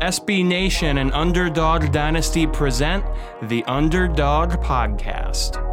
SB 0.00 0.44
Nation 0.44 0.98
and 0.98 1.12
Underdog 1.12 1.92
Dynasty 1.92 2.46
present 2.46 3.04
the 3.42 3.62
Underdog 3.64 4.52
Podcast. 4.62 5.69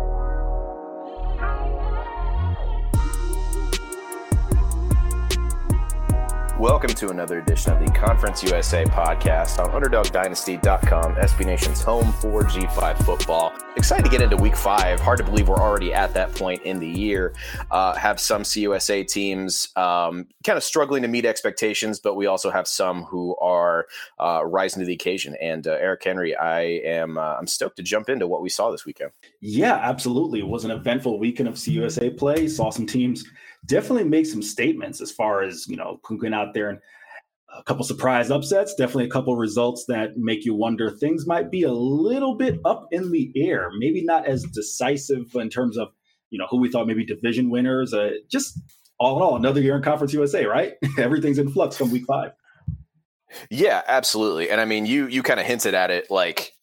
Welcome 6.59 6.89
to 6.95 7.09
another 7.09 7.37
edition 7.37 7.71
of 7.71 7.85
the 7.85 7.91
Conference 7.91 8.41
USA 8.41 8.83
podcast 8.83 9.63
on 9.63 9.79
UnderdogDynasty.com, 9.79 11.13
SB 11.13 11.45
Nation's 11.45 11.83
home 11.83 12.11
for 12.13 12.41
G5 12.45 13.05
football. 13.05 13.53
Excited 13.75 14.05
to 14.05 14.09
get 14.09 14.23
into 14.23 14.37
week 14.37 14.55
five. 14.57 14.99
Hard 14.99 15.19
to 15.19 15.23
believe 15.23 15.49
we're 15.49 15.61
already 15.61 15.93
at 15.93 16.15
that 16.15 16.33
point 16.33 16.63
in 16.63 16.79
the 16.79 16.87
year. 16.87 17.35
Uh, 17.69 17.93
have 17.93 18.19
some 18.19 18.41
CUSA 18.41 19.07
teams 19.07 19.69
um, 19.75 20.25
kind 20.43 20.57
of 20.57 20.63
struggling 20.63 21.03
to 21.03 21.07
meet 21.07 21.25
expectations, 21.25 21.99
but 21.99 22.15
we 22.15 22.25
also 22.25 22.49
have 22.49 22.67
some 22.67 23.03
who 23.03 23.35
are 23.37 23.85
uh, 24.19 24.43
rising 24.43 24.79
to 24.79 24.87
the 24.87 24.93
occasion. 24.93 25.35
And 25.39 25.67
uh, 25.67 25.73
Eric 25.73 26.05
Henry, 26.05 26.35
I 26.35 26.61
am 26.61 27.19
uh, 27.19 27.35
I'm 27.35 27.45
stoked 27.45 27.75
to 27.75 27.83
jump 27.83 28.09
into 28.09 28.25
what 28.25 28.41
we 28.41 28.49
saw 28.49 28.71
this 28.71 28.83
weekend. 28.83 29.11
Yeah, 29.41 29.75
absolutely. 29.75 30.39
It 30.39 30.47
was 30.47 30.65
an 30.65 30.71
eventful 30.71 31.19
weekend 31.19 31.49
of 31.49 31.53
CUSA 31.53 32.17
play. 32.17 32.47
Saw 32.47 32.71
some 32.71 32.87
teams 32.87 33.25
definitely 33.67 34.05
make 34.05 34.25
some 34.25 34.41
statements 34.41 35.01
as 35.01 35.11
far 35.11 35.43
as 35.43 35.67
you 35.67 35.75
know 35.75 35.99
going 36.03 36.33
out 36.33 36.53
there 36.53 36.69
and 36.69 36.79
a 37.57 37.63
couple 37.63 37.83
surprise 37.83 38.29
upsets 38.29 38.73
definitely 38.75 39.05
a 39.05 39.09
couple 39.09 39.35
results 39.35 39.85
that 39.87 40.17
make 40.17 40.45
you 40.45 40.53
wonder. 40.53 40.91
Things 40.91 41.25
might 41.25 41.49
be 41.49 41.63
a 41.63 41.71
little 41.71 42.35
bit 42.35 42.59
up 42.65 42.87
in 42.91 43.11
the 43.11 43.31
air 43.35 43.69
maybe 43.77 44.03
not 44.03 44.25
as 44.25 44.43
decisive 44.43 45.25
in 45.35 45.49
terms 45.49 45.77
of 45.77 45.89
you 46.29 46.39
know 46.39 46.47
who 46.49 46.57
we 46.57 46.69
thought 46.69 46.87
maybe 46.87 47.05
division 47.05 47.49
winners 47.49 47.93
uh, 47.93 48.11
just 48.29 48.59
all 48.99 49.17
in 49.17 49.21
all 49.21 49.35
another 49.35 49.61
year 49.61 49.75
in 49.75 49.81
conference 49.81 50.13
usa 50.13 50.45
right? 50.45 50.73
Everything's 50.97 51.37
in 51.37 51.49
flux 51.49 51.77
from 51.77 51.91
week 51.91 52.05
five. 52.07 52.31
Yeah 53.49 53.81
absolutely. 53.87 54.49
And 54.49 54.59
i 54.61 54.65
mean 54.65 54.85
you 54.85 55.07
you 55.07 55.23
kind 55.23 55.39
of 55.39 55.45
hinted 55.45 55.73
at 55.73 55.91
it 55.91 56.09
like 56.09 56.53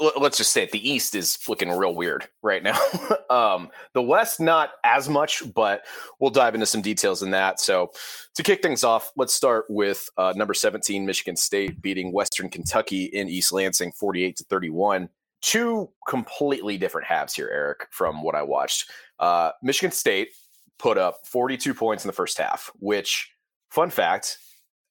let's 0.00 0.36
just 0.36 0.52
say 0.52 0.62
it, 0.62 0.70
the 0.70 0.88
East 0.88 1.14
is 1.14 1.38
looking 1.48 1.70
real 1.70 1.94
weird 1.94 2.28
right 2.42 2.62
now. 2.62 2.78
um, 3.30 3.70
the 3.94 4.02
West, 4.02 4.40
not 4.40 4.70
as 4.84 5.08
much, 5.08 5.42
but 5.54 5.84
we'll 6.20 6.30
dive 6.30 6.54
into 6.54 6.66
some 6.66 6.82
details 6.82 7.22
in 7.22 7.30
that. 7.30 7.60
So, 7.60 7.90
to 8.36 8.42
kick 8.42 8.62
things 8.62 8.84
off, 8.84 9.10
let's 9.16 9.34
start 9.34 9.64
with 9.68 10.08
uh, 10.16 10.32
number 10.36 10.54
17, 10.54 11.04
Michigan 11.04 11.36
State 11.36 11.82
beating 11.82 12.12
Western 12.12 12.48
Kentucky 12.48 13.04
in 13.06 13.28
East 13.28 13.52
Lansing 13.52 13.92
48 13.92 14.36
to 14.36 14.44
31. 14.44 15.08
Two 15.40 15.90
completely 16.08 16.78
different 16.78 17.06
halves 17.06 17.34
here, 17.34 17.48
Eric, 17.52 17.86
from 17.90 18.22
what 18.22 18.34
I 18.34 18.42
watched. 18.42 18.90
Uh, 19.18 19.52
Michigan 19.62 19.92
State 19.92 20.30
put 20.78 20.98
up 20.98 21.18
42 21.24 21.74
points 21.74 22.04
in 22.04 22.08
the 22.08 22.12
first 22.12 22.38
half, 22.38 22.70
which, 22.78 23.32
fun 23.70 23.90
fact, 23.90 24.38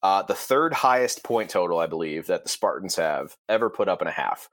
uh, 0.04 0.22
the 0.24 0.34
third 0.34 0.74
highest 0.74 1.24
point 1.24 1.50
total, 1.50 1.80
I 1.80 1.88
believe, 1.88 2.28
that 2.28 2.44
the 2.44 2.50
Spartans 2.50 2.96
have 2.98 3.36
ever 3.50 3.70
put 3.70 3.88
up 3.88 4.02
in 4.02 4.08
a 4.08 4.12
half. 4.12 4.50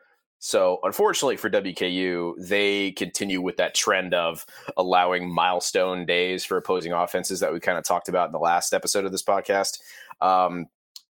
So, 0.46 0.78
unfortunately 0.82 1.38
for 1.38 1.48
WKU, 1.48 2.34
they 2.36 2.90
continue 2.90 3.40
with 3.40 3.56
that 3.56 3.74
trend 3.74 4.12
of 4.12 4.44
allowing 4.76 5.32
milestone 5.32 6.04
days 6.04 6.44
for 6.44 6.58
opposing 6.58 6.92
offenses 6.92 7.40
that 7.40 7.50
we 7.50 7.60
kind 7.60 7.78
of 7.78 7.84
talked 7.84 8.10
about 8.10 8.26
in 8.26 8.32
the 8.32 8.38
last 8.38 8.74
episode 8.74 9.06
of 9.06 9.10
this 9.10 9.22
podcast. 9.22 9.78
Um, 10.20 10.66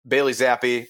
Bailey 0.07 0.35
Zappe, 0.35 0.87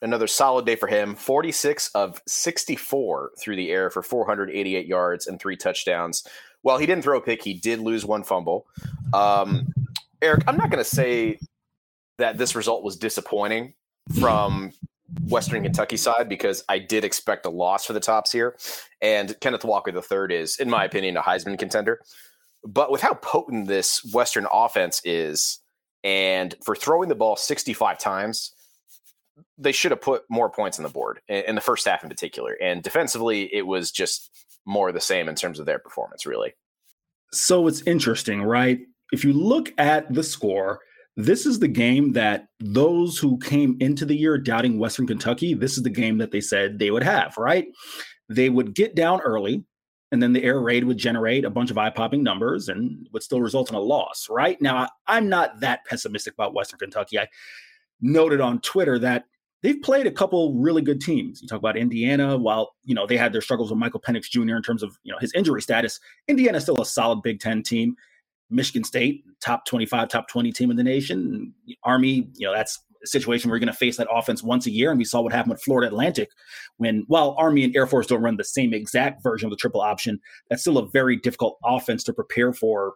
another 0.00 0.26
solid 0.26 0.64
day 0.64 0.74
for 0.74 0.86
him 0.86 1.14
46 1.14 1.90
of 1.94 2.22
64 2.26 3.32
through 3.38 3.56
the 3.56 3.70
air 3.70 3.90
for 3.90 4.02
488 4.02 4.86
yards 4.86 5.26
and 5.26 5.38
three 5.38 5.58
touchdowns. 5.58 6.26
While 6.62 6.78
he 6.78 6.86
didn't 6.86 7.04
throw 7.04 7.18
a 7.18 7.20
pick, 7.20 7.44
he 7.44 7.52
did 7.52 7.78
lose 7.78 8.06
one 8.06 8.22
fumble. 8.22 8.66
Um, 9.12 9.70
Eric, 10.22 10.44
I'm 10.46 10.56
not 10.56 10.70
going 10.70 10.82
to 10.82 10.90
say 10.90 11.38
that 12.16 12.38
this 12.38 12.56
result 12.56 12.84
was 12.84 12.96
disappointing 12.96 13.74
from 14.18 14.72
Western 15.28 15.62
Kentucky 15.62 15.96
side 15.96 16.28
because 16.28 16.64
I 16.68 16.78
did 16.78 17.04
expect 17.04 17.46
a 17.46 17.50
loss 17.50 17.84
for 17.84 17.92
the 17.92 18.00
tops 18.00 18.32
here. 18.32 18.56
And 19.00 19.38
Kenneth 19.40 19.64
Walker 19.64 19.92
the 19.92 20.02
third 20.02 20.32
is, 20.32 20.56
in 20.56 20.70
my 20.70 20.84
opinion, 20.84 21.16
a 21.16 21.22
Heisman 21.22 21.58
contender. 21.58 22.00
But 22.64 22.90
with 22.90 23.00
how 23.00 23.14
potent 23.14 23.66
this 23.66 24.04
Western 24.12 24.46
offense 24.50 25.00
is, 25.04 25.58
and 26.04 26.54
for 26.64 26.74
throwing 26.74 27.08
the 27.08 27.14
ball 27.14 27.36
65 27.36 27.98
times, 27.98 28.52
they 29.58 29.72
should 29.72 29.90
have 29.90 30.00
put 30.00 30.24
more 30.28 30.50
points 30.50 30.78
on 30.78 30.82
the 30.82 30.88
board 30.88 31.20
in 31.28 31.54
the 31.54 31.60
first 31.60 31.86
half 31.86 32.02
in 32.02 32.08
particular. 32.08 32.56
And 32.60 32.82
defensively, 32.82 33.52
it 33.54 33.66
was 33.66 33.90
just 33.90 34.30
more 34.64 34.92
the 34.92 35.00
same 35.00 35.28
in 35.28 35.34
terms 35.34 35.58
of 35.58 35.66
their 35.66 35.78
performance, 35.78 36.26
really. 36.26 36.54
So 37.32 37.66
it's 37.66 37.82
interesting, 37.82 38.42
right? 38.42 38.80
If 39.12 39.24
you 39.24 39.32
look 39.32 39.72
at 39.78 40.12
the 40.12 40.22
score, 40.22 40.80
this 41.16 41.44
is 41.44 41.58
the 41.58 41.68
game 41.68 42.12
that 42.12 42.48
those 42.60 43.18
who 43.18 43.38
came 43.38 43.76
into 43.80 44.06
the 44.06 44.16
year 44.16 44.38
doubting 44.38 44.78
Western 44.78 45.06
Kentucky, 45.06 45.54
this 45.54 45.76
is 45.76 45.82
the 45.82 45.90
game 45.90 46.18
that 46.18 46.30
they 46.30 46.40
said 46.40 46.78
they 46.78 46.90
would 46.90 47.02
have, 47.02 47.36
right? 47.36 47.66
They 48.28 48.48
would 48.48 48.74
get 48.74 48.94
down 48.94 49.20
early, 49.20 49.64
and 50.10 50.22
then 50.22 50.32
the 50.32 50.42
air 50.42 50.60
raid 50.60 50.84
would 50.84 50.98
generate 50.98 51.44
a 51.44 51.50
bunch 51.50 51.70
of 51.70 51.78
eye 51.78 51.90
popping 51.90 52.22
numbers 52.22 52.68
and 52.68 53.08
would 53.12 53.22
still 53.22 53.42
result 53.42 53.70
in 53.70 53.76
a 53.76 53.80
loss, 53.80 54.26
right? 54.30 54.60
Now, 54.60 54.88
I'm 55.06 55.28
not 55.28 55.60
that 55.60 55.84
pessimistic 55.84 56.34
about 56.34 56.54
Western 56.54 56.78
Kentucky. 56.78 57.18
I 57.18 57.28
noted 58.00 58.40
on 58.40 58.60
Twitter 58.60 58.98
that 58.98 59.24
they've 59.62 59.80
played 59.80 60.06
a 60.06 60.10
couple 60.10 60.54
really 60.54 60.82
good 60.82 61.00
teams. 61.00 61.40
You 61.42 61.48
talk 61.48 61.58
about 61.58 61.76
Indiana, 61.76 62.36
while 62.38 62.74
you 62.84 62.94
know 62.94 63.06
they 63.06 63.16
had 63.16 63.32
their 63.32 63.40
struggles 63.40 63.70
with 63.70 63.78
Michael 63.78 64.00
Penix 64.00 64.30
Jr. 64.30 64.56
in 64.56 64.62
terms 64.62 64.82
of 64.82 64.98
you 65.02 65.12
know 65.12 65.18
his 65.18 65.32
injury 65.34 65.62
status. 65.62 66.00
Indiana's 66.28 66.62
still 66.62 66.80
a 66.80 66.86
solid 66.86 67.22
Big 67.22 67.40
Ten 67.40 67.62
team. 67.62 67.96
Michigan 68.50 68.84
State, 68.84 69.24
top 69.40 69.64
25, 69.66 70.08
top 70.08 70.28
20 70.28 70.52
team 70.52 70.70
in 70.70 70.76
the 70.76 70.84
nation. 70.84 71.54
Army, 71.84 72.28
you 72.34 72.46
know, 72.46 72.54
that's 72.54 72.78
a 73.02 73.06
situation 73.06 73.48
where 73.48 73.56
you're 73.56 73.64
going 73.64 73.72
to 73.72 73.78
face 73.78 73.96
that 73.96 74.08
offense 74.12 74.42
once 74.42 74.66
a 74.66 74.70
year. 74.70 74.90
And 74.90 74.98
we 74.98 75.04
saw 75.04 75.20
what 75.20 75.32
happened 75.32 75.52
with 75.52 75.62
Florida 75.62 75.88
Atlantic 75.88 76.30
when, 76.76 77.04
while 77.08 77.34
Army 77.38 77.64
and 77.64 77.74
Air 77.74 77.86
Force 77.86 78.06
don't 78.06 78.22
run 78.22 78.36
the 78.36 78.44
same 78.44 78.72
exact 78.72 79.22
version 79.22 79.46
of 79.46 79.50
the 79.50 79.56
triple 79.56 79.80
option, 79.80 80.20
that's 80.48 80.62
still 80.62 80.78
a 80.78 80.88
very 80.90 81.16
difficult 81.16 81.58
offense 81.64 82.04
to 82.04 82.12
prepare 82.12 82.52
for, 82.52 82.94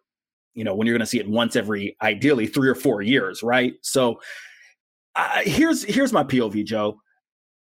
you 0.54 0.64
know, 0.64 0.74
when 0.74 0.86
you're 0.86 0.94
going 0.94 1.00
to 1.00 1.06
see 1.06 1.20
it 1.20 1.28
once 1.28 1.56
every, 1.56 1.96
ideally, 2.02 2.46
three 2.46 2.68
or 2.68 2.74
four 2.74 3.02
years, 3.02 3.42
right? 3.42 3.74
So 3.82 4.20
uh, 5.16 5.40
here's 5.42 5.82
here's 5.82 6.12
my 6.12 6.22
POV, 6.22 6.64
Joe. 6.64 7.00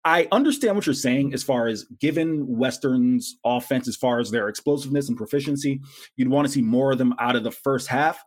I 0.06 0.28
understand 0.32 0.76
what 0.76 0.86
you're 0.86 0.96
saying 0.96 1.34
as 1.34 1.44
far 1.44 1.68
as 1.68 1.84
given 2.00 2.46
Western's 2.48 3.38
offense, 3.44 3.88
as 3.88 3.96
far 3.96 4.20
as 4.20 4.32
their 4.32 4.48
explosiveness 4.48 5.10
and 5.10 5.18
proficiency, 5.18 5.82
you'd 6.16 6.30
want 6.30 6.48
to 6.48 6.54
see 6.54 6.62
more 6.62 6.92
of 6.92 6.98
them 6.98 7.14
out 7.20 7.36
of 7.36 7.44
the 7.44 7.52
first 7.52 7.88
half. 7.88 8.24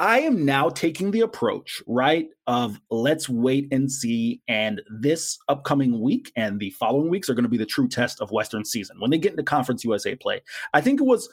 I 0.00 0.20
am 0.20 0.46
now 0.46 0.70
taking 0.70 1.10
the 1.10 1.20
approach, 1.20 1.82
right, 1.86 2.26
of 2.46 2.80
let's 2.90 3.28
wait 3.28 3.68
and 3.70 3.92
see. 3.92 4.40
And 4.48 4.80
this 4.88 5.38
upcoming 5.46 6.00
week 6.00 6.32
and 6.36 6.58
the 6.58 6.70
following 6.70 7.10
weeks 7.10 7.28
are 7.28 7.34
going 7.34 7.44
to 7.44 7.50
be 7.50 7.58
the 7.58 7.66
true 7.66 7.86
test 7.86 8.18
of 8.22 8.30
Western 8.30 8.64
season 8.64 8.98
when 8.98 9.10
they 9.10 9.18
get 9.18 9.32
into 9.32 9.42
Conference 9.42 9.84
USA 9.84 10.16
play. 10.16 10.40
I 10.72 10.80
think 10.80 11.02
it 11.02 11.04
was, 11.04 11.28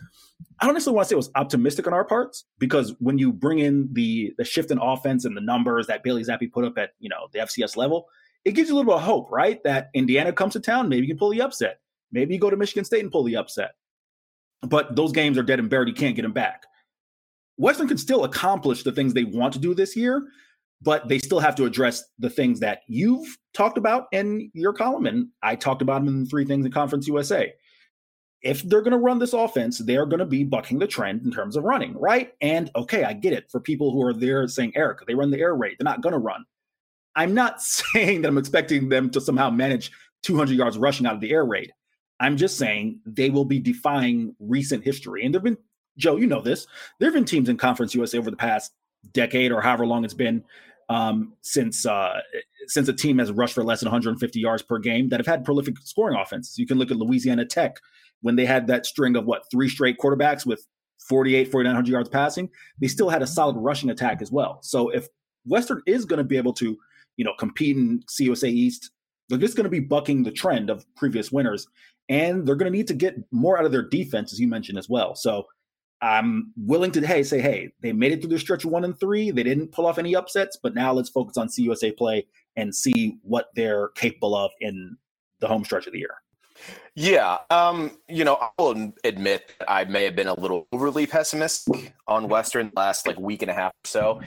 I 0.60 0.66
don't 0.66 0.74
necessarily 0.74 0.98
want 0.98 1.06
to 1.06 1.10
say 1.10 1.16
it 1.16 1.18
was 1.18 1.32
optimistic 1.36 1.88
on 1.88 1.94
our 1.94 2.04
parts 2.04 2.44
because 2.60 2.94
when 3.00 3.18
you 3.18 3.32
bring 3.32 3.60
in 3.60 3.88
the 3.94 4.34
the 4.38 4.44
shift 4.44 4.70
in 4.70 4.80
offense 4.80 5.24
and 5.24 5.38
the 5.38 5.42
numbers 5.42 5.88
that 5.88 6.04
Bailey 6.04 6.26
Zappe 6.26 6.52
put 6.52 6.66
up 6.66 6.78
at 6.78 6.90
you 7.00 7.08
know 7.08 7.30
the 7.32 7.40
FCS 7.40 7.78
level, 7.78 8.10
it 8.48 8.54
gives 8.54 8.70
you 8.70 8.76
a 8.76 8.78
little 8.78 8.94
bit 8.94 9.02
of 9.02 9.04
hope, 9.04 9.30
right? 9.30 9.62
That 9.66 9.90
Indiana 9.94 10.32
comes 10.32 10.54
to 10.54 10.62
town, 10.62 10.88
maybe 10.88 11.06
you 11.06 11.14
can 11.14 11.20
pull 11.20 11.32
the 11.32 11.42
upset. 11.42 11.82
Maybe 12.14 12.34
you 12.34 12.40
go 12.40 12.50
to 12.50 12.56
Michigan 12.56 12.86
State 12.86 13.04
and 13.04 13.12
pull 13.12 13.26
the 13.26 13.36
upset. 13.36 13.72
But 14.62 14.96
those 14.96 15.12
games 15.12 15.38
are 15.38 15.44
dead 15.44 15.60
and 15.60 15.70
buried. 15.70 15.90
You 15.90 15.94
can't 15.94 16.16
get 16.16 16.22
them 16.22 16.32
back. 16.32 16.64
Western 17.58 17.90
can 17.90 17.98
still 17.98 18.24
accomplish 18.24 18.84
the 18.84 18.94
things 18.94 19.14
they 19.14 19.26
want 19.26 19.52
to 19.54 19.60
do 19.60 19.74
this 19.74 19.98
year, 19.98 20.28
but 20.82 21.10
they 21.10 21.20
still 21.20 21.42
have 21.42 21.56
to 21.56 21.66
address 21.66 22.06
the 22.20 22.30
things 22.30 22.62
that 22.62 22.84
you've 22.88 23.38
talked 23.54 23.78
about 23.78 24.06
in 24.14 24.50
your 24.54 24.72
column. 24.72 25.08
And 25.08 25.28
I 25.44 25.58
talked 25.58 25.82
about 25.82 26.06
them 26.06 26.08
in 26.08 26.24
the 26.24 26.30
three 26.30 26.46
things 26.46 26.66
in 26.66 26.72
Conference 26.72 27.06
USA. 27.06 27.54
If 28.44 28.64
they're 28.64 28.82
going 28.82 28.92
to 28.92 28.98
run 28.98 29.20
this 29.20 29.34
offense, 29.34 29.80
they 29.80 29.98
are 29.98 30.06
going 30.06 30.20
to 30.20 30.26
be 30.26 30.46
bucking 30.46 30.80
the 30.80 30.88
trend 30.88 31.24
in 31.24 31.32
terms 31.32 31.58
of 31.58 31.66
running, 31.66 32.00
right? 32.00 32.32
And 32.40 32.72
okay, 32.78 33.04
I 33.04 33.12
get 33.12 33.34
it. 33.34 33.52
For 33.52 33.60
people 33.60 33.92
who 33.92 34.02
are 34.04 34.14
there 34.14 34.48
saying, 34.48 34.72
Eric, 34.76 35.00
they 35.06 35.16
run 35.16 35.32
the 35.32 35.40
air 35.42 35.54
raid, 35.54 35.76
they're 35.78 35.84
not 35.84 36.02
going 36.02 36.14
to 36.14 36.20
run. 36.20 36.46
I'm 37.18 37.34
not 37.34 37.62
saying 37.62 38.22
that 38.22 38.30
I'm 38.30 38.38
expecting 38.38 38.88
them 38.88 39.10
to 39.10 39.20
somehow 39.20 39.50
manage 39.50 39.92
200 40.24 40.56
yards 40.56 40.78
rushing 40.78 41.06
out 41.06 41.16
of 41.16 41.22
the 41.22 41.32
air 41.32 41.44
raid. 41.44 41.74
I'm 42.20 42.38
just 42.38 42.58
saying 42.58 43.02
they 43.06 43.30
will 43.30 43.46
be 43.46 43.60
defying 43.60 44.36
recent 44.40 44.84
history. 44.84 45.24
And 45.26 45.34
there 45.34 45.40
have 45.40 45.44
been, 45.44 45.58
Joe, 45.98 46.16
you 46.16 46.26
know 46.26 46.42
this, 46.42 46.66
there 47.00 47.08
have 47.08 47.14
been 47.14 47.26
teams 47.26 47.50
in 47.50 47.58
Conference 47.58 47.94
USA 47.94 48.18
over 48.18 48.32
the 48.32 48.38
past 48.38 48.72
decade 49.14 49.52
or 49.52 49.62
however 49.62 49.86
long 49.86 50.04
it's 50.04 50.14
been 50.14 50.44
um, 50.90 51.34
since 51.42 51.86
uh, 51.86 52.22
since 52.68 52.88
a 52.88 52.94
team 52.94 53.18
has 53.20 53.32
rushed 53.32 53.54
for 53.54 53.64
less 53.64 53.82
than 53.82 53.88
150 53.88 54.40
yards 54.40 54.64
per 54.64 54.80
game 54.80 55.10
that 55.10 55.20
have 55.20 55.28
had 55.28 55.44
prolific 55.44 55.76
scoring 55.84 56.18
offenses. 56.18 56.58
You 56.58 56.66
can 56.66 56.78
look 56.78 56.92
at 56.92 56.98
Louisiana 56.98 57.46
Tech 57.46 57.78
when 58.22 58.36
they 58.36 58.46
had 58.46 58.68
that 58.68 58.86
string 58.86 59.16
of 59.16 59.26
what 59.26 59.44
three 59.52 59.70
straight 59.70 59.98
quarterbacks 60.00 60.46
with 60.46 60.66
48, 61.08 61.52
4900 61.52 61.92
yards 61.92 62.10
passing. 62.10 62.50
They 62.80 62.88
still 62.88 63.10
had 63.10 63.22
a 63.22 63.28
solid 63.28 63.58
rushing 63.58 63.90
attack 63.90 64.22
as 64.22 64.32
well. 64.32 64.60
So 64.64 64.90
if 64.90 65.08
Western 65.46 65.82
is 65.86 66.06
going 66.06 66.18
to 66.18 66.24
be 66.24 66.38
able 66.38 66.54
to 66.54 66.78
you 67.18 67.26
know, 67.26 67.34
compete 67.38 67.76
in 67.76 68.04
CUSA 68.08 68.50
East. 68.50 68.92
They're 69.30 69.38
just 69.38 69.58
going 69.58 69.66
to 69.66 69.70
be 69.70 69.82
bucking 69.82 70.24
the 70.24 70.32
trend 70.32 70.70
of 70.70 70.86
previous 70.96 71.32
winners, 71.32 71.68
and 72.08 72.48
they're 72.48 72.56
going 72.56 72.72
to 72.72 72.78
need 72.78 72.88
to 72.88 72.94
get 72.94 73.18
more 73.32 73.58
out 73.58 73.66
of 73.66 73.72
their 73.72 73.84
defense, 73.84 74.32
as 74.32 74.40
you 74.40 74.48
mentioned 74.48 74.78
as 74.78 74.88
well. 74.88 75.16
So 75.16 75.46
I'm 76.02 76.54
willing 76.56 76.92
to 76.92 77.06
hey 77.06 77.24
say 77.24 77.42
hey 77.42 77.72
they 77.82 77.92
made 77.92 78.12
it 78.12 78.22
through 78.22 78.30
the 78.30 78.40
stretch 78.40 78.66
one 78.66 78.84
and 78.84 78.98
three. 79.00 79.32
They 79.32 79.44
didn't 79.44 79.72
pull 79.72 79.88
off 79.88 79.98
any 79.98 80.16
upsets, 80.16 80.58
but 80.62 80.76
now 80.76 80.94
let's 80.94 81.10
focus 81.10 81.38
on 81.38 81.48
CUSA 81.48 81.98
play 81.98 82.28
and 82.56 82.74
see 82.74 83.18
what 83.24 83.48
they're 83.56 83.90
capable 83.90 84.36
of 84.36 84.52
in 84.62 84.98
the 85.40 85.48
home 85.48 85.66
stretch 85.66 85.88
of 85.88 85.94
the 85.94 86.00
year. 86.00 86.16
Yeah, 86.96 87.38
um, 87.52 87.92
you 88.10 88.24
know, 88.24 88.50
I'll 88.58 88.92
admit 89.04 89.54
I 89.68 89.86
may 89.86 90.04
have 90.06 90.16
been 90.16 90.28
a 90.28 90.34
little 90.34 90.68
overly 90.72 91.06
pessimistic 91.06 91.94
on 92.08 92.28
Western 92.28 92.72
last 92.76 93.06
like 93.06 93.20
week 93.20 93.44
and 93.44 93.52
a 93.52 93.54
half 93.54 93.72
or 93.72 93.88
so, 93.88 94.22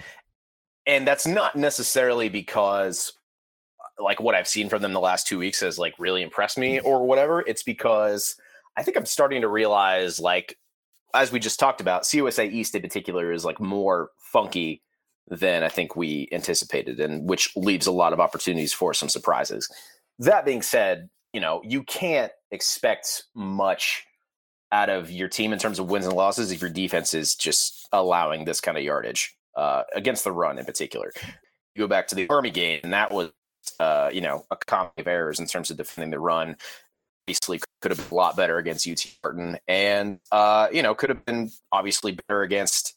and 0.86 1.06
that's 1.06 1.26
not 1.26 1.56
necessarily 1.56 2.28
because 2.28 3.12
uh, 3.80 4.02
like 4.02 4.20
what 4.20 4.34
I've 4.34 4.48
seen 4.48 4.68
from 4.68 4.82
them 4.82 4.92
the 4.92 5.00
last 5.00 5.26
two 5.26 5.38
weeks 5.38 5.60
has 5.60 5.78
like 5.78 5.94
really 5.98 6.22
impressed 6.22 6.58
me 6.58 6.78
mm. 6.78 6.84
or 6.84 7.06
whatever. 7.06 7.44
It's 7.46 7.62
because 7.62 8.36
I 8.76 8.82
think 8.82 8.96
I'm 8.96 9.06
starting 9.06 9.42
to 9.42 9.48
realize 9.48 10.20
like 10.20 10.58
as 11.14 11.32
we 11.32 11.40
just 11.40 11.58
talked 11.58 11.80
about, 11.80 12.02
CUSA 12.02 12.52
East 12.52 12.74
in 12.74 12.82
particular 12.82 13.32
is 13.32 13.44
like 13.44 13.60
more 13.60 14.10
funky 14.18 14.82
than 15.28 15.62
I 15.62 15.68
think 15.68 15.96
we 15.96 16.28
anticipated, 16.32 17.00
and 17.00 17.28
which 17.28 17.54
leaves 17.56 17.86
a 17.86 17.92
lot 17.92 18.12
of 18.12 18.20
opportunities 18.20 18.72
for 18.72 18.92
some 18.94 19.08
surprises. 19.08 19.70
That 20.18 20.44
being 20.44 20.62
said, 20.62 21.08
you 21.32 21.40
know, 21.40 21.62
you 21.64 21.82
can't 21.84 22.32
expect 22.50 23.24
much 23.34 24.04
out 24.72 24.90
of 24.90 25.10
your 25.10 25.28
team 25.28 25.52
in 25.52 25.58
terms 25.58 25.78
of 25.78 25.90
wins 25.90 26.06
and 26.06 26.14
losses 26.14 26.52
if 26.52 26.60
your 26.60 26.70
defense 26.70 27.14
is 27.14 27.34
just 27.34 27.88
allowing 27.92 28.44
this 28.44 28.60
kind 28.60 28.78
of 28.78 28.84
yardage 28.84 29.36
uh, 29.56 29.82
against 29.94 30.24
the 30.24 30.32
run 30.32 30.58
in 30.58 30.64
particular. 30.64 31.12
You 31.74 31.80
go 31.84 31.88
back 31.88 32.08
to 32.08 32.14
the 32.14 32.28
Army 32.28 32.50
game, 32.50 32.80
and 32.82 32.92
that 32.92 33.12
was, 33.12 33.30
uh, 33.78 34.10
you 34.12 34.20
know, 34.20 34.44
a 34.50 34.56
comedy 34.56 34.92
of 34.98 35.06
errors 35.06 35.38
in 35.40 35.46
terms 35.46 35.70
of 35.70 35.76
defending 35.76 36.10
the 36.10 36.18
run 36.18 36.56
obviously 37.30 37.60
could 37.80 37.92
have 37.92 37.98
been 37.98 38.08
a 38.10 38.14
lot 38.14 38.36
better 38.36 38.58
against 38.58 38.88
UT 38.88 39.06
Martin, 39.22 39.58
and 39.68 40.18
uh, 40.32 40.68
you 40.72 40.82
know 40.82 40.94
could 40.94 41.10
have 41.10 41.24
been 41.24 41.50
obviously 41.70 42.12
better 42.12 42.42
against 42.42 42.96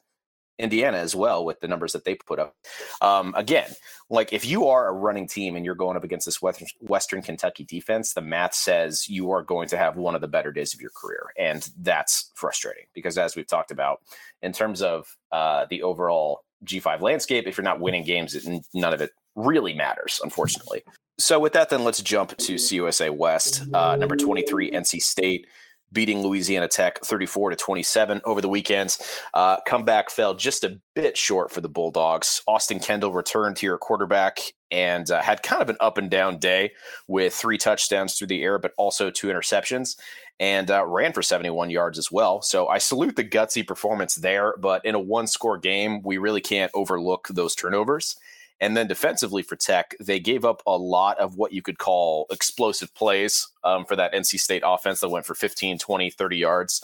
Indiana 0.60 0.98
as 0.98 1.16
well 1.16 1.44
with 1.44 1.60
the 1.60 1.68
numbers 1.68 1.94
that 1.94 2.06
they 2.06 2.16
put 2.16 2.40
up. 2.40 2.56
Um, 3.02 3.34
again, 3.36 3.70
like 4.10 4.34
if 4.34 4.46
you 4.46 4.68
are 4.68 4.88
a 4.88 4.94
running 4.94 5.28
team 5.28 5.56
and 5.56 5.66
you're 5.66 5.76
going 5.76 5.98
up 5.98 6.04
against 6.04 6.26
this 6.26 6.42
Western, 6.42 6.68
Western 6.80 7.22
Kentucky 7.22 7.64
defense, 7.64 8.14
the 8.14 8.22
math 8.22 8.54
says 8.54 9.10
you 9.10 9.32
are 9.32 9.42
going 9.42 9.68
to 9.70 9.78
have 9.78 9.98
one 9.98 10.16
of 10.16 10.22
the 10.22 10.28
better 10.28 10.52
days 10.52 10.74
of 10.74 10.82
your 10.82 10.92
career, 10.92 11.32
and 11.38 11.70
that's 11.80 12.32
frustrating 12.36 12.86
because 12.94 13.18
as 13.18 13.36
we've 13.36 13.48
talked 13.48 13.72
about, 13.72 14.02
in 14.42 14.52
terms 14.52 14.82
of 14.82 15.18
uh, 15.32 15.66
the 15.70 15.82
overall 15.82 16.44
G5 16.66 17.02
landscape, 17.02 17.48
if 17.48 17.58
you're 17.58 17.64
not 17.64 17.80
winning 17.80 18.04
games, 18.04 18.36
it, 18.36 18.66
none 18.74 18.94
of 18.94 19.02
it 19.02 19.12
really 19.36 19.74
matters, 19.74 20.22
unfortunately. 20.24 20.84
So 21.18 21.40
with 21.40 21.54
that, 21.54 21.70
then 21.70 21.84
let's 21.84 22.02
jump 22.02 22.36
to 22.38 22.56
CUSA 22.56 23.12
West, 23.16 23.64
uh, 23.74 23.96
number 23.96 24.16
23, 24.16 24.72
NC 24.72 25.02
State 25.02 25.48
beating 25.94 26.22
Louisiana 26.22 26.68
Tech 26.68 27.00
34 27.04 27.52
to 27.52 27.56
27 27.56 28.22
over 28.26 28.42
the 28.42 28.50
weekends. 28.50 29.02
Uh, 29.34 29.58
comeback 29.68 30.10
fell 30.10 30.34
just 30.34 30.64
a 30.64 30.80
bit 30.96 31.18
short 31.18 31.52
for 31.52 31.62
the 31.62 31.70
Bulldogs. 31.70 32.42
Austin 32.48 32.80
Kendall 32.80 33.14
returned 33.14 33.56
to 33.58 33.66
your 33.66 33.78
quarterback 33.78 34.40
and 34.72 35.10
uh, 35.12 35.22
had 35.22 35.44
kind 35.44 35.62
of 35.62 35.70
an 35.70 35.78
up 35.80 35.98
and 35.98 36.10
down 36.10 36.40
day 36.40 36.72
with 37.08 37.34
three 37.34 37.58
touchdowns 37.58 38.18
through 38.18 38.28
the 38.28 38.42
air, 38.42 38.58
but 38.58 38.74
also 38.78 39.12
two 39.12 39.28
interceptions 39.28 39.96
and 40.40 40.72
uh, 40.72 40.84
ran 40.86 41.14
for 41.14 41.22
71 41.22 41.70
yards 41.70 41.98
as 41.98 42.12
well. 42.12 42.42
So 42.42 42.68
I 42.68 42.80
salute 42.80 43.16
the 43.16 43.24
gutsy 43.24 43.66
performance 43.66 44.16
there, 44.16 44.56
but 44.60 44.84
in 44.84 44.96
a 44.96 45.00
one 45.00 45.28
score 45.28 45.58
game, 45.58 46.02
we 46.02 46.18
really 46.18 46.42
can't 46.42 46.72
overlook 46.74 47.28
those 47.30 47.56
turnovers. 47.56 48.18
And 48.64 48.78
then 48.78 48.88
defensively 48.88 49.44
for 49.44 49.58
Tech, 49.58 49.94
they 50.00 50.22
gave 50.22 50.46
up 50.46 50.64
a 50.66 50.78
lot 50.78 51.20
of 51.20 51.36
what 51.36 51.52
you 51.52 51.62
could 51.62 51.80
call 51.80 52.28
explosive 52.32 52.96
plays 52.96 53.46
um, 53.66 53.84
for 53.84 53.98
that 53.98 54.14
NC 54.14 54.40
State 54.40 54.64
offense 54.66 55.02
that 55.02 55.10
went 55.10 55.26
for 55.26 55.36
15, 55.36 55.80
20, 55.80 56.10
30 56.10 56.38
yards. 56.38 56.82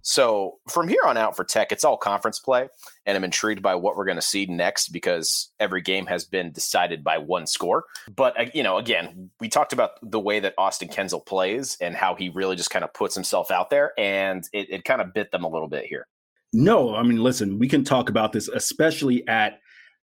So 0.00 0.56
from 0.70 0.88
here 0.88 1.02
on 1.04 1.18
out 1.18 1.36
for 1.36 1.44
Tech, 1.44 1.70
it's 1.70 1.84
all 1.84 1.98
conference 1.98 2.38
play. 2.38 2.70
And 3.04 3.14
I'm 3.14 3.24
intrigued 3.24 3.60
by 3.60 3.74
what 3.74 3.94
we're 3.94 4.06
going 4.06 4.16
to 4.16 4.22
see 4.22 4.46
next 4.46 4.88
because 4.88 5.52
every 5.60 5.82
game 5.82 6.06
has 6.06 6.24
been 6.24 6.50
decided 6.50 7.04
by 7.04 7.18
one 7.18 7.46
score. 7.46 7.84
But, 8.16 8.40
uh, 8.40 8.46
you 8.54 8.62
know, 8.62 8.78
again, 8.78 9.28
we 9.38 9.50
talked 9.50 9.74
about 9.74 9.90
the 10.00 10.20
way 10.20 10.40
that 10.40 10.54
Austin 10.56 10.88
Kendall 10.88 11.20
plays 11.20 11.76
and 11.78 11.94
how 11.94 12.14
he 12.14 12.30
really 12.30 12.56
just 12.56 12.70
kind 12.70 12.86
of 12.86 12.94
puts 12.94 13.14
himself 13.14 13.50
out 13.50 13.68
there. 13.68 13.92
And 13.98 14.48
it, 14.54 14.70
it 14.70 14.84
kind 14.84 15.02
of 15.02 15.12
bit 15.12 15.30
them 15.30 15.44
a 15.44 15.48
little 15.48 15.68
bit 15.68 15.84
here. 15.84 16.06
No, 16.54 16.94
I 16.94 17.02
mean, 17.02 17.22
listen, 17.22 17.58
we 17.58 17.68
can 17.68 17.84
talk 17.84 18.08
about 18.08 18.32
this, 18.32 18.48
especially 18.48 19.28
at 19.28 19.60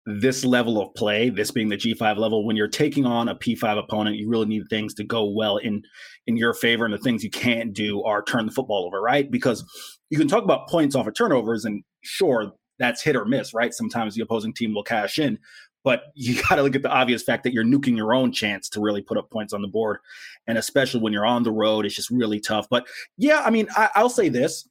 this 0.06 0.44
level 0.44 0.81
of 0.81 0.93
play, 0.94 1.31
this 1.31 1.50
being 1.50 1.69
the 1.69 1.76
G5 1.76 2.16
level, 2.16 2.44
when 2.44 2.56
you're 2.56 2.69
taking 2.69 3.06
on 3.06 3.28
a 3.28 3.37
P5 3.37 3.78
opponent, 3.78 4.16
you 4.16 4.28
really 4.28 4.46
need 4.46 4.64
things 4.69 4.94
to 4.94 5.04
go 5.04 5.25
well 5.25 5.58
in 5.58 5.82
in 6.26 6.37
your 6.37 6.54
favor. 6.54 6.84
And 6.84 6.93
the 6.93 6.99
things 6.99 7.22
you 7.22 7.31
can't 7.31 7.72
do 7.72 8.02
are 8.02 8.22
turn 8.22 8.46
the 8.46 8.52
football 8.52 8.84
over, 8.84 9.00
right? 9.00 9.31
Because 9.31 9.64
you 10.10 10.19
can 10.19 10.28
talk 10.28 10.44
about 10.44 10.69
points 10.69 10.96
off 10.96 11.06
of 11.06 11.14
turnovers, 11.14 11.64
and 11.64 11.84
sure, 12.02 12.52
that's 12.78 13.02
hit 13.02 13.16
or 13.16 13.25
miss, 13.25 13.54
right? 13.54 13.72
Sometimes 13.72 14.14
the 14.14 14.22
opposing 14.22 14.52
team 14.52 14.75
will 14.75 14.82
cash 14.82 15.19
in, 15.19 15.38
but 15.84 16.04
you 16.14 16.40
got 16.49 16.56
to 16.56 16.62
look 16.62 16.75
at 16.75 16.82
the 16.82 16.90
obvious 16.90 17.22
fact 17.22 17.44
that 17.44 17.52
you're 17.52 17.64
nuking 17.64 17.96
your 17.96 18.12
own 18.12 18.32
chance 18.32 18.69
to 18.70 18.81
really 18.81 19.02
put 19.02 19.19
up 19.19 19.31
points 19.31 19.52
on 19.52 19.62
the 19.62 19.69
board. 19.69 19.99
And 20.46 20.58
especially 20.58 21.00
when 21.00 21.12
you're 21.12 21.26
on 21.26 21.44
the 21.44 21.52
road, 21.52 21.87
it's 21.87 21.94
just 21.94 22.10
really 22.10 22.40
tough. 22.40 22.66
But 22.69 22.87
yeah, 23.16 23.43
I 23.44 23.50
mean, 23.50 23.69
I, 23.76 23.90
I'll 23.94 24.10
say 24.10 24.28
this 24.28 24.69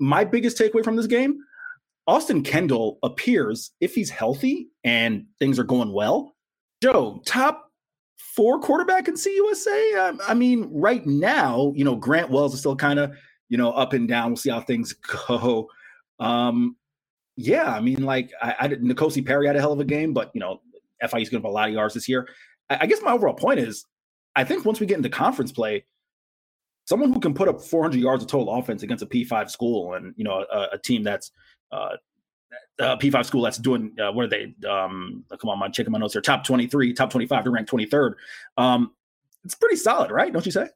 my 0.00 0.24
biggest 0.24 0.56
takeaway 0.56 0.82
from 0.82 0.96
this 0.96 1.06
game 1.06 1.38
Austin 2.10 2.42
Kendall 2.42 2.98
appears, 3.04 3.70
if 3.80 3.94
he's 3.94 4.10
healthy 4.10 4.68
and 4.82 5.26
things 5.38 5.60
are 5.60 5.64
going 5.64 5.92
well, 5.92 6.34
Joe, 6.82 7.22
top 7.24 7.70
four 8.18 8.58
quarterback 8.58 9.06
in 9.06 9.14
CUSA. 9.14 10.08
Um, 10.08 10.20
I 10.26 10.34
mean, 10.34 10.68
right 10.72 11.06
now, 11.06 11.72
you 11.76 11.84
know, 11.84 11.94
Grant 11.94 12.28
Wells 12.28 12.52
is 12.52 12.58
still 12.58 12.74
kind 12.74 12.98
of, 12.98 13.16
you 13.48 13.56
know, 13.56 13.70
up 13.70 13.92
and 13.92 14.08
down. 14.08 14.30
We'll 14.30 14.38
see 14.38 14.50
how 14.50 14.60
things 14.60 14.92
go. 15.28 15.68
Um, 16.18 16.74
yeah, 17.36 17.72
I 17.72 17.80
mean, 17.80 18.02
like, 18.02 18.32
I, 18.42 18.56
I 18.58 18.68
N'Kosi 18.68 19.24
Perry 19.24 19.46
had 19.46 19.54
a 19.54 19.60
hell 19.60 19.72
of 19.72 19.78
a 19.78 19.84
game, 19.84 20.12
but, 20.12 20.32
you 20.34 20.40
know, 20.40 20.60
FIU's 21.00 21.28
going 21.28 21.30
to 21.30 21.36
have 21.36 21.44
a 21.44 21.48
lot 21.48 21.68
of 21.68 21.74
yards 21.74 21.94
this 21.94 22.08
year. 22.08 22.28
I, 22.68 22.78
I 22.80 22.86
guess 22.86 23.00
my 23.02 23.12
overall 23.12 23.34
point 23.34 23.60
is 23.60 23.86
I 24.34 24.42
think 24.42 24.64
once 24.64 24.80
we 24.80 24.86
get 24.86 24.96
into 24.96 25.10
conference 25.10 25.52
play, 25.52 25.86
someone 26.86 27.12
who 27.12 27.20
can 27.20 27.34
put 27.34 27.46
up 27.46 27.62
400 27.62 28.00
yards 28.00 28.24
of 28.24 28.28
total 28.28 28.52
offense 28.52 28.82
against 28.82 29.04
a 29.04 29.06
P5 29.06 29.48
school 29.48 29.94
and, 29.94 30.12
you 30.16 30.24
know, 30.24 30.44
a, 30.52 30.70
a 30.72 30.78
team 30.78 31.04
that's, 31.04 31.30
uh, 31.72 31.96
uh, 32.78 32.96
P5 32.96 33.24
school 33.24 33.42
that's 33.42 33.58
doing 33.58 33.94
uh, 34.00 34.12
what 34.12 34.24
are 34.24 34.28
they? 34.28 34.54
Um, 34.68 35.24
come 35.38 35.50
on, 35.50 35.62
I'm 35.62 35.72
checking 35.72 35.92
my 35.92 35.98
notes 35.98 36.14
here. 36.14 36.22
Top 36.22 36.44
23, 36.44 36.92
top 36.94 37.10
25. 37.10 37.44
They're 37.44 37.52
ranked 37.52 37.70
23rd. 37.70 38.14
Um, 38.56 38.92
it's 39.44 39.54
pretty 39.54 39.76
solid, 39.76 40.10
right? 40.10 40.32
Don't 40.32 40.44
you 40.44 40.52
say? 40.52 40.68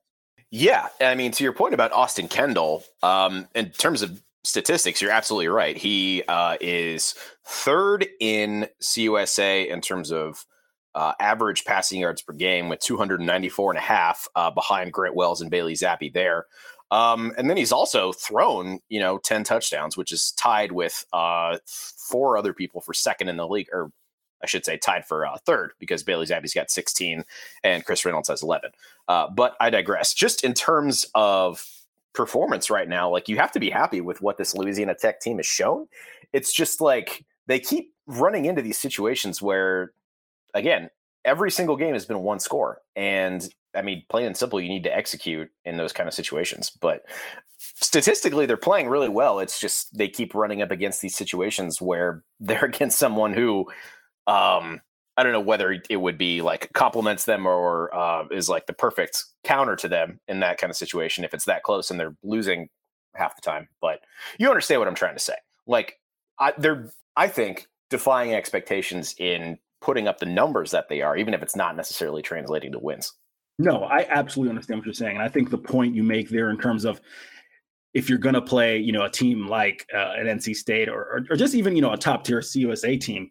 Yeah, 0.51 0.89
I 1.01 1.15
mean, 1.15 1.33
to 1.33 1.45
your 1.45 1.53
point 1.53 1.75
about 1.75 1.93
Austin 1.93 2.29
Kendall, 2.29 2.85
um, 3.03 3.49
in 3.55 3.71
terms 3.71 4.03
of 4.03 4.23
statistics, 4.45 5.03
you're 5.03 5.11
absolutely 5.11 5.49
right. 5.49 5.77
He 5.77 6.23
uh, 6.29 6.57
is 6.61 7.15
third 7.45 8.07
in 8.21 8.69
CUSA 8.81 9.67
in 9.67 9.81
terms 9.81 10.13
of 10.13 10.45
uh, 10.95 11.13
average 11.19 11.65
passing 11.65 12.01
yards 12.01 12.23
per 12.23 12.33
game 12.33 12.69
with 12.69 12.79
294 12.81 13.73
and 13.73 13.79
a 13.79 13.83
half 13.83 14.29
uh, 14.37 14.51
behind 14.51 14.93
Grant 14.93 15.17
Wells 15.17 15.41
and 15.41 15.51
Bailey 15.51 15.75
Zappe 15.75 16.13
there. 16.13 16.47
Um, 16.91 17.33
and 17.37 17.51
then 17.51 17.57
he's 17.57 17.73
also 17.73 18.13
thrown, 18.13 18.81
you 18.89 19.01
know, 19.01 19.19
10 19.19 19.45
touchdowns, 19.45 19.97
which 19.97 20.13
is 20.13 20.33
tied 20.33 20.73
with 20.73 21.05
uh, 21.13 21.59
four 21.67 22.37
other 22.37 22.53
people 22.53 22.81
for 22.81 22.95
second 22.95 23.29
in 23.29 23.37
the 23.37 23.49
league, 23.49 23.69
or 23.73 23.91
I 24.43 24.47
should 24.47 24.65
say 24.65 24.77
tied 24.77 25.07
for 25.07 25.27
uh, 25.27 25.39
third 25.47 25.73
because 25.79 26.03
Bailey 26.03 26.27
Zappe's 26.27 26.55
got 26.55 26.71
16 26.71 27.25
and 27.65 27.85
Chris 27.85 28.05
Reynolds 28.05 28.29
has 28.29 28.43
11. 28.43 28.71
Uh, 29.09 29.29
but 29.31 29.57
I 29.61 29.71
digress. 29.71 30.15
Just 30.15 30.45
in 30.45 30.53
terms 30.55 31.07
of 31.15 31.67
performance 32.13 32.71
right 32.71 32.89
now, 32.89 33.11
like 33.11 33.29
you 33.29 33.37
have 33.39 33.53
to 33.53 33.61
be 33.61 33.71
happy 33.71 34.01
with 34.01 34.21
what 34.21 34.37
this 34.37 34.55
Louisiana 34.55 34.95
Tech 34.95 35.21
team 35.21 35.39
has 35.39 35.47
shown. 35.47 35.89
It's 36.33 36.53
just 36.53 36.81
like 36.81 37.25
they 37.47 37.59
keep 37.59 37.93
running 38.07 38.45
into 38.45 38.63
these 38.63 38.79
situations 38.79 39.41
where, 39.41 39.93
again, 40.53 40.91
every 41.25 41.51
single 41.51 41.77
game 41.77 41.95
has 41.95 42.07
been 42.07 42.21
one 42.21 42.39
score. 42.39 42.81
And 42.95 43.49
I 43.75 43.83
mean, 43.83 44.05
plain 44.09 44.27
and 44.27 44.37
simple, 44.37 44.61
you 44.61 44.69
need 44.69 44.85
to 44.85 44.97
execute 44.97 45.51
in 45.65 45.77
those 45.77 45.93
kind 45.93 46.09
of 46.09 46.15
situations. 46.15 46.71
But 46.71 47.05
statistically, 47.59 48.47
they're 48.47 48.57
playing 48.57 48.89
really 48.89 49.09
well. 49.09 49.39
It's 49.39 49.61
just 49.61 49.97
they 49.97 50.09
keep 50.09 50.35
running 50.35 50.63
up 50.63 50.71
against 50.71 51.01
these 51.01 51.17
situations 51.17 51.81
where 51.81 52.25
they're 52.41 52.65
against 52.65 52.99
someone 52.99 53.33
who, 53.33 53.67
um, 54.27 54.81
I 55.17 55.23
don't 55.23 55.33
know 55.33 55.41
whether 55.41 55.81
it 55.89 55.97
would 55.97 56.19
be 56.19 56.43
like 56.43 56.73
complements 56.73 57.25
them 57.25 57.47
or 57.47 57.95
uh, 57.95 58.25
is 58.33 58.49
like 58.49 58.67
the 58.67 58.73
perfect 58.73 59.25
counter 59.45 59.77
to 59.77 59.89
them 59.89 60.19
in 60.27 60.41
that 60.41 60.59
kind 60.59 60.71
of 60.71 60.77
situation 60.77 61.25
if 61.25 61.33
it's 61.33 61.45
that 61.45 61.63
close 61.63 61.91
and 61.91 62.01
they're 62.01 62.17
losing 62.25 62.69
half 63.15 63.37
the 63.37 63.43
time. 63.43 63.69
But 63.81 64.01
you 64.39 64.49
understand 64.49 64.81
what 64.81 64.89
I'm 64.89 64.97
trying 64.97 65.15
to 65.15 65.21
say. 65.23 65.37
Like, 65.67 66.01
I, 66.41 66.53
they're, 66.59 66.91
I 67.17 67.29
think, 67.29 67.69
defying 67.91 68.35
expectations 68.35 69.15
in 69.19 69.59
putting 69.81 70.09
up 70.09 70.19
the 70.19 70.27
numbers 70.27 70.71
that 70.73 70.89
they 70.89 71.03
are, 71.03 71.17
even 71.17 71.35
if 71.35 71.43
it's 71.43 71.55
not 71.55 71.77
necessarily 71.77 72.23
translating 72.23 72.73
to 72.73 72.79
wins. 72.79 73.13
No, 73.59 73.85
I 73.85 74.07
absolutely 74.09 74.51
understand 74.51 74.81
what 74.81 74.87
you're 74.87 74.95
saying, 74.95 75.17
and 75.17 75.25
I 75.25 75.29
think 75.29 75.51
the 75.51 75.59
point 75.59 75.95
you 75.95 76.03
make 76.03 76.29
there 76.29 76.51
in 76.51 76.59
terms 76.59 76.85
of 76.85 77.01
if 77.95 78.09
you're 78.09 78.19
going 78.19 78.35
to 78.35 78.43
play, 78.43 78.79
you 78.79 78.91
know, 78.91 79.05
a 79.05 79.11
team 79.11 79.47
like 79.47 79.87
uh, 79.95 80.15
an 80.17 80.27
NC 80.27 80.57
State 80.57 80.89
or, 80.89 81.01
or, 81.01 81.27
or 81.31 81.37
just 81.37 81.55
even 81.55 81.77
you 81.77 81.83
know 81.83 81.93
a 81.93 81.97
top 81.97 82.25
tier 82.25 82.41
CUSA 82.41 83.01
team, 83.01 83.31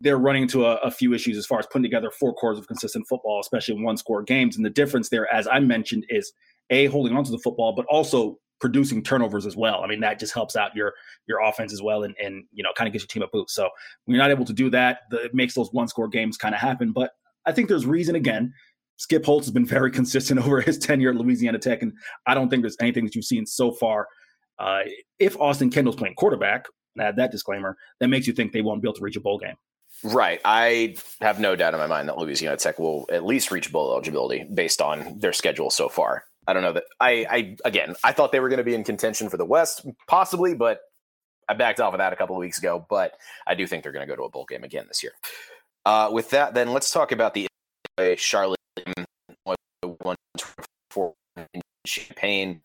they're 0.00 0.18
running 0.18 0.42
into 0.42 0.64
a, 0.64 0.76
a, 0.76 0.90
few 0.90 1.12
issues 1.12 1.36
as 1.36 1.46
far 1.46 1.58
as 1.58 1.66
putting 1.66 1.82
together 1.82 2.10
four 2.10 2.34
quarters 2.34 2.58
of 2.58 2.66
consistent 2.66 3.06
football, 3.06 3.40
especially 3.40 3.74
in 3.76 3.82
one 3.82 3.96
score 3.96 4.22
games. 4.22 4.56
And 4.56 4.64
the 4.64 4.70
difference 4.70 5.10
there, 5.10 5.32
as 5.32 5.46
I 5.46 5.60
mentioned, 5.60 6.06
is 6.08 6.32
a 6.70 6.86
holding 6.86 7.14
onto 7.14 7.30
the 7.30 7.38
football, 7.38 7.74
but 7.74 7.84
also 7.86 8.38
producing 8.60 9.02
turnovers 9.02 9.44
as 9.44 9.56
well. 9.56 9.82
I 9.82 9.86
mean, 9.86 10.00
that 10.00 10.18
just 10.18 10.32
helps 10.32 10.56
out 10.56 10.74
your 10.74 10.94
your 11.26 11.42
offense 11.42 11.72
as 11.72 11.82
well, 11.82 12.04
and 12.04 12.14
and 12.22 12.44
you 12.52 12.62
know, 12.62 12.70
kind 12.76 12.88
of 12.88 12.92
gives 12.92 13.02
your 13.02 13.08
team 13.08 13.22
a 13.22 13.28
boost. 13.28 13.54
So 13.54 13.68
when 14.04 14.14
you're 14.14 14.24
not 14.24 14.30
able 14.30 14.46
to 14.46 14.54
do 14.54 14.70
that, 14.70 15.00
the, 15.10 15.24
it 15.24 15.34
makes 15.34 15.54
those 15.54 15.70
one 15.72 15.88
score 15.88 16.08
games 16.08 16.38
kind 16.38 16.54
of 16.54 16.60
happen. 16.60 16.92
But 16.92 17.10
I 17.46 17.52
think 17.52 17.68
there's 17.68 17.86
reason 17.86 18.14
again. 18.14 18.54
Skip 18.96 19.24
Holtz 19.24 19.46
has 19.46 19.52
been 19.52 19.66
very 19.66 19.90
consistent 19.92 20.44
over 20.44 20.60
his 20.60 20.78
tenure 20.78 21.10
at 21.10 21.16
Louisiana 21.16 21.58
Tech, 21.58 21.82
and 21.82 21.92
I 22.26 22.34
don't 22.34 22.48
think 22.48 22.62
there's 22.62 22.76
anything 22.80 23.04
that 23.04 23.14
you've 23.14 23.24
seen 23.24 23.46
so 23.46 23.72
far. 23.72 24.08
Uh, 24.58 24.82
if 25.18 25.38
Austin 25.40 25.70
Kendall's 25.70 25.96
playing 25.96 26.14
quarterback, 26.14 26.66
add 26.98 27.16
that 27.16 27.32
disclaimer, 27.32 27.76
that 28.00 28.08
makes 28.08 28.26
you 28.26 28.32
think 28.32 28.52
they 28.52 28.62
won't 28.62 28.82
be 28.82 28.88
able 28.88 28.94
to 28.94 29.02
reach 29.02 29.16
a 29.16 29.20
bowl 29.20 29.38
game. 29.38 29.56
Right. 30.02 30.40
I 30.44 30.96
have 31.20 31.40
no 31.40 31.56
doubt 31.56 31.74
in 31.74 31.80
my 31.80 31.86
mind 31.86 32.08
that 32.08 32.18
Louisiana 32.18 32.56
Tech 32.56 32.78
will 32.78 33.06
at 33.12 33.24
least 33.24 33.50
reach 33.50 33.72
bowl 33.72 33.92
eligibility 33.92 34.44
based 34.52 34.80
on 34.80 35.18
their 35.18 35.32
schedule 35.32 35.70
so 35.70 35.88
far. 35.88 36.24
I 36.46 36.52
don't 36.52 36.62
know 36.62 36.74
that 36.74 36.84
I, 37.00 37.26
I 37.30 37.56
again, 37.64 37.94
I 38.04 38.12
thought 38.12 38.32
they 38.32 38.40
were 38.40 38.48
going 38.48 38.58
to 38.58 38.64
be 38.64 38.74
in 38.74 38.84
contention 38.84 39.30
for 39.30 39.36
the 39.36 39.46
West, 39.46 39.86
possibly, 40.08 40.54
but 40.54 40.80
I 41.48 41.54
backed 41.54 41.80
off 41.80 41.94
of 41.94 41.98
that 41.98 42.12
a 42.12 42.16
couple 42.16 42.36
of 42.36 42.40
weeks 42.40 42.58
ago. 42.58 42.84
But 42.90 43.12
I 43.46 43.54
do 43.54 43.66
think 43.66 43.82
they're 43.82 43.92
going 43.92 44.06
to 44.06 44.10
go 44.10 44.16
to 44.16 44.24
a 44.24 44.30
bowl 44.30 44.44
game 44.44 44.64
again 44.64 44.84
this 44.88 45.02
year. 45.02 45.12
Uh, 45.86 46.10
with 46.12 46.30
that, 46.30 46.54
then 46.54 46.72
let's 46.72 46.90
talk 46.90 47.12
about 47.12 47.34
the 47.34 47.46
Charlotte 48.16 48.58
one 50.02 50.16
for 50.90 51.14
Champaign. 51.86 52.60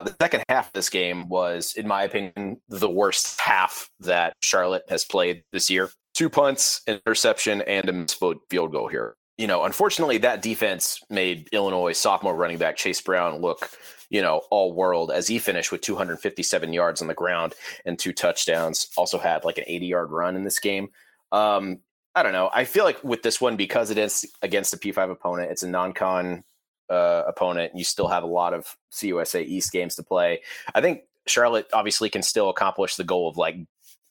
The 0.00 0.14
second 0.20 0.44
half 0.48 0.68
of 0.68 0.72
this 0.74 0.88
game 0.88 1.28
was, 1.28 1.74
in 1.74 1.88
my 1.88 2.04
opinion, 2.04 2.60
the 2.68 2.88
worst 2.88 3.40
half 3.40 3.90
that 4.00 4.34
Charlotte 4.40 4.84
has 4.88 5.04
played 5.04 5.42
this 5.52 5.68
year 5.68 5.90
two 6.18 6.28
punts, 6.28 6.82
interception, 6.88 7.62
and 7.62 7.88
a 7.88 7.92
missed 7.92 8.20
field 8.50 8.72
goal 8.72 8.88
here. 8.88 9.14
You 9.36 9.46
know, 9.46 9.62
unfortunately, 9.62 10.18
that 10.18 10.42
defense 10.42 11.00
made 11.08 11.48
Illinois 11.52 11.92
sophomore 11.92 12.34
running 12.34 12.58
back 12.58 12.76
Chase 12.76 13.00
Brown 13.00 13.40
look, 13.40 13.70
you 14.10 14.20
know, 14.20 14.42
all 14.50 14.72
world 14.72 15.12
as 15.12 15.28
he 15.28 15.38
finished 15.38 15.70
with 15.70 15.80
257 15.80 16.72
yards 16.72 17.00
on 17.00 17.06
the 17.06 17.14
ground 17.14 17.54
and 17.84 17.96
two 17.96 18.12
touchdowns. 18.12 18.88
Also 18.96 19.16
had 19.16 19.44
like 19.44 19.58
an 19.58 19.64
80 19.68 19.86
yard 19.86 20.10
run 20.10 20.34
in 20.34 20.42
this 20.42 20.58
game. 20.58 20.88
Um, 21.30 21.78
I 22.14 22.22
don't 22.22 22.32
know. 22.32 22.50
I 22.52 22.64
feel 22.64 22.84
like 22.84 23.02
with 23.04 23.22
this 23.22 23.40
one, 23.40 23.56
because 23.56 23.90
it 23.90 23.98
is 23.98 24.26
against 24.42 24.74
a 24.74 24.76
P5 24.76 25.10
opponent, 25.10 25.50
it's 25.50 25.62
a 25.62 25.68
non 25.68 25.92
con 25.92 26.42
uh, 26.90 27.24
opponent. 27.26 27.72
You 27.74 27.84
still 27.84 28.08
have 28.08 28.22
a 28.22 28.26
lot 28.26 28.54
of 28.54 28.76
CUSA 28.92 29.44
East 29.44 29.72
games 29.72 29.94
to 29.96 30.02
play. 30.02 30.40
I 30.74 30.80
think 30.80 31.02
Charlotte 31.26 31.68
obviously 31.72 32.10
can 32.10 32.22
still 32.22 32.48
accomplish 32.48 32.96
the 32.96 33.04
goal 33.04 33.28
of 33.28 33.36
like 33.36 33.56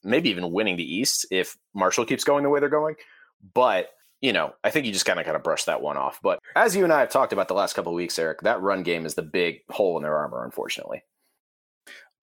maybe 0.04 0.30
even 0.30 0.52
winning 0.52 0.76
the 0.76 0.94
East 0.94 1.26
if 1.30 1.56
Marshall 1.74 2.06
keeps 2.06 2.24
going 2.24 2.44
the 2.44 2.50
way 2.50 2.60
they're 2.60 2.68
going. 2.68 2.94
But 3.54 3.90
you 4.20 4.32
know, 4.32 4.54
I 4.64 4.70
think 4.70 4.84
you 4.84 4.92
just 4.92 5.06
kind 5.06 5.20
of 5.20 5.24
kind 5.24 5.36
of 5.36 5.44
brush 5.44 5.64
that 5.64 5.80
one 5.80 5.96
off. 5.96 6.18
But 6.22 6.40
as 6.56 6.74
you 6.74 6.84
and 6.84 6.92
I 6.92 7.00
have 7.00 7.10
talked 7.10 7.32
about 7.32 7.48
the 7.48 7.54
last 7.54 7.74
couple 7.74 7.92
of 7.92 7.96
weeks, 7.96 8.18
Eric, 8.18 8.40
that 8.42 8.60
run 8.60 8.82
game 8.82 9.06
is 9.06 9.14
the 9.14 9.22
big 9.22 9.60
hole 9.70 9.96
in 9.96 10.02
their 10.02 10.16
armor, 10.16 10.44
unfortunately. 10.44 11.02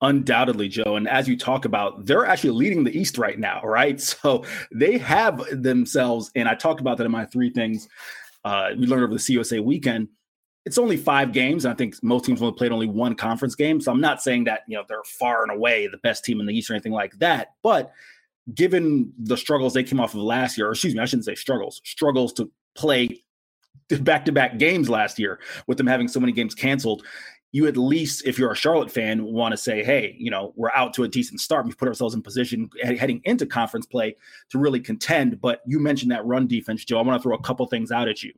Undoubtedly, 0.02 0.68
Joe. 0.68 0.98
And 0.98 1.08
as 1.08 1.28
you 1.28 1.38
talk 1.38 1.66
about, 1.66 2.06
they're 2.06 2.26
actually 2.26 2.52
leading 2.52 2.84
the 2.84 2.98
East 2.98 3.18
right 3.18 3.40
now, 3.40 3.62
right? 3.64 4.00
So 4.00 4.44
they 4.72 4.98
have 5.00 5.44
themselves, 5.62 6.32
and 6.36 6.48
I 6.48 6.56
talked 6.56 6.82
about 6.82 6.98
that 6.98 7.06
in 7.06 7.12
my 7.12 7.26
three 7.26 7.50
things 7.50 7.88
uh, 8.44 8.70
we 8.78 8.86
learned 8.86 9.04
over 9.04 9.14
the 9.14 9.20
CUSA 9.20 9.64
weekend 9.64 10.08
it's 10.66 10.80
only 10.80 10.98
five 10.98 11.32
games. 11.32 11.64
and 11.64 11.72
I 11.72 11.76
think 11.76 11.96
most 12.02 12.26
teams 12.26 12.42
only 12.42 12.56
played 12.56 12.72
only 12.72 12.88
one 12.88 13.16
conference 13.16 13.56
game. 13.56 13.80
So 13.80 13.92
I'm 13.92 14.02
not 14.02 14.22
saying 14.22 14.46
that, 14.46 14.62
you 14.68 14.76
know, 14.76 14.84
they're 14.88 15.04
far 15.04 15.44
and 15.44 15.52
away 15.52 15.88
the 15.88 16.00
best 16.00 16.26
team 16.26 16.40
in 16.40 16.48
the 16.48 16.58
East 16.58 16.70
or 16.70 16.74
anything 16.74 16.92
like 16.92 17.14
that. 17.20 17.50
But 17.62 17.92
given 18.54 19.14
the 19.18 19.38
struggles 19.38 19.74
they 19.74 19.84
came 19.84 20.00
off 20.00 20.16
of 20.16 20.22
last 20.22 20.58
year, 20.58 20.68
or 20.68 20.72
excuse 20.72 20.96
me, 20.96 21.02
I 21.02 21.06
shouldn't 21.06 21.26
say 21.26 21.36
struggles, 21.36 21.82
struggles 21.86 22.34
to 22.34 22.52
play 22.76 23.22
back 24.02 24.26
to 24.26 24.32
back 24.32 24.58
games 24.58 24.90
last 24.90 25.20
year 25.20 25.40
with 25.68 25.78
them 25.78 25.88
having 25.88 26.08
so 26.08 26.20
many 26.20 26.32
games 26.32 26.56
canceled. 26.56 27.04
You 27.56 27.68
at 27.68 27.78
least, 27.78 28.26
if 28.26 28.38
you're 28.38 28.52
a 28.52 28.56
Charlotte 28.56 28.92
fan, 28.92 29.24
want 29.24 29.54
to 29.54 29.58
say, 29.58 29.82
hey, 29.82 30.16
you 30.20 30.30
know, 30.30 30.52
we're 30.58 30.72
out 30.72 30.94
to 30.96 31.04
a 31.04 31.08
decent 31.08 31.40
start. 31.40 31.66
We've 31.66 31.78
put 31.78 31.88
ourselves 31.88 32.14
in 32.14 32.22
position 32.22 32.70
heading 32.84 33.22
into 33.24 33.46
conference 33.46 33.86
play 33.86 34.18
to 34.50 34.58
really 34.58 34.82
contend. 34.82 35.40
But 35.40 35.62
you 35.66 35.80
mentioned 35.80 36.12
that 36.12 36.26
run 36.26 36.48
defense, 36.48 36.84
Joe. 36.84 37.00
I 37.00 37.02
want 37.04 37.18
to 37.22 37.24
throw 37.24 37.36
a 37.36 37.42
couple 37.42 37.66
things 37.68 37.92
out 37.92 38.10
at 38.10 38.24
you 38.24 38.34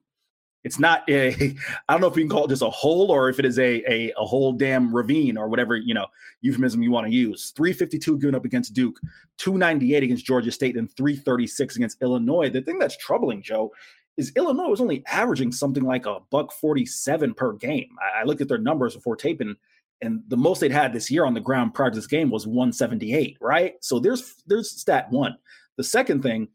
it's 0.67 0.79
not 0.79 1.09
a 1.09 1.29
I 1.89 1.93
don't 1.93 2.01
know 2.01 2.07
if 2.07 2.15
we 2.15 2.21
can 2.21 2.29
call 2.29 2.45
it 2.45 2.50
just 2.50 2.62
a 2.62 2.69
hole 2.69 3.09
or 3.09 3.29
if 3.29 3.39
it 3.39 3.45
is 3.45 3.57
a 3.57 3.83
a, 3.91 4.13
a 4.17 4.25
whole 4.25 4.51
damn 4.51 4.95
ravine 4.95 5.38
or 5.38 5.47
whatever 5.47 5.75
you 5.75 5.93
know 5.93 6.07
euphemism 6.41 6.83
you 6.83 6.91
want 6.91 7.07
to 7.07 7.13
use. 7.13 7.51
352 7.55 8.17
given 8.19 8.36
up 8.36 8.45
against 8.45 8.74
Duke, 8.74 9.00
298 9.38 10.03
against 10.03 10.25
Georgia 10.25 10.51
State, 10.51 10.77
and 10.77 10.91
336 10.95 11.75
against 11.77 12.01
Illinois. 12.01 12.50
The 12.50 12.62
thing 12.62 12.77
that's 12.77 12.97
troubling, 12.97 13.41
Joe, 13.41 13.71
is 14.17 14.31
Illinois 14.36 14.69
was 14.69 14.81
only 14.81 15.03
averaging 15.07 15.51
something 15.51 15.83
like 15.83 16.05
a 16.05 16.19
buck 16.31 16.51
47 16.51 17.33
per 17.36 17.53
game. 17.53 17.95
I, 18.01 18.21
I 18.21 18.24
looked 18.24 18.41
at 18.41 18.47
their 18.47 18.57
numbers 18.57 18.95
before 18.95 19.15
taping, 19.15 19.55
and 20.01 20.21
the 20.27 20.38
most 20.38 20.59
they'd 20.59 20.71
had 20.71 20.93
this 20.93 21.09
year 21.09 21.25
on 21.25 21.33
the 21.33 21.39
ground 21.39 21.74
prior 21.74 21.91
to 21.91 21.95
this 21.95 22.07
game 22.07 22.29
was 22.29 22.47
178. 22.47 23.38
Right, 23.41 23.75
so 23.81 24.00
there's 24.00 24.36
there's 24.47 24.71
stat 24.71 25.12
one. 25.12 25.38
The 25.77 25.83
second 25.83 26.24
thing 26.24 26.50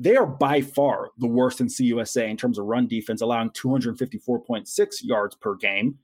they 0.00 0.16
are 0.16 0.26
by 0.26 0.62
far 0.62 1.10
the 1.18 1.26
worst 1.26 1.60
in 1.60 1.66
CUSA 1.66 2.26
in 2.26 2.36
terms 2.38 2.58
of 2.58 2.64
run 2.64 2.86
defense, 2.86 3.20
allowing 3.20 3.50
254.6 3.50 5.04
yards 5.04 5.34
per 5.36 5.54
game, 5.56 5.98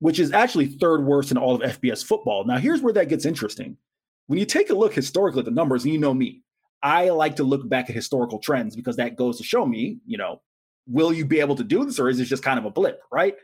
which 0.00 0.18
is 0.18 0.32
actually 0.32 0.66
third 0.66 1.04
worst 1.04 1.30
in 1.30 1.38
all 1.38 1.54
of 1.54 1.78
FBS 1.78 2.04
football. 2.04 2.44
Now, 2.44 2.58
here's 2.58 2.80
where 2.80 2.92
that 2.94 3.08
gets 3.08 3.24
interesting. 3.24 3.76
When 4.26 4.40
you 4.40 4.44
take 4.44 4.70
a 4.70 4.74
look 4.74 4.92
historically 4.92 5.38
at 5.38 5.44
the 5.44 5.52
numbers, 5.52 5.84
and 5.84 5.92
you 5.92 6.00
know 6.00 6.12
me, 6.12 6.42
I 6.82 7.10
like 7.10 7.36
to 7.36 7.44
look 7.44 7.68
back 7.68 7.88
at 7.88 7.94
historical 7.94 8.38
trends 8.38 8.74
because 8.74 8.96
that 8.96 9.16
goes 9.16 9.38
to 9.38 9.44
show 9.44 9.64
me, 9.64 9.98
you 10.06 10.18
know, 10.18 10.40
will 10.86 11.12
you 11.12 11.24
be 11.24 11.40
able 11.40 11.56
to 11.56 11.64
do 11.64 11.84
this 11.84 11.98
or 11.98 12.08
is 12.08 12.18
this 12.18 12.28
just 12.28 12.42
kind 12.42 12.58
of 12.58 12.64
a 12.64 12.70
blip, 12.70 13.00
right? 13.10 13.36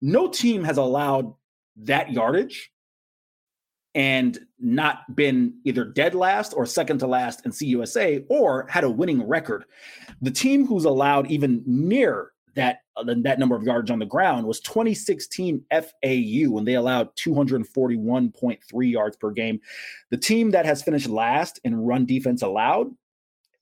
No 0.00 0.28
team 0.28 0.64
has 0.64 0.78
allowed 0.78 1.34
that 1.76 2.12
yardage 2.12 2.70
and 3.94 4.38
not 4.58 5.16
been 5.16 5.54
either 5.64 5.84
dead 5.84 6.14
last 6.14 6.52
or 6.54 6.66
second 6.66 6.98
to 6.98 7.06
last 7.06 7.44
in 7.46 7.52
CUSA 7.52 8.26
or 8.28 8.66
had 8.68 8.84
a 8.84 8.90
winning 8.90 9.26
record. 9.26 9.64
The 10.20 10.30
team 10.30 10.66
who's 10.66 10.84
allowed 10.84 11.30
even 11.30 11.62
near 11.66 12.32
that 12.56 12.80
uh, 12.96 13.04
that 13.04 13.38
number 13.38 13.54
of 13.54 13.62
yards 13.62 13.90
on 13.90 13.98
the 13.98 14.06
ground 14.06 14.46
was 14.46 14.60
2016 14.60 15.64
FAU 15.70 16.50
when 16.50 16.64
they 16.64 16.74
allowed 16.74 17.14
241.3 17.16 18.90
yards 18.90 19.16
per 19.16 19.30
game. 19.30 19.60
The 20.10 20.16
team 20.16 20.50
that 20.50 20.66
has 20.66 20.82
finished 20.82 21.08
last 21.08 21.60
in 21.64 21.76
run 21.76 22.06
defense 22.06 22.42
allowed 22.42 22.90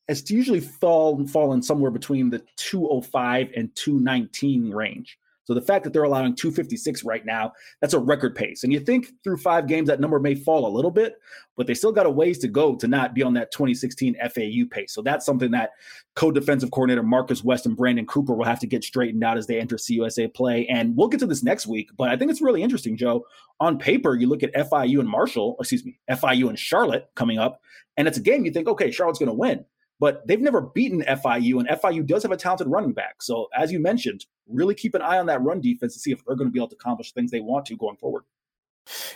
has 0.08 0.30
usually 0.30 0.60
fall, 0.60 1.26
fallen 1.26 1.62
somewhere 1.62 1.90
between 1.90 2.30
the 2.30 2.42
205 2.56 3.50
and 3.56 3.74
219 3.74 4.70
range. 4.70 5.18
So 5.44 5.54
the 5.54 5.60
fact 5.62 5.84
that 5.84 5.92
they're 5.92 6.04
allowing 6.04 6.34
256 6.34 7.04
right 7.04 7.24
now, 7.24 7.52
that's 7.80 7.94
a 7.94 7.98
record 7.98 8.34
pace. 8.34 8.64
And 8.64 8.72
you 8.72 8.80
think 8.80 9.12
through 9.22 9.36
five 9.36 9.66
games 9.66 9.88
that 9.88 10.00
number 10.00 10.18
may 10.18 10.34
fall 10.34 10.66
a 10.66 10.74
little 10.74 10.90
bit, 10.90 11.16
but 11.56 11.66
they 11.66 11.74
still 11.74 11.92
got 11.92 12.06
a 12.06 12.10
ways 12.10 12.38
to 12.40 12.48
go 12.48 12.74
to 12.76 12.88
not 12.88 13.14
be 13.14 13.22
on 13.22 13.34
that 13.34 13.52
2016 13.52 14.16
FAU 14.16 14.66
pace. 14.70 14.92
So 14.92 15.02
that's 15.02 15.26
something 15.26 15.50
that 15.52 15.72
co-defensive 16.16 16.70
coordinator 16.70 17.02
Marcus 17.02 17.44
West 17.44 17.66
and 17.66 17.76
Brandon 17.76 18.06
Cooper 18.06 18.34
will 18.34 18.44
have 18.44 18.60
to 18.60 18.66
get 18.66 18.84
straightened 18.84 19.22
out 19.22 19.36
as 19.36 19.46
they 19.46 19.60
enter 19.60 19.76
CUSA 19.76 20.32
play. 20.34 20.66
And 20.68 20.96
we'll 20.96 21.08
get 21.08 21.20
to 21.20 21.26
this 21.26 21.42
next 21.42 21.66
week, 21.66 21.90
but 21.96 22.08
I 22.08 22.16
think 22.16 22.30
it's 22.30 22.42
really 22.42 22.62
interesting, 22.62 22.96
Joe. 22.96 23.26
On 23.60 23.78
paper, 23.78 24.14
you 24.14 24.28
look 24.28 24.42
at 24.42 24.54
FIU 24.54 25.00
and 25.00 25.08
Marshall, 25.08 25.56
excuse 25.60 25.84
me, 25.84 25.98
FIU 26.10 26.48
and 26.48 26.58
Charlotte 26.58 27.08
coming 27.14 27.38
up, 27.38 27.60
and 27.96 28.08
it's 28.08 28.18
a 28.18 28.22
game 28.22 28.44
you 28.44 28.50
think, 28.50 28.66
okay, 28.66 28.90
Charlotte's 28.90 29.18
going 29.18 29.28
to 29.28 29.34
win 29.34 29.64
but 30.00 30.26
they've 30.26 30.40
never 30.40 30.60
beaten 30.60 31.02
FIU, 31.02 31.58
and 31.58 31.68
FIU 31.68 32.06
does 32.06 32.22
have 32.22 32.32
a 32.32 32.36
talented 32.36 32.66
running 32.66 32.92
back. 32.92 33.22
So, 33.22 33.48
as 33.56 33.72
you 33.72 33.80
mentioned, 33.80 34.26
really 34.48 34.74
keep 34.74 34.94
an 34.94 35.02
eye 35.02 35.18
on 35.18 35.26
that 35.26 35.42
run 35.42 35.60
defense 35.60 35.94
to 35.94 36.00
see 36.00 36.12
if 36.12 36.24
they're 36.24 36.36
going 36.36 36.48
to 36.48 36.52
be 36.52 36.58
able 36.58 36.68
to 36.68 36.76
accomplish 36.76 37.12
things 37.12 37.30
they 37.30 37.40
want 37.40 37.66
to 37.66 37.76
going 37.76 37.96
forward. 37.96 38.24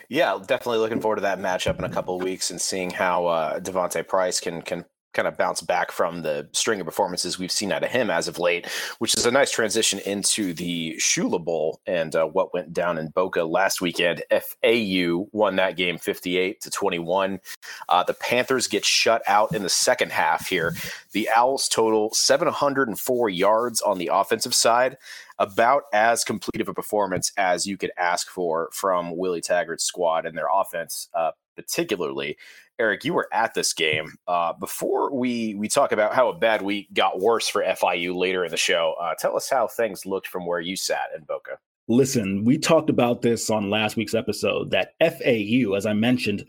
Yeah, 0.08 0.38
definitely 0.47 0.78
looking 0.78 1.00
forward 1.00 1.16
to 1.16 1.23
that 1.23 1.38
matchup 1.38 1.78
in 1.78 1.85
a 1.85 1.90
couple 1.90 2.18
weeks 2.18 2.50
and 2.50 2.61
seeing 2.61 2.90
how 2.90 3.26
uh, 3.26 3.58
D'Vonte 3.58 4.06
Price 4.06 4.40
can 4.40 4.62
can 4.62 4.85
kind 5.18 5.26
of 5.26 5.37
bounce 5.37 5.60
back 5.60 5.90
from 5.90 6.22
the 6.22 6.48
string 6.52 6.80
of 6.80 6.87
performances 6.87 7.40
we've 7.40 7.50
seen 7.50 7.72
out 7.72 7.82
of 7.82 7.90
him 7.90 8.08
as 8.08 8.28
of 8.28 8.38
late, 8.38 8.68
which 9.00 9.16
is 9.16 9.26
a 9.26 9.32
nice 9.32 9.50
transition 9.50 9.98
into 10.06 10.54
the 10.54 10.94
Shula 11.00 11.44
Bowl 11.44 11.80
and 11.88 12.14
uh, 12.14 12.26
what 12.26 12.54
went 12.54 12.72
down 12.72 12.98
in 12.98 13.08
Boca 13.08 13.42
last 13.42 13.80
weekend. 13.80 14.22
FAU 14.30 15.26
won 15.32 15.56
that 15.56 15.76
game 15.76 15.98
58 15.98 16.60
to 16.60 16.70
21. 16.70 17.40
Uh, 17.88 18.04
the 18.04 18.14
Panthers 18.14 18.68
get 18.68 18.84
shut 18.84 19.22
out 19.26 19.52
in 19.52 19.64
the 19.64 19.68
second 19.68 20.12
half 20.12 20.46
here. 20.48 20.76
The 21.10 21.28
Owls 21.34 21.68
total 21.68 22.14
704 22.14 23.28
yards 23.28 23.82
on 23.82 23.98
the 23.98 24.10
offensive 24.12 24.54
side 24.54 24.98
about 25.40 25.82
as 25.92 26.22
complete 26.22 26.60
of 26.60 26.68
a 26.68 26.75
performance 26.75 27.32
as 27.37 27.66
you 27.66 27.76
could 27.76 27.90
ask 27.98 28.28
for 28.28 28.70
from 28.72 29.16
Willie 29.16 29.40
Taggart's 29.40 29.82
squad 29.82 30.26
and 30.26 30.38
their 30.38 30.48
offense, 30.52 31.08
uh, 31.12 31.32
particularly. 31.56 32.37
Eric, 32.78 33.04
you 33.04 33.12
were 33.12 33.28
at 33.32 33.54
this 33.54 33.73
game. 33.73 34.12
Uh, 34.26 34.52
before 34.52 35.14
we 35.14 35.54
we 35.54 35.68
talk 35.68 35.92
about 35.92 36.14
how 36.14 36.28
a 36.28 36.38
bad 36.38 36.62
week 36.62 36.92
got 36.92 37.18
worse 37.20 37.49
for 37.49 37.62
FIU 37.62 38.14
later 38.14 38.44
in 38.44 38.50
the 38.50 38.56
show, 38.56 38.94
uh, 39.00 39.14
tell 39.18 39.37
us 39.37 39.50
how 39.50 39.66
things 39.66 40.06
looked 40.06 40.28
from 40.28 40.47
where 40.47 40.61
you 40.61 40.76
sat 40.76 41.11
in 41.16 41.25
Boca. 41.25 41.58
Listen, 41.88 42.44
we 42.44 42.58
talked 42.58 42.90
about 42.90 43.23
this 43.23 43.50
on 43.50 43.70
last 43.70 43.97
week's 43.97 44.14
episode 44.14 44.70
that 44.70 44.92
FAU, 45.00 45.75
as 45.75 45.87
I 45.87 45.94
mentioned, 45.94 46.44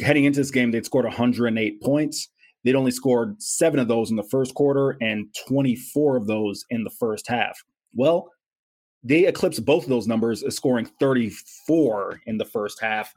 heading 0.00 0.24
into 0.24 0.40
this 0.40 0.50
game, 0.50 0.72
they'd 0.72 0.84
scored 0.84 1.04
108 1.04 1.80
points. 1.80 2.28
They'd 2.64 2.74
only 2.74 2.90
scored 2.90 3.40
seven 3.40 3.80
of 3.80 3.88
those 3.88 4.10
in 4.10 4.16
the 4.16 4.22
first 4.24 4.54
quarter 4.54 4.96
and 5.00 5.26
24 5.48 6.16
of 6.16 6.26
those 6.26 6.64
in 6.70 6.84
the 6.84 6.90
first 6.90 7.28
half. 7.28 7.62
Well, 7.94 8.30
they 9.04 9.26
eclipsed 9.26 9.64
both 9.64 9.84
of 9.84 9.88
those 9.88 10.06
numbers, 10.06 10.44
scoring 10.54 10.86
34 11.00 12.20
in 12.26 12.38
the 12.38 12.44
first 12.44 12.80
half. 12.80 13.12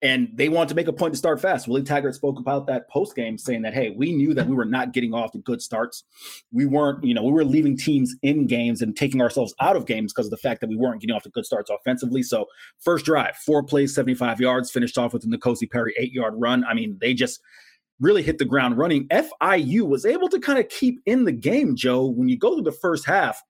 And 0.00 0.28
they 0.34 0.48
wanted 0.48 0.68
to 0.68 0.74
make 0.76 0.86
a 0.86 0.92
point 0.92 1.14
to 1.14 1.18
start 1.18 1.40
fast. 1.40 1.66
Willie 1.66 1.82
Taggart 1.82 2.14
spoke 2.14 2.38
about 2.38 2.68
that 2.68 2.88
post 2.88 3.16
game, 3.16 3.36
saying 3.36 3.62
that, 3.62 3.74
hey, 3.74 3.90
we 3.90 4.12
knew 4.12 4.32
that 4.32 4.46
we 4.46 4.54
were 4.54 4.64
not 4.64 4.92
getting 4.92 5.12
off 5.12 5.32
to 5.32 5.38
good 5.38 5.60
starts. 5.60 6.04
We 6.52 6.66
weren't, 6.66 7.02
you 7.02 7.14
know, 7.14 7.24
we 7.24 7.32
were 7.32 7.44
leaving 7.44 7.76
teams 7.76 8.14
in 8.22 8.46
games 8.46 8.80
and 8.80 8.96
taking 8.96 9.20
ourselves 9.20 9.54
out 9.60 9.74
of 9.74 9.86
games 9.86 10.12
because 10.12 10.26
of 10.26 10.30
the 10.30 10.36
fact 10.36 10.60
that 10.60 10.70
we 10.70 10.76
weren't 10.76 11.00
getting 11.00 11.16
off 11.16 11.24
to 11.24 11.30
good 11.30 11.46
starts 11.46 11.68
offensively. 11.68 12.22
So, 12.22 12.46
first 12.78 13.04
drive, 13.06 13.36
four 13.36 13.64
plays, 13.64 13.92
75 13.92 14.40
yards, 14.40 14.70
finished 14.70 14.98
off 14.98 15.12
with 15.12 15.28
the 15.28 15.36
N'Kosi 15.36 15.68
Perry 15.68 15.94
eight 15.98 16.12
yard 16.12 16.34
run. 16.36 16.64
I 16.64 16.74
mean, 16.74 16.96
they 17.00 17.12
just 17.12 17.40
really 18.00 18.22
hit 18.22 18.38
the 18.38 18.44
ground 18.44 18.78
running. 18.78 19.08
FIU 19.08 19.82
was 19.82 20.06
able 20.06 20.28
to 20.28 20.38
kind 20.38 20.58
of 20.58 20.68
keep 20.68 21.00
in 21.06 21.24
the 21.24 21.32
game, 21.32 21.74
Joe. 21.74 22.06
When 22.06 22.28
you 22.28 22.38
go 22.38 22.54
to 22.56 22.62
the 22.62 22.72
first 22.72 23.04
half, 23.04 23.42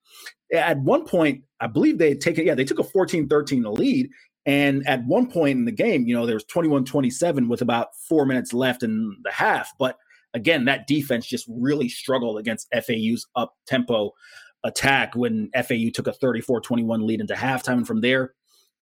at 0.52 0.78
one 0.78 1.04
point, 1.04 1.42
I 1.60 1.66
believe 1.66 1.98
they 1.98 2.10
had 2.10 2.20
taken, 2.20 2.46
yeah, 2.46 2.54
they 2.54 2.64
took 2.64 2.78
a 2.78 2.84
14 2.84 3.28
13 3.28 3.62
lead. 3.64 4.10
And 4.48 4.88
at 4.88 5.04
one 5.04 5.30
point 5.30 5.58
in 5.58 5.66
the 5.66 5.72
game, 5.72 6.06
you 6.06 6.14
know, 6.14 6.24
there 6.24 6.34
was 6.34 6.44
21 6.44 6.86
27 6.86 7.48
with 7.48 7.60
about 7.60 7.88
four 8.08 8.24
minutes 8.24 8.54
left 8.54 8.82
in 8.82 9.14
the 9.22 9.30
half. 9.30 9.70
But 9.78 9.98
again, 10.32 10.64
that 10.64 10.86
defense 10.86 11.26
just 11.26 11.46
really 11.50 11.90
struggled 11.90 12.38
against 12.38 12.66
FAU's 12.72 13.26
up 13.36 13.54
tempo 13.66 14.12
attack 14.64 15.14
when 15.14 15.50
FAU 15.54 15.90
took 15.92 16.06
a 16.06 16.14
34 16.14 16.62
21 16.62 17.06
lead 17.06 17.20
into 17.20 17.34
halftime. 17.34 17.74
And 17.74 17.86
from 17.86 18.00
there, 18.00 18.32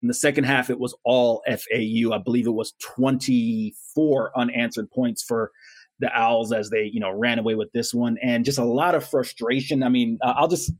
in 0.02 0.08
the 0.08 0.14
second 0.14 0.44
half, 0.44 0.70
it 0.70 0.78
was 0.78 0.94
all 1.04 1.42
FAU. 1.48 2.12
I 2.12 2.18
believe 2.18 2.46
it 2.46 2.50
was 2.50 2.74
24 2.80 4.38
unanswered 4.38 4.88
points 4.92 5.24
for 5.24 5.50
the 5.98 6.16
Owls 6.16 6.52
as 6.52 6.70
they, 6.70 6.84
you 6.92 7.00
know, 7.00 7.10
ran 7.10 7.40
away 7.40 7.56
with 7.56 7.72
this 7.72 7.92
one, 7.92 8.18
and 8.22 8.44
just 8.44 8.58
a 8.58 8.64
lot 8.64 8.94
of 8.94 9.04
frustration. 9.04 9.82
I 9.82 9.88
mean, 9.88 10.18
uh, 10.22 10.34
I'll 10.36 10.46
just 10.46 10.70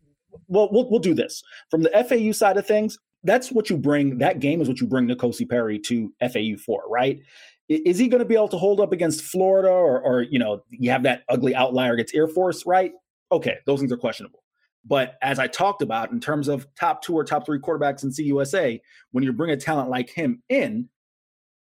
well, 0.46 0.68
we'll 0.70 0.88
we'll 0.88 1.00
do 1.00 1.14
this 1.14 1.42
from 1.72 1.82
the 1.82 1.90
FAU 2.08 2.30
side 2.30 2.56
of 2.56 2.66
things. 2.66 2.98
That's 3.26 3.50
what 3.50 3.68
you 3.68 3.76
bring. 3.76 4.18
That 4.18 4.40
game 4.40 4.60
is 4.60 4.68
what 4.68 4.80
you 4.80 4.86
bring 4.86 5.08
N'Kosi 5.08 5.48
Perry 5.48 5.78
to 5.80 6.12
FAU 6.20 6.56
for, 6.64 6.82
right? 6.88 7.20
Is 7.68 7.98
he 7.98 8.06
going 8.08 8.20
to 8.20 8.24
be 8.24 8.36
able 8.36 8.48
to 8.48 8.58
hold 8.58 8.80
up 8.80 8.92
against 8.92 9.22
Florida, 9.22 9.68
or, 9.68 10.00
or 10.00 10.22
you 10.22 10.38
know, 10.38 10.62
you 10.70 10.90
have 10.90 11.02
that 11.02 11.22
ugly 11.28 11.54
outlier 11.54 11.94
against 11.94 12.14
Air 12.14 12.28
Force, 12.28 12.64
right? 12.64 12.92
Okay, 13.32 13.56
those 13.66 13.80
things 13.80 13.90
are 13.90 13.96
questionable. 13.96 14.44
But 14.84 15.16
as 15.20 15.40
I 15.40 15.48
talked 15.48 15.82
about, 15.82 16.12
in 16.12 16.20
terms 16.20 16.46
of 16.46 16.66
top 16.76 17.02
two 17.02 17.14
or 17.14 17.24
top 17.24 17.44
three 17.44 17.58
quarterbacks 17.58 18.04
in 18.04 18.10
CUSA, 18.10 18.80
when 19.10 19.24
you 19.24 19.32
bring 19.32 19.50
a 19.50 19.56
talent 19.56 19.90
like 19.90 20.10
him 20.10 20.42
in, 20.48 20.88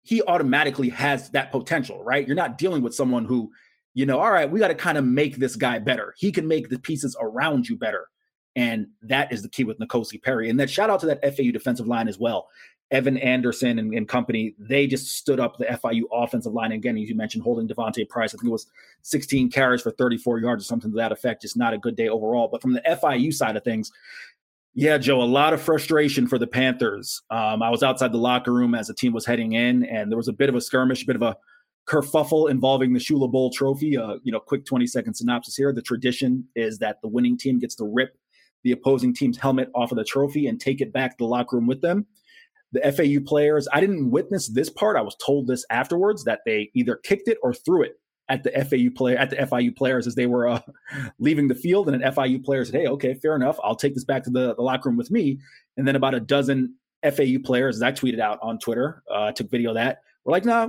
he 0.02 0.23
automatically 0.25 0.90
has 0.90 1.30
that 1.30 1.50
potential, 1.50 2.04
right? 2.04 2.26
You're 2.26 2.37
not 2.37 2.59
dealing 2.59 2.83
with 2.83 2.94
someone 2.94 3.25
who, 3.25 3.50
you 3.94 4.04
know, 4.04 4.21
all 4.21 4.30
right, 4.30 4.50
we 4.50 4.61
got 4.61 4.68
to 4.68 4.75
kind 4.75 4.99
of 4.99 5.04
make 5.06 5.37
this 5.37 5.56
guy 5.56 5.78
better. 5.78 6.14
He 6.18 6.30
can 6.30 6.47
make 6.47 6.68
the 6.68 6.78
pieces 6.78 7.16
around 7.18 7.66
you 7.66 7.78
better. 7.78 8.09
And 8.56 8.87
that 9.02 9.32
is 9.32 9.42
the 9.42 9.49
key 9.49 9.64
with 9.64 9.78
N'Kosi 9.78 10.23
Perry. 10.23 10.49
And 10.49 10.58
that 10.61 10.70
shout 10.70 10.90
out 10.90 11.00
to 11.00 11.06
that 11.06 11.37
FAU 11.37 11.50
defensive 11.50 11.88
line 11.88 12.08
as 12.08 12.18
well. 12.18 12.49
Evan 12.90 13.16
Anderson 13.18 13.78
and, 13.78 13.92
and, 13.94 14.08
company, 14.08 14.54
they 14.58 14.87
just 14.87 15.16
stood 15.16 15.40
up 15.40 15.56
the 15.56 15.64
FIU 15.64 16.02
offensive 16.12 16.52
line. 16.52 16.70
Again, 16.70 16.96
as 16.96 17.08
you 17.08 17.16
mentioned, 17.16 17.42
holding 17.42 17.66
D'Vonte 17.66 18.08
Price, 18.08 18.34
I 18.34 18.37
think 18.37 18.49
it 18.49 18.52
was 18.52 18.66
16 19.02 19.50
carries 19.50 19.82
for 19.82 19.90
34 19.90 20.38
yards 20.38 20.64
or 20.64 20.66
something 20.66 20.90
to 20.90 20.96
that 20.99 21.11
effect. 21.11 21.42
Just 21.42 21.56
not 21.56 21.75
a 21.75 21.78
good 21.78 21.96
day 21.96 22.08
overall. 22.08 22.46
But 22.46 22.62
from 22.62 22.73
the 22.73 22.82
FIU 22.82 23.32
side 23.32 23.56
of 23.56 23.64
things, 23.64 23.90
yeah, 24.75 24.99
Joe, 24.99 25.23
a 25.23 25.25
lot 25.25 25.52
of 25.52 25.62
frustration 25.62 26.26
for 26.26 26.38
the 26.38 26.46
Panthers. 26.46 27.23
Um, 27.30 27.62
I 27.62 27.70
was 27.70 27.82
outside 27.82 28.12
the 28.12 28.18
locker 28.18 28.52
room 28.52 28.75
as 28.75 28.88
the 28.88 28.94
team 28.94 29.12
was 29.12 29.25
heading 29.25 29.52
in, 29.52 29.84
and 29.84 30.11
there 30.11 30.16
was 30.16 30.28
a 30.28 30.32
bit 30.32 30.49
of 30.49 30.54
a 30.54 30.61
skirmish, 30.61 31.04
a 31.04 31.06
bit 31.06 31.16
of 31.16 31.23
a 31.23 31.37
kerfuffle 31.88 32.50
involving 32.50 32.92
the 32.92 32.99
Shula 32.99 33.30
Bowl 33.30 33.50
trophy. 33.50 33.96
Uh, 33.96 34.16
you 34.25 34.32
know, 34.32 34.40
quick 34.40 34.66
20 34.66 34.87
second 34.87 35.14
synopsis 35.14 35.56
here. 35.56 35.73
The 35.73 35.82
tradition 35.82 36.46
is 36.56 36.78
that 36.78 37.00
the 37.02 37.08
winning 37.08 37.38
team 37.38 37.58
gets 37.58 37.75
to 37.76 37.84
rip 37.84 38.16
the 38.64 38.73
opposing 38.73 39.14
team's 39.14 39.38
helmet 39.38 39.71
off 39.75 39.92
of 39.92 39.99
the 39.99 40.04
trophy 40.04 40.47
and 40.47 40.61
take 40.61 40.80
it 40.80 40.92
back 40.92 41.12
to 41.12 41.16
the 41.18 41.28
locker 41.28 41.56
room 41.56 41.66
with 41.66 41.80
them. 41.80 42.06
The 42.73 42.80
FAU 42.92 43.25
players, 43.25 43.68
I 43.73 43.80
didn't 43.80 44.11
witness 44.11 44.49
this 44.49 44.68
part. 44.68 44.97
I 44.97 45.02
was 45.02 45.16
told 45.25 45.47
this 45.47 45.64
afterwards 45.71 46.25
that 46.25 46.40
they 46.44 46.71
either 46.75 46.97
kicked 46.97 47.28
it 47.28 47.38
or 47.42 47.54
threw 47.54 47.83
it 47.83 48.00
at 48.28 48.42
the 48.42 48.50
FAU 48.50 48.90
player 48.97 49.16
at 49.16 49.30
the 49.30 49.37
FIU 49.37 49.76
players 49.76 50.06
as 50.06 50.14
they 50.14 50.26
were 50.26 50.49
uh, 50.49 50.61
leaving 51.18 51.49
the 51.49 51.54
field, 51.54 51.88
and 51.88 52.02
an 52.02 52.12
FIU 52.12 52.42
player 52.42 52.64
said, 52.64 52.80
"Hey, 52.80 52.87
okay, 52.88 53.14
fair 53.14 53.37
enough. 53.37 53.59
I'll 53.62 53.76
take 53.76 53.94
this 53.94 54.04
back 54.04 54.25
to 54.25 54.30
the, 54.30 54.55
the 54.55 54.62
locker 54.62 54.88
room 54.88 54.96
with 54.96 55.11
me." 55.11 55.38
And 55.77 55.87
then 55.87 55.96
about 55.96 56.14
a 56.14 56.20
dozen 56.20 56.74
FAU 57.03 57.38
players, 57.44 57.77
as 57.77 57.83
I 57.83 57.92
tweeted 57.92 58.20
out 58.20 58.38
on 58.42 58.59
Twitter, 58.59 59.03
uh, 59.12 59.33
took 59.33 59.50
video 59.50 59.70
of 59.70 59.77
that. 59.77 59.98
We're 60.24 60.33
like, 60.33 60.44
"Nah, 60.44 60.68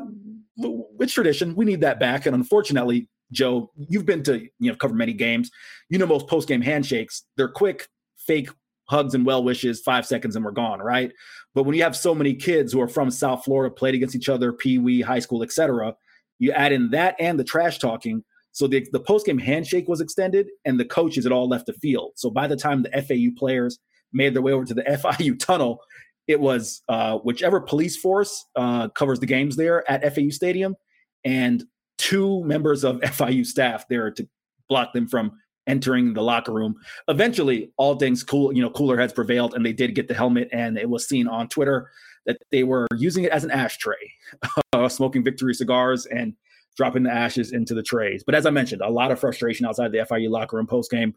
it's 0.99 1.13
tradition. 1.13 1.55
We 1.55 1.65
need 1.65 1.81
that 1.81 1.99
back." 1.99 2.25
And 2.25 2.35
unfortunately, 2.35 3.07
Joe, 3.31 3.71
you've 3.75 4.05
been 4.05 4.23
to 4.23 4.41
you 4.59 4.71
know 4.71 4.75
cover 4.75 4.93
many 4.93 5.13
games. 5.13 5.51
You 5.89 5.97
know 5.97 6.05
most 6.05 6.27
post 6.27 6.47
game 6.47 6.61
handshakes. 6.61 7.23
They're 7.37 7.47
quick, 7.47 7.87
fake 8.17 8.49
hugs 8.87 9.13
and 9.13 9.25
well 9.25 9.43
wishes, 9.43 9.81
five 9.81 10.05
seconds, 10.05 10.35
and 10.35 10.45
we're 10.45 10.51
gone, 10.51 10.79
right? 10.79 11.11
But 11.53 11.63
when 11.63 11.75
you 11.75 11.83
have 11.83 11.95
so 11.95 12.13
many 12.13 12.33
kids 12.33 12.73
who 12.73 12.81
are 12.81 12.87
from 12.87 13.09
South 13.11 13.43
Florida, 13.43 13.73
played 13.73 13.95
against 13.95 14.15
each 14.15 14.29
other, 14.29 14.53
pee 14.53 14.77
wee, 14.77 15.01
high 15.01 15.19
school, 15.19 15.43
etc., 15.43 15.95
you 16.39 16.51
add 16.51 16.71
in 16.71 16.89
that 16.91 17.15
and 17.19 17.39
the 17.39 17.43
trash 17.43 17.79
talking. 17.79 18.23
So 18.51 18.67
the, 18.67 18.87
the 18.91 18.99
post 18.99 19.25
game 19.25 19.37
handshake 19.37 19.87
was 19.87 20.01
extended, 20.01 20.47
and 20.63 20.79
the 20.79 20.85
coaches 20.85 21.25
had 21.25 21.33
all 21.33 21.47
left 21.47 21.65
the 21.65 21.73
field. 21.73 22.13
So 22.15 22.29
by 22.29 22.47
the 22.47 22.55
time 22.55 22.83
the 22.83 23.01
FAU 23.01 23.37
players 23.37 23.79
made 24.13 24.33
their 24.33 24.41
way 24.41 24.53
over 24.53 24.65
to 24.65 24.73
the 24.73 24.83
FIU 25.03 25.37
tunnel, 25.37 25.81
it 26.27 26.39
was 26.39 26.81
uh, 26.89 27.17
whichever 27.19 27.59
police 27.59 27.97
force 27.97 28.45
uh, 28.55 28.89
covers 28.89 29.19
the 29.19 29.25
games 29.25 29.55
there 29.55 29.89
at 29.89 30.15
FAU 30.15 30.29
Stadium, 30.29 30.75
and 31.23 31.63
two 31.97 32.43
members 32.43 32.83
of 32.83 32.99
FIU 33.01 33.45
staff 33.45 33.87
there 33.87 34.11
to 34.11 34.27
block 34.69 34.93
them 34.93 35.07
from 35.07 35.31
entering 35.67 36.13
the 36.13 36.21
locker 36.21 36.53
room. 36.53 36.75
Eventually, 37.07 37.71
all 37.77 37.95
things 37.95 38.23
cool, 38.23 38.53
you 38.53 38.61
know, 38.61 38.69
cooler 38.69 38.97
heads 38.97 39.13
prevailed, 39.13 39.53
and 39.53 39.65
they 39.65 39.73
did 39.73 39.95
get 39.95 40.07
the 40.07 40.13
helmet. 40.13 40.49
And 40.51 40.77
it 40.77 40.89
was 40.89 41.07
seen 41.07 41.27
on 41.27 41.47
Twitter 41.47 41.89
that 42.25 42.37
they 42.51 42.63
were 42.63 42.87
using 42.97 43.23
it 43.23 43.31
as 43.31 43.43
an 43.43 43.51
ashtray, 43.51 43.95
uh, 44.73 44.89
smoking 44.89 45.23
Victory 45.23 45.53
cigars 45.53 46.05
and 46.05 46.33
dropping 46.75 47.03
the 47.03 47.11
ashes 47.11 47.51
into 47.51 47.73
the 47.73 47.83
trays. 47.83 48.23
But 48.23 48.35
as 48.35 48.45
I 48.45 48.49
mentioned, 48.49 48.81
a 48.81 48.89
lot 48.89 49.11
of 49.11 49.19
frustration 49.19 49.65
outside 49.65 49.91
the 49.91 49.99
FIU 49.99 50.29
locker 50.29 50.57
room 50.57 50.67
post 50.67 50.91
game. 50.91 51.15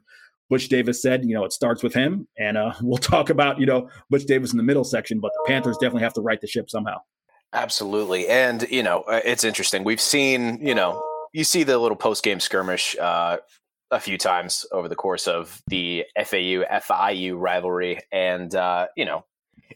Butch 0.51 0.69
Davis 0.69 1.03
said, 1.03 1.27
you 1.27 1.35
know, 1.35 1.45
it 1.45 1.53
starts 1.53 1.83
with 1.83 1.93
him, 1.93 2.27
and 2.39 2.57
uh, 2.57 2.73
we'll 2.83 2.97
talk 2.97 3.29
about, 3.29 3.61
you 3.61 3.67
know, 3.67 3.91
Butch 4.09 4.25
Davis 4.25 4.53
in 4.53 4.57
the 4.57 4.63
middle 4.63 4.85
section. 4.85 5.21
But 5.21 5.33
the 5.35 5.45
Panthers 5.47 5.77
definitely 5.77 6.03
have 6.03 6.15
to 6.15 6.23
right 6.23 6.41
the 6.41 6.47
ship 6.47 6.71
somehow. 6.71 6.99
Absolutely, 7.53 8.29
and 8.29 8.67
you 8.71 8.83
know, 8.83 9.03
uh, 9.03 9.21
it's 9.25 9.45
interesting. 9.45 9.83
We've 9.83 10.01
seen, 10.01 10.59
you 10.65 10.75
know, 10.75 11.03
you 11.33 11.45
see 11.45 11.63
the 11.63 11.79
little 11.79 11.97
post 11.97 12.23
game 12.23 12.41
skirmish 12.41 12.95
uh, 12.99 13.39
a 13.91 14.01
few 14.01 14.19
times 14.19 14.67
over 14.71 14.87
the 14.89 14.95
course 14.95 15.27
of 15.27 15.63
the 15.67 16.05
FAU 16.17 16.65
FIU 16.71 17.41
rivalry, 17.41 18.01
and 18.13 18.55
uh, 18.55 18.89
you 18.97 19.07
know, 19.07 19.25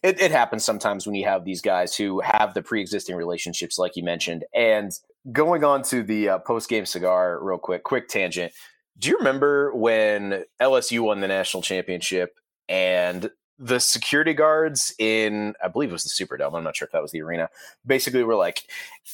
it, 0.03 0.21
it, 0.21 0.31
happens 0.31 0.65
sometimes 0.65 1.07
when 1.07 1.15
you 1.15 1.25
have 1.25 1.45
these 1.45 1.63
guys 1.63 1.97
who 1.97 2.21
have 2.21 2.53
the 2.53 2.63
pre-existing 2.63 3.17
relationships, 3.17 3.79
like 3.79 3.97
you 3.97 4.05
mentioned. 4.05 4.45
And 4.55 4.93
going 5.31 5.65
on 5.65 5.83
to 5.85 6.03
the 6.03 6.29
uh, 6.29 6.39
post-game 6.41 6.85
cigar, 6.85 7.39
real 7.43 7.59
quick, 7.59 7.85
quick 7.85 8.09
tangent. 8.09 8.53
Do 8.99 9.09
you 9.09 9.17
remember 9.17 9.75
when 9.75 10.45
LSU 10.61 11.01
won 11.01 11.21
the 11.21 11.29
national 11.29 11.63
championship 11.63 12.35
and 12.69 13.31
the 13.63 13.79
security 13.79 14.35
guards 14.35 14.93
in 14.99 15.55
I 15.63 15.69
believe 15.69 15.91
it 15.91 15.93
was 15.93 16.03
the 16.03 16.11
Superdome. 16.11 16.55
I'm 16.55 16.65
not 16.65 16.77
sure 16.77 16.87
if 16.87 16.93
that 16.93 17.01
was 17.01 17.13
the 17.13 17.23
arena. 17.23 17.49
Basically, 17.87 18.25
we're 18.25 18.35
like, 18.35 18.65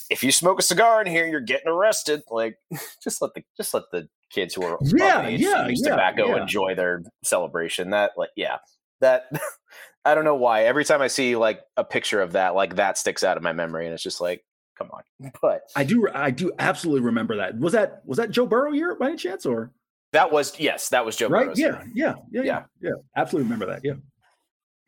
if 0.09 0.25
you 0.25 0.33
smoke 0.33 0.59
a 0.59 0.63
cigar 0.63 1.03
in 1.03 1.07
here, 1.07 1.27
you're 1.27 1.41
getting 1.41 1.69
arrested. 1.69 2.23
Like, 2.31 2.57
just 3.05 3.21
let 3.21 3.35
the 3.35 3.45
just 3.59 3.75
let 3.75 3.85
the 3.93 4.09
kids 4.31 4.55
who 4.55 4.63
are 4.63 4.79
yeah 4.83 5.27
age 5.27 5.41
yeah 5.41 5.67
use 5.67 5.83
yeah, 5.85 5.91
tobacco 5.91 6.29
yeah. 6.29 6.43
enjoy 6.43 6.75
their 6.75 7.03
celebration. 7.23 7.91
That 7.91 8.13
like 8.17 8.31
yeah 8.37 8.57
that 9.01 9.31
I 10.07 10.15
don't 10.15 10.25
know 10.25 10.35
why. 10.35 10.65
Every 10.65 10.85
time 10.85 11.03
I 11.03 11.09
see 11.09 11.37
like 11.37 11.61
a 11.77 11.85
picture 11.85 12.23
of 12.23 12.33
that, 12.33 12.55
like 12.55 12.77
that 12.77 12.97
sticks 12.97 13.23
out 13.23 13.37
of 13.37 13.43
my 13.43 13.53
memory, 13.53 13.85
and 13.85 13.93
it's 13.93 14.03
just 14.03 14.21
like, 14.21 14.45
come 14.79 14.91
on. 14.93 15.03
But 15.43 15.63
I 15.77 15.85
do 15.85 16.09
I 16.15 16.31
do 16.31 16.53
absolutely 16.59 17.03
remember 17.03 17.37
that. 17.37 17.59
Was 17.59 17.75
that 17.75 18.01
was 18.07 18.17
that 18.17 18.31
Joe 18.31 18.47
Burrow 18.47 18.73
year 18.73 18.95
by 18.95 19.09
any 19.09 19.17
chance 19.17 19.45
or? 19.45 19.73
That 20.13 20.33
was 20.33 20.59
yes, 20.59 20.89
that 20.89 21.05
was 21.05 21.17
Joe 21.17 21.29
right? 21.29 21.45
Burrow's 21.45 21.59
yeah, 21.59 21.85
yeah, 21.93 22.15
yeah, 22.31 22.43
yeah, 22.43 22.63
yeah. 22.81 22.93
Absolutely 23.15 23.45
remember 23.45 23.67
that. 23.67 23.83
Yeah 23.85 23.97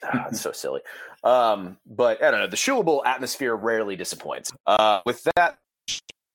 ah, 0.03 0.27
it's 0.29 0.41
so 0.41 0.53
silly. 0.53 0.81
Um, 1.25 1.77
but 1.87 2.23
I 2.23 2.31
don't 2.31 2.41
know. 2.41 2.47
The 2.47 2.83
Bowl 2.83 3.03
atmosphere 3.05 3.55
rarely 3.55 3.97
disappoints. 3.97 4.53
Uh, 4.67 5.01
with 5.05 5.27
that, 5.37 5.59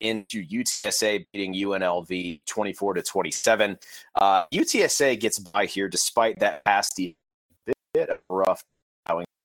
into 0.00 0.44
UTSA 0.44 1.26
beating 1.32 1.54
UNLV 1.54 2.40
24 2.46 2.94
to 2.94 3.02
27. 3.02 3.78
Uh, 4.14 4.44
UTSA 4.52 5.18
gets 5.18 5.38
by 5.38 5.64
here 5.64 5.88
despite 5.88 6.38
that 6.40 6.64
past 6.64 7.00
bit 7.96 8.10
of 8.10 8.18
rough 8.28 8.62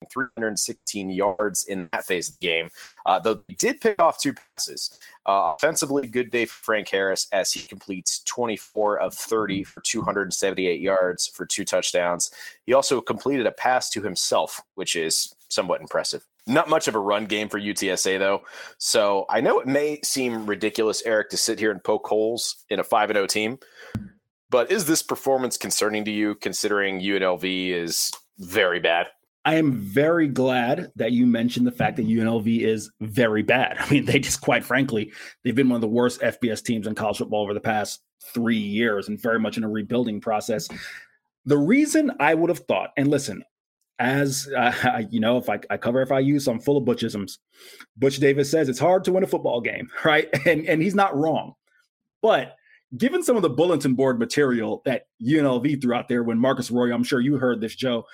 316 0.09 1.09
yards 1.09 1.65
in 1.65 1.89
that 1.91 2.05
phase 2.05 2.29
of 2.29 2.39
the 2.39 2.47
game. 2.47 2.69
Uh, 3.05 3.19
though 3.19 3.41
he 3.47 3.55
did 3.55 3.81
pick 3.81 4.01
off 4.01 4.19
two 4.19 4.33
passes. 4.33 4.99
Uh, 5.25 5.53
offensively, 5.55 6.07
good 6.07 6.31
day 6.31 6.45
for 6.45 6.63
Frank 6.63 6.89
Harris 6.89 7.27
as 7.31 7.51
he 7.51 7.61
completes 7.67 8.23
24 8.23 8.99
of 8.99 9.13
30 9.13 9.63
for 9.63 9.81
278 9.81 10.79
yards 10.79 11.27
for 11.27 11.45
two 11.45 11.65
touchdowns. 11.65 12.31
He 12.65 12.73
also 12.73 13.01
completed 13.01 13.45
a 13.45 13.51
pass 13.51 13.89
to 13.91 14.01
himself, 14.01 14.61
which 14.75 14.95
is 14.95 15.35
somewhat 15.49 15.81
impressive. 15.81 16.25
Not 16.47 16.69
much 16.69 16.87
of 16.87 16.95
a 16.95 16.99
run 16.99 17.25
game 17.25 17.49
for 17.49 17.59
UTSA, 17.59 18.17
though. 18.17 18.43
So 18.79 19.25
I 19.29 19.41
know 19.41 19.59
it 19.59 19.67
may 19.67 19.99
seem 20.03 20.47
ridiculous, 20.47 21.03
Eric, 21.05 21.29
to 21.29 21.37
sit 21.37 21.59
here 21.59 21.71
and 21.71 21.83
poke 21.83 22.07
holes 22.07 22.65
in 22.69 22.79
a 22.79 22.83
5 22.83 23.09
0 23.09 23.27
team. 23.27 23.59
But 24.49 24.71
is 24.71 24.85
this 24.85 25.03
performance 25.03 25.55
concerning 25.55 26.03
to 26.05 26.11
you, 26.11 26.35
considering 26.35 26.99
UNLV 26.99 27.69
is 27.69 28.11
very 28.39 28.79
bad. 28.79 29.07
I 29.43 29.55
am 29.55 29.73
very 29.73 30.27
glad 30.27 30.91
that 30.95 31.13
you 31.13 31.25
mentioned 31.25 31.65
the 31.65 31.71
fact 31.71 31.97
that 31.97 32.07
UNLV 32.07 32.61
is 32.61 32.91
very 33.01 33.41
bad. 33.41 33.77
I 33.79 33.89
mean, 33.89 34.05
they 34.05 34.19
just 34.19 34.41
quite 34.41 34.63
frankly, 34.63 35.11
they've 35.43 35.55
been 35.55 35.69
one 35.69 35.77
of 35.77 35.81
the 35.81 35.87
worst 35.87 36.21
FBS 36.21 36.63
teams 36.63 36.87
in 36.87 36.95
college 36.95 37.17
football 37.17 37.43
over 37.43 37.53
the 37.53 37.59
past 37.59 38.01
three 38.33 38.57
years 38.57 39.07
and 39.07 39.19
very 39.19 39.39
much 39.39 39.57
in 39.57 39.63
a 39.63 39.69
rebuilding 39.69 40.21
process. 40.21 40.67
The 41.45 41.57
reason 41.57 42.11
I 42.19 42.35
would 42.35 42.49
have 42.49 42.59
thought, 42.59 42.91
and 42.97 43.07
listen, 43.07 43.43
as 44.01 44.49
uh, 44.55 45.03
you 45.09 45.19
know, 45.19 45.37
if 45.37 45.49
I, 45.49 45.59
I 45.69 45.77
cover 45.77 46.05
FIU, 46.05 46.41
so 46.41 46.51
I'm 46.51 46.59
full 46.59 46.77
of 46.77 46.83
Butchisms. 46.83 47.37
Butch 47.97 48.17
Davis 48.17 48.51
says 48.51 48.69
it's 48.69 48.79
hard 48.79 49.03
to 49.05 49.13
win 49.13 49.23
a 49.23 49.27
football 49.27 49.61
game, 49.61 49.89
right? 50.05 50.27
And 50.45 50.65
and 50.67 50.81
he's 50.81 50.95
not 50.95 51.15
wrong. 51.15 51.53
But 52.21 52.55
given 52.97 53.23
some 53.23 53.35
of 53.35 53.41
the 53.41 53.49
bulletin 53.49 53.93
board 53.93 54.19
material 54.19 54.81
that 54.85 55.03
UNLV 55.25 55.81
threw 55.81 55.93
out 55.93 56.07
there 56.07 56.23
when 56.23 56.37
Marcus 56.37 56.69
Arroyo, 56.69 56.93
I'm 56.93 57.03
sure 57.03 57.21
you 57.21 57.37
heard 57.37 57.61
this, 57.61 57.75
Joe. 57.75 58.05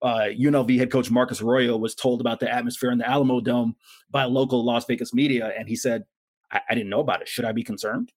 Uh, 0.00 0.28
UNLV 0.30 0.78
head 0.78 0.92
coach 0.92 1.10
Marcus 1.10 1.40
Arroyo 1.40 1.76
was 1.76 1.94
told 1.94 2.20
about 2.20 2.40
the 2.40 2.52
atmosphere 2.52 2.90
in 2.90 2.98
the 2.98 3.08
Alamo 3.08 3.40
Dome 3.40 3.74
by 4.10 4.24
local 4.24 4.64
Las 4.64 4.84
Vegas 4.86 5.12
media, 5.12 5.52
and 5.58 5.68
he 5.68 5.76
said, 5.76 6.04
I, 6.52 6.60
I 6.70 6.74
didn't 6.74 6.90
know 6.90 7.00
about 7.00 7.22
it. 7.22 7.28
Should 7.28 7.44
I 7.44 7.52
be 7.52 7.64
concerned? 7.64 8.12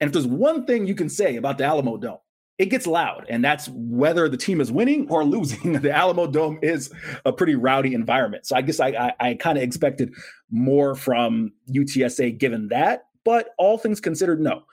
And 0.00 0.08
if 0.08 0.12
there's 0.12 0.26
one 0.26 0.64
thing 0.64 0.86
you 0.86 0.94
can 0.94 1.08
say 1.08 1.36
about 1.36 1.58
the 1.58 1.64
Alamo 1.64 1.96
Dome, 1.96 2.18
it 2.58 2.66
gets 2.66 2.86
loud, 2.86 3.24
and 3.30 3.42
that's 3.42 3.70
whether 3.72 4.28
the 4.28 4.36
team 4.36 4.60
is 4.60 4.70
winning 4.70 5.08
or 5.08 5.24
losing. 5.36 5.72
the 5.80 5.90
Alamo 5.90 6.26
Dome 6.26 6.58
is 6.62 6.92
a 7.24 7.32
pretty 7.32 7.54
rowdy 7.54 7.94
environment, 7.94 8.46
so 8.46 8.54
I 8.54 8.62
guess 8.62 8.80
I, 8.80 8.88
I, 8.88 9.12
I 9.20 9.34
kind 9.34 9.56
of 9.56 9.64
expected 9.64 10.12
more 10.50 10.94
from 10.94 11.52
UTSA 11.72 12.38
given 12.38 12.68
that. 12.68 13.04
But 13.24 13.50
all 13.58 13.78
things 13.78 14.00
considered, 14.00 14.40
no. 14.40 14.64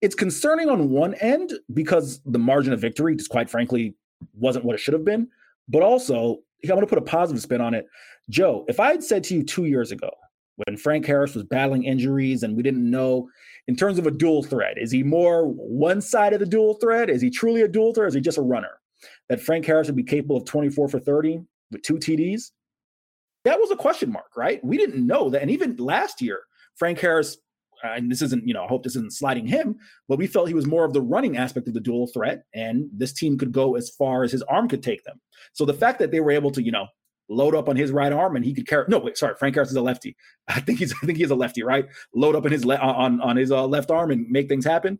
It's 0.00 0.14
concerning 0.14 0.68
on 0.68 0.90
one 0.90 1.14
end 1.14 1.52
because 1.72 2.20
the 2.24 2.38
margin 2.38 2.72
of 2.72 2.80
victory, 2.80 3.16
just 3.16 3.30
quite 3.30 3.50
frankly, 3.50 3.94
wasn't 4.34 4.64
what 4.64 4.74
it 4.74 4.78
should 4.78 4.94
have 4.94 5.04
been. 5.04 5.28
But 5.68 5.82
also, 5.82 6.38
I'm 6.64 6.68
going 6.68 6.80
to 6.80 6.86
put 6.86 6.98
a 6.98 7.02
positive 7.02 7.42
spin 7.42 7.60
on 7.60 7.74
it. 7.74 7.86
Joe, 8.30 8.64
if 8.68 8.80
I 8.80 8.88
had 8.88 9.02
said 9.02 9.24
to 9.24 9.34
you 9.34 9.42
two 9.42 9.64
years 9.64 9.92
ago, 9.92 10.10
when 10.66 10.76
Frank 10.76 11.06
Harris 11.06 11.34
was 11.34 11.44
battling 11.44 11.84
injuries 11.84 12.42
and 12.42 12.56
we 12.56 12.62
didn't 12.62 12.88
know 12.88 13.28
in 13.68 13.76
terms 13.76 13.98
of 13.98 14.06
a 14.06 14.10
dual 14.10 14.42
threat, 14.42 14.76
is 14.76 14.90
he 14.90 15.02
more 15.02 15.46
one 15.46 16.00
side 16.00 16.32
of 16.32 16.40
the 16.40 16.46
dual 16.46 16.74
threat? 16.74 17.08
Is 17.08 17.22
he 17.22 17.30
truly 17.30 17.62
a 17.62 17.68
dual 17.68 17.94
threat? 17.94 18.08
Is 18.08 18.14
he 18.14 18.20
just 18.20 18.38
a 18.38 18.42
runner? 18.42 18.80
That 19.28 19.40
Frank 19.40 19.64
Harris 19.64 19.86
would 19.86 19.96
be 19.96 20.02
capable 20.02 20.36
of 20.36 20.44
24 20.44 20.88
for 20.88 20.98
30 20.98 21.40
with 21.70 21.82
two 21.82 21.94
TDs? 21.94 22.50
That 23.44 23.60
was 23.60 23.70
a 23.70 23.76
question 23.76 24.10
mark, 24.10 24.36
right? 24.36 24.62
We 24.64 24.76
didn't 24.76 25.06
know 25.06 25.30
that. 25.30 25.42
And 25.42 25.50
even 25.50 25.76
last 25.76 26.20
year, 26.20 26.40
Frank 26.74 26.98
Harris, 26.98 27.38
and 27.82 28.10
this 28.10 28.22
isn't, 28.22 28.46
you 28.46 28.54
know, 28.54 28.64
I 28.64 28.68
hope 28.68 28.82
this 28.82 28.96
isn't 28.96 29.14
sliding 29.14 29.46
him, 29.46 29.76
but 30.08 30.18
we 30.18 30.26
felt 30.26 30.48
he 30.48 30.54
was 30.54 30.66
more 30.66 30.84
of 30.84 30.92
the 30.92 31.02
running 31.02 31.36
aspect 31.36 31.68
of 31.68 31.74
the 31.74 31.80
dual 31.80 32.06
threat. 32.08 32.44
And 32.54 32.88
this 32.92 33.12
team 33.12 33.38
could 33.38 33.52
go 33.52 33.76
as 33.76 33.90
far 33.90 34.22
as 34.22 34.32
his 34.32 34.42
arm 34.42 34.68
could 34.68 34.82
take 34.82 35.04
them. 35.04 35.20
So 35.52 35.64
the 35.64 35.74
fact 35.74 35.98
that 35.98 36.10
they 36.10 36.20
were 36.20 36.30
able 36.30 36.50
to, 36.52 36.62
you 36.62 36.72
know, 36.72 36.86
load 37.28 37.54
up 37.54 37.68
on 37.68 37.76
his 37.76 37.92
right 37.92 38.12
arm 38.12 38.36
and 38.36 38.44
he 38.44 38.54
could 38.54 38.66
carry. 38.66 38.84
No, 38.88 38.98
wait, 38.98 39.16
sorry, 39.16 39.34
Frank 39.38 39.54
Harris 39.54 39.70
is 39.70 39.76
a 39.76 39.82
lefty. 39.82 40.16
I 40.48 40.60
think 40.60 40.78
he's 40.78 40.94
I 41.02 41.06
think 41.06 41.18
he's 41.18 41.30
a 41.30 41.36
lefty, 41.36 41.62
right? 41.62 41.86
Load 42.14 42.36
up 42.36 42.46
in 42.46 42.52
his 42.52 42.64
le- 42.64 42.76
on 42.76 43.20
on 43.20 43.36
his 43.36 43.52
uh, 43.52 43.66
left 43.66 43.90
arm 43.90 44.10
and 44.10 44.28
make 44.28 44.48
things 44.48 44.64
happen. 44.64 44.98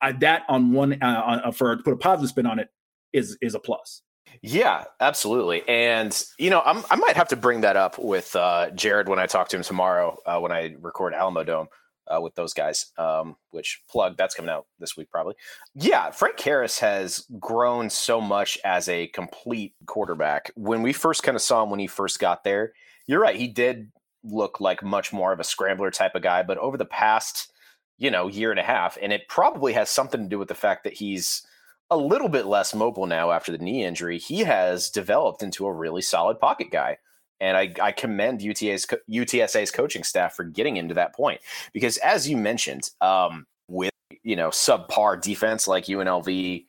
Uh, 0.00 0.12
that 0.20 0.42
on 0.48 0.72
one 0.72 1.02
uh, 1.02 1.22
on, 1.26 1.40
uh, 1.44 1.50
for 1.50 1.76
to 1.76 1.82
put 1.82 1.92
a 1.92 1.96
positive 1.96 2.30
spin 2.30 2.46
on 2.46 2.58
it 2.58 2.68
is 3.12 3.36
is 3.40 3.54
a 3.54 3.58
plus. 3.58 4.02
Yeah, 4.42 4.84
absolutely. 5.00 5.62
And 5.66 6.22
you 6.38 6.50
know, 6.50 6.62
I'm, 6.64 6.84
i 6.90 6.96
might 6.96 7.16
have 7.16 7.28
to 7.28 7.36
bring 7.36 7.62
that 7.62 7.76
up 7.76 7.98
with 7.98 8.36
uh, 8.36 8.70
Jared 8.70 9.08
when 9.08 9.18
I 9.18 9.26
talk 9.26 9.48
to 9.48 9.56
him 9.56 9.62
tomorrow 9.62 10.18
uh, 10.26 10.38
when 10.38 10.52
I 10.52 10.76
record 10.80 11.14
Alamo 11.14 11.44
Dome 11.44 11.68
uh, 12.14 12.20
with 12.20 12.34
those 12.34 12.54
guys. 12.54 12.92
Um, 12.96 13.36
which 13.50 13.82
plug 13.90 14.16
that's 14.16 14.34
coming 14.34 14.50
out 14.50 14.66
this 14.78 14.96
week 14.96 15.10
probably. 15.10 15.34
Yeah, 15.74 16.10
Frank 16.10 16.38
Harris 16.40 16.78
has 16.80 17.26
grown 17.38 17.90
so 17.90 18.20
much 18.20 18.58
as 18.64 18.88
a 18.88 19.08
complete 19.08 19.74
quarterback. 19.86 20.50
When 20.54 20.82
we 20.82 20.92
first 20.92 21.22
kind 21.22 21.36
of 21.36 21.42
saw 21.42 21.62
him 21.62 21.70
when 21.70 21.80
he 21.80 21.86
first 21.86 22.18
got 22.18 22.44
there, 22.44 22.72
you're 23.06 23.20
right. 23.20 23.36
He 23.36 23.48
did 23.48 23.90
look 24.24 24.60
like 24.60 24.82
much 24.82 25.12
more 25.12 25.32
of 25.32 25.40
a 25.40 25.44
scrambler 25.44 25.90
type 25.90 26.14
of 26.14 26.22
guy, 26.22 26.42
but 26.42 26.58
over 26.58 26.76
the 26.76 26.84
past 26.84 27.52
you 27.98 28.10
know 28.10 28.28
year 28.28 28.50
and 28.50 28.60
a 28.60 28.64
half, 28.64 28.96
and 29.02 29.12
it 29.12 29.28
probably 29.28 29.72
has 29.74 29.90
something 29.90 30.22
to 30.22 30.28
do 30.28 30.38
with 30.38 30.48
the 30.48 30.54
fact 30.54 30.84
that 30.84 30.94
he's 30.94 31.42
a 31.90 31.96
little 31.96 32.28
bit 32.28 32.46
less 32.46 32.74
mobile 32.74 33.06
now 33.06 33.30
after 33.30 33.52
the 33.52 33.58
knee 33.58 33.84
injury. 33.84 34.18
He 34.18 34.40
has 34.40 34.90
developed 34.90 35.42
into 35.42 35.66
a 35.66 35.72
really 35.72 36.02
solid 36.02 36.38
pocket 36.38 36.70
guy. 36.70 36.98
And 37.40 37.56
I, 37.56 37.72
I 37.80 37.92
commend 37.92 38.42
UTA's, 38.42 38.86
UTSA's 39.08 39.70
coaching 39.70 40.02
staff 40.02 40.34
for 40.34 40.44
getting 40.44 40.76
into 40.76 40.94
that 40.94 41.14
point. 41.14 41.40
Because, 41.72 41.96
as 41.98 42.28
you 42.28 42.36
mentioned, 42.36 42.90
um, 43.00 43.46
with 43.68 43.92
you 44.22 44.36
know 44.36 44.48
subpar 44.48 45.20
defense 45.20 45.68
like 45.68 45.84
UNLV 45.84 46.64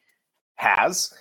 has, 0.56 1.14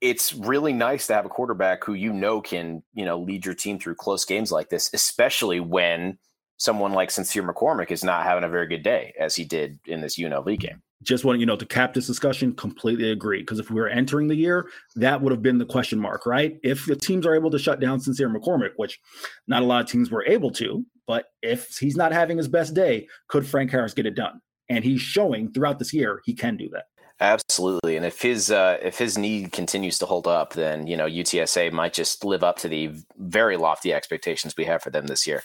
it's 0.00 0.34
really 0.34 0.72
nice 0.72 1.06
to 1.08 1.14
have 1.14 1.26
a 1.26 1.30
quarterback 1.30 1.84
who 1.84 1.94
you 1.94 2.12
know 2.12 2.40
can 2.40 2.82
you 2.94 3.04
know 3.04 3.18
lead 3.18 3.44
your 3.44 3.54
team 3.54 3.78
through 3.78 3.96
close 3.96 4.24
games 4.24 4.52
like 4.52 4.68
this, 4.68 4.90
especially 4.92 5.60
when 5.60 6.18
someone 6.58 6.92
like 6.92 7.10
Sincere 7.10 7.42
McCormick 7.42 7.90
is 7.90 8.04
not 8.04 8.24
having 8.24 8.44
a 8.44 8.48
very 8.48 8.66
good 8.66 8.82
day 8.82 9.14
as 9.18 9.34
he 9.34 9.44
did 9.44 9.78
in 9.86 10.00
this 10.02 10.18
UNLV 10.18 10.58
game 10.60 10.82
just 11.02 11.24
want 11.24 11.40
you 11.40 11.46
know 11.46 11.56
to 11.56 11.66
cap 11.66 11.94
this 11.94 12.06
discussion 12.06 12.54
completely 12.54 13.10
agree. 13.10 13.40
Because 13.40 13.58
if 13.58 13.70
we 13.70 13.80
were 13.80 13.88
entering 13.88 14.28
the 14.28 14.34
year 14.34 14.68
that 14.96 15.20
would 15.20 15.32
have 15.32 15.42
been 15.42 15.58
the 15.58 15.66
question 15.66 15.98
mark 15.98 16.26
right? 16.26 16.58
If 16.62 16.86
the 16.86 16.96
teams 16.96 17.26
are 17.26 17.34
able 17.34 17.50
to 17.50 17.58
shut 17.58 17.80
down 17.80 18.00
sincere 18.00 18.28
mccormick 18.28 18.72
which 18.76 18.98
not 19.46 19.62
a 19.62 19.66
lot 19.66 19.82
of 19.82 19.90
teams 19.90 20.10
were 20.10 20.24
able 20.26 20.50
to 20.52 20.84
but 21.06 21.26
if 21.42 21.76
he's 21.78 21.96
not 21.96 22.12
having 22.12 22.36
his 22.36 22.48
best 22.48 22.74
day 22.74 23.08
could 23.28 23.46
frank 23.46 23.70
harris 23.70 23.94
get 23.94 24.06
it 24.06 24.14
done? 24.14 24.40
And 24.68 24.84
he's 24.84 25.00
showing 25.00 25.52
throughout 25.52 25.78
this 25.78 25.92
year 25.92 26.20
he 26.24 26.34
can 26.34 26.56
do 26.56 26.68
that 26.70 26.84
Absolutely, 27.22 27.96
and 27.96 28.06
if 28.06 28.22
his 28.22 28.50
uh, 28.50 28.78
if 28.80 28.96
his 28.96 29.18
knee 29.18 29.46
continues 29.46 29.98
to 29.98 30.06
hold 30.06 30.26
up, 30.26 30.54
then 30.54 30.86
you 30.86 30.96
know 30.96 31.04
UTSA 31.04 31.70
might 31.70 31.92
just 31.92 32.24
live 32.24 32.42
up 32.42 32.56
to 32.60 32.68
the 32.68 32.92
very 33.18 33.58
lofty 33.58 33.92
expectations 33.92 34.54
we 34.56 34.64
have 34.64 34.82
for 34.82 34.88
them 34.88 35.06
this 35.06 35.26
year. 35.26 35.42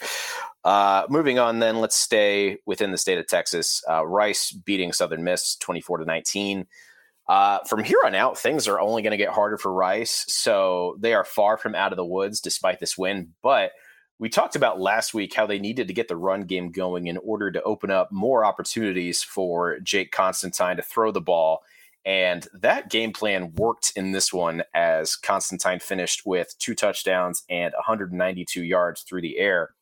Uh, 0.64 1.04
moving 1.10 1.38
on, 1.38 1.58
then 1.58 1.76
let's 1.82 1.94
stay 1.94 2.56
within 2.64 2.92
the 2.92 2.96
state 2.96 3.18
of 3.18 3.26
Texas. 3.26 3.82
Uh, 3.90 4.06
Rice 4.06 4.52
beating 4.52 4.90
Southern 4.94 5.22
Miss 5.22 5.54
twenty 5.56 5.82
four 5.82 5.98
to 5.98 6.06
nineteen. 6.06 6.66
Uh, 7.28 7.58
from 7.68 7.84
here 7.84 7.98
on 8.06 8.14
out, 8.14 8.38
things 8.38 8.66
are 8.68 8.80
only 8.80 9.02
going 9.02 9.10
to 9.10 9.18
get 9.18 9.28
harder 9.34 9.58
for 9.58 9.70
Rice, 9.70 10.24
so 10.28 10.96
they 10.98 11.12
are 11.12 11.24
far 11.24 11.58
from 11.58 11.74
out 11.74 11.92
of 11.92 11.98
the 11.98 12.06
woods 12.06 12.40
despite 12.40 12.80
this 12.80 12.96
win. 12.96 13.34
But 13.42 13.72
we 14.18 14.28
talked 14.28 14.56
about 14.56 14.80
last 14.80 15.12
week 15.12 15.34
how 15.34 15.46
they 15.46 15.58
needed 15.58 15.88
to 15.88 15.94
get 15.94 16.08
the 16.08 16.16
run 16.16 16.42
game 16.42 16.70
going 16.70 17.06
in 17.06 17.18
order 17.18 17.50
to 17.50 17.62
open 17.62 17.90
up 17.90 18.10
more 18.10 18.44
opportunities 18.44 19.22
for 19.22 19.78
Jake 19.80 20.10
Constantine 20.10 20.76
to 20.76 20.82
throw 20.82 21.10
the 21.10 21.20
ball. 21.20 21.62
And 22.06 22.46
that 22.54 22.88
game 22.88 23.12
plan 23.12 23.52
worked 23.54 23.92
in 23.96 24.12
this 24.12 24.32
one 24.32 24.62
as 24.74 25.16
Constantine 25.16 25.80
finished 25.80 26.22
with 26.24 26.54
two 26.58 26.74
touchdowns 26.74 27.42
and 27.50 27.74
192 27.74 28.62
yards 28.62 29.02
through 29.02 29.22
the 29.22 29.38
air. 29.38 29.74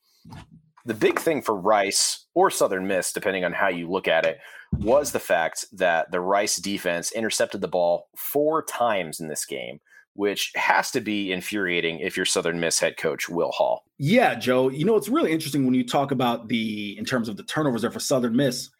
The 0.86 0.94
big 0.94 1.20
thing 1.20 1.40
for 1.40 1.54
Rice 1.54 2.26
or 2.34 2.50
Southern 2.50 2.86
Miss, 2.86 3.12
depending 3.12 3.44
on 3.44 3.52
how 3.52 3.68
you 3.68 3.90
look 3.90 4.08
at 4.08 4.26
it, 4.26 4.38
was 4.72 5.12
the 5.12 5.20
fact 5.20 5.66
that 5.72 6.10
the 6.10 6.20
Rice 6.20 6.56
defense 6.56 7.12
intercepted 7.12 7.60
the 7.60 7.68
ball 7.68 8.08
four 8.16 8.64
times 8.64 9.20
in 9.20 9.28
this 9.28 9.44
game, 9.44 9.80
which 10.14 10.50
has 10.56 10.90
to 10.90 11.00
be 11.00 11.30
infuriating 11.30 12.00
if 12.00 12.16
you're 12.16 12.26
Southern 12.26 12.58
Miss 12.58 12.80
head 12.80 12.96
coach 12.96 13.28
Will 13.28 13.52
Hall. 13.52 13.83
Yeah, 13.98 14.34
Joe. 14.34 14.70
You 14.70 14.84
know, 14.84 14.96
it's 14.96 15.08
really 15.08 15.32
interesting 15.32 15.64
when 15.64 15.74
you 15.74 15.86
talk 15.86 16.10
about 16.10 16.48
the 16.48 16.96
in 16.98 17.04
terms 17.04 17.28
of 17.28 17.36
the 17.36 17.44
turnovers 17.44 17.82
there 17.82 17.90
for 17.90 18.00
Southern 18.00 18.36
Miss. 18.36 18.70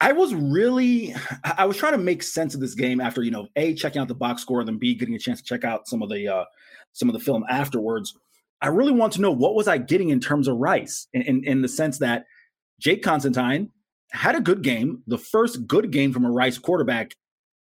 I 0.00 0.12
was 0.12 0.34
really 0.34 1.14
I 1.44 1.66
was 1.66 1.76
trying 1.76 1.92
to 1.92 1.98
make 1.98 2.22
sense 2.22 2.54
of 2.54 2.60
this 2.60 2.74
game 2.74 3.00
after, 3.00 3.22
you 3.22 3.30
know, 3.30 3.48
A, 3.56 3.74
checking 3.74 4.00
out 4.00 4.08
the 4.08 4.14
box 4.14 4.42
score, 4.42 4.60
and 4.60 4.68
then 4.68 4.78
B, 4.78 4.94
getting 4.94 5.14
a 5.14 5.18
chance 5.18 5.40
to 5.40 5.44
check 5.44 5.64
out 5.64 5.86
some 5.86 6.02
of 6.02 6.08
the 6.08 6.28
uh 6.28 6.44
some 6.92 7.08
of 7.08 7.12
the 7.12 7.20
film 7.20 7.44
afterwards. 7.48 8.14
I 8.60 8.68
really 8.68 8.92
want 8.92 9.12
to 9.14 9.20
know 9.20 9.30
what 9.30 9.54
was 9.54 9.68
I 9.68 9.78
getting 9.78 10.10
in 10.10 10.20
terms 10.20 10.48
of 10.48 10.56
Rice 10.56 11.06
in, 11.12 11.22
in, 11.22 11.44
in 11.44 11.62
the 11.62 11.68
sense 11.68 11.98
that 11.98 12.24
Jake 12.80 13.02
Constantine 13.02 13.70
had 14.10 14.36
a 14.36 14.40
good 14.40 14.62
game, 14.62 15.02
the 15.06 15.18
first 15.18 15.66
good 15.66 15.90
game 15.90 16.12
from 16.12 16.24
a 16.24 16.30
Rice 16.30 16.56
quarterback 16.56 17.14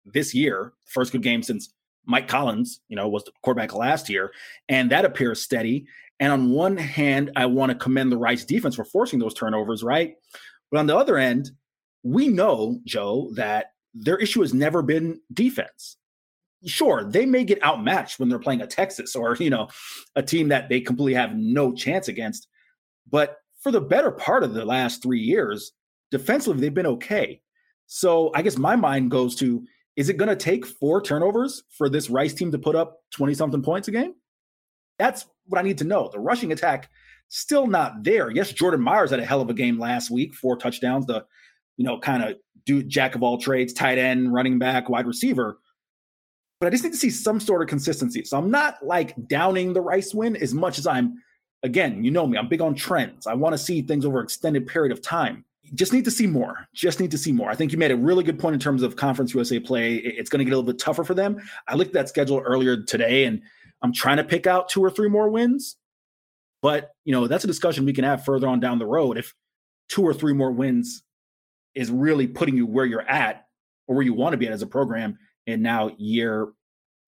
this 0.06 0.34
year, 0.34 0.74
first 0.86 1.12
good 1.12 1.24
game 1.24 1.44
since 1.44 1.74
Mike 2.06 2.28
Collins, 2.28 2.80
you 2.88 2.96
know, 2.96 3.08
was 3.10 3.24
the 3.26 3.32
quarterback 3.42 3.74
last 3.74 4.10
year, 4.10 4.32
and 4.70 4.92
that 4.92 5.06
appears 5.06 5.42
steady. 5.42 5.88
And 6.20 6.32
on 6.32 6.52
one 6.52 6.78
hand, 6.78 7.32
I 7.36 7.46
want 7.48 7.72
to 7.72 7.78
commend 7.78 8.12
the 8.12 8.18
Rice 8.18 8.46
defense 8.46 8.76
for 8.76 8.86
forcing 8.86 9.20
those 9.20 9.34
turnovers, 9.34 9.84
right? 9.84 10.16
But 10.72 10.80
on 10.80 10.88
the 10.88 10.96
other 10.96 11.18
end, 11.18 11.52
we 12.04 12.28
know, 12.28 12.80
Joe, 12.86 13.32
that 13.36 13.68
their 13.94 14.18
issue 14.18 14.42
has 14.42 14.54
never 14.54 14.82
been 14.82 15.20
defense. 15.34 15.98
Sure, 16.66 17.04
they 17.04 17.26
may 17.26 17.44
get 17.44 17.64
outmatched 17.64 18.20
when 18.20 18.30
they're 18.30 18.40
playing 18.40 18.62
a 18.62 18.68
Texas 18.68 19.16
or, 19.16 19.36
you 19.36 19.50
know, 19.50 19.68
a 20.16 20.24
team 20.24 20.48
that 20.50 20.70
they 20.70 20.80
completely 20.80 21.14
have 21.14 21.36
no 21.36 21.74
chance 21.74 22.08
against. 22.08 22.48
But 23.10 23.38
for 23.62 23.72
the 23.72 23.82
better 23.82 24.12
part 24.12 24.44
of 24.44 24.54
the 24.54 24.66
last 24.66 25.04
three 25.04 25.20
years, 25.20 25.74
defensively, 26.12 26.62
they've 26.62 26.74
been 26.74 26.86
okay. 26.86 27.42
So 27.88 28.32
I 28.34 28.42
guess 28.42 28.58
my 28.58 28.76
mind 28.76 29.12
goes 29.12 29.36
to 29.38 29.66
is 29.96 30.10
it 30.10 30.18
going 30.18 30.30
to 30.30 30.36
take 30.36 30.66
four 30.66 31.02
turnovers 31.02 31.64
for 31.70 31.88
this 31.88 32.10
Rice 32.10 32.34
team 32.34 32.52
to 32.52 32.58
put 32.58 32.76
up 32.76 33.02
20 33.12 33.34
something 33.34 33.62
points 33.62 33.88
a 33.88 33.92
game? 33.92 34.16
That's 35.04 35.26
what 35.48 35.60
I 35.60 35.64
need 35.64 35.80
to 35.80 35.84
know. 35.84 36.10
The 36.14 36.20
rushing 36.20 36.54
attack 36.54 36.90
still 37.28 37.68
not 37.68 38.04
there. 38.06 38.32
Yes, 38.32 38.54
Jordan 38.54 38.80
Myers 38.80 39.10
had 39.10 39.20
a 39.20 39.26
hell 39.26 39.42
of 39.42 39.50
a 39.50 39.54
game 39.54 39.78
last 39.78 40.10
week, 40.10 40.34
four 40.34 40.56
touchdowns, 40.56 41.06
the 41.06 41.26
you 41.76 41.84
know, 41.84 42.00
kind 42.00 42.24
of 42.24 42.38
do 42.66 42.82
jack 42.82 43.14
of 43.14 43.22
all 43.22 43.38
trades, 43.38 43.74
tight 43.74 43.98
end, 43.98 44.34
running 44.34 44.60
back, 44.60 44.88
wide 44.88 45.06
receiver. 45.06 45.58
but 46.62 46.68
I 46.68 46.70
just 46.70 46.86
need 46.86 46.92
to 46.92 46.98
see 46.98 47.10
some 47.10 47.42
sort 47.42 47.62
of 47.62 47.68
consistency. 47.68 48.24
So 48.24 48.38
I'm 48.38 48.50
not 48.50 48.78
like 48.82 49.14
downing 49.28 49.74
the 49.74 49.82
Rice 49.82 50.14
win 50.14 50.38
as 50.38 50.54
much 50.54 50.80
as 50.80 50.88
I'm, 50.88 51.22
again, 51.64 52.02
you 52.02 52.10
know 52.10 52.26
me, 52.26 52.38
I'm 52.38 52.48
big 52.48 52.62
on 52.62 52.74
trends. 52.74 53.28
I 53.28 53.34
want 53.34 53.52
to 53.52 53.58
see 53.58 53.82
things 53.82 54.06
over 54.06 54.22
extended 54.22 54.66
period 54.66 54.94
of 54.94 55.02
time. 55.02 55.44
Just 55.74 55.92
need 55.92 56.06
to 56.06 56.12
see 56.12 56.28
more. 56.28 56.66
Just 56.74 57.02
need 57.02 57.12
to 57.12 57.18
see 57.18 57.34
more. 57.34 57.50
I 57.50 57.56
think 57.56 57.74
you 57.74 57.78
made 57.78 57.92
a 57.92 57.98
really 57.98 58.24
good 58.24 58.40
point 58.40 58.54
in 58.54 58.62
terms 58.62 58.84
of 58.84 58.96
Conference 58.96 59.34
USA 59.34 59.60
play. 59.60 59.96
It's 59.96 60.30
going 60.30 60.40
to 60.40 60.46
get 60.46 60.54
a 60.54 60.58
little 60.58 60.72
bit 60.72 60.80
tougher 60.80 61.04
for 61.04 61.14
them. 61.14 61.42
I 61.68 61.76
looked 61.76 61.90
at 61.90 61.94
that 61.96 62.08
schedule 62.08 62.40
earlier 62.40 62.82
today, 62.84 63.26
and 63.26 63.42
I'm 63.84 63.94
trying 63.94 64.18
to 64.18 64.24
pick 64.24 64.48
out 64.48 64.70
two 64.70 64.84
or 64.84 64.90
three 64.90 65.10
more 65.10 65.30
wins. 65.30 65.76
But 66.62 66.92
you 67.04 67.12
know, 67.12 67.28
that's 67.28 67.44
a 67.44 67.48
discussion 67.48 67.86
we 67.86 67.94
can 67.94 68.06
have 68.06 68.24
further 68.24 68.48
on 68.48 68.60
down 68.60 68.80
the 68.80 68.86
road. 68.86 69.18
If 69.18 69.36
two 69.90 70.02
or 70.02 70.14
three 70.14 70.34
more 70.34 70.52
wins 70.52 71.04
is 71.76 71.92
really 71.92 72.26
putting 72.26 72.56
you 72.56 72.66
where 72.66 72.86
you're 72.86 73.02
at 73.02 73.46
or 73.88 73.96
where 73.96 74.06
you 74.06 74.14
want 74.14 74.34
to 74.34 74.38
be 74.38 74.48
at 74.48 74.54
as 74.54 74.62
a 74.62 74.68
program 74.68 75.20
and 75.46 75.62
now 75.62 75.92
year 75.98 76.54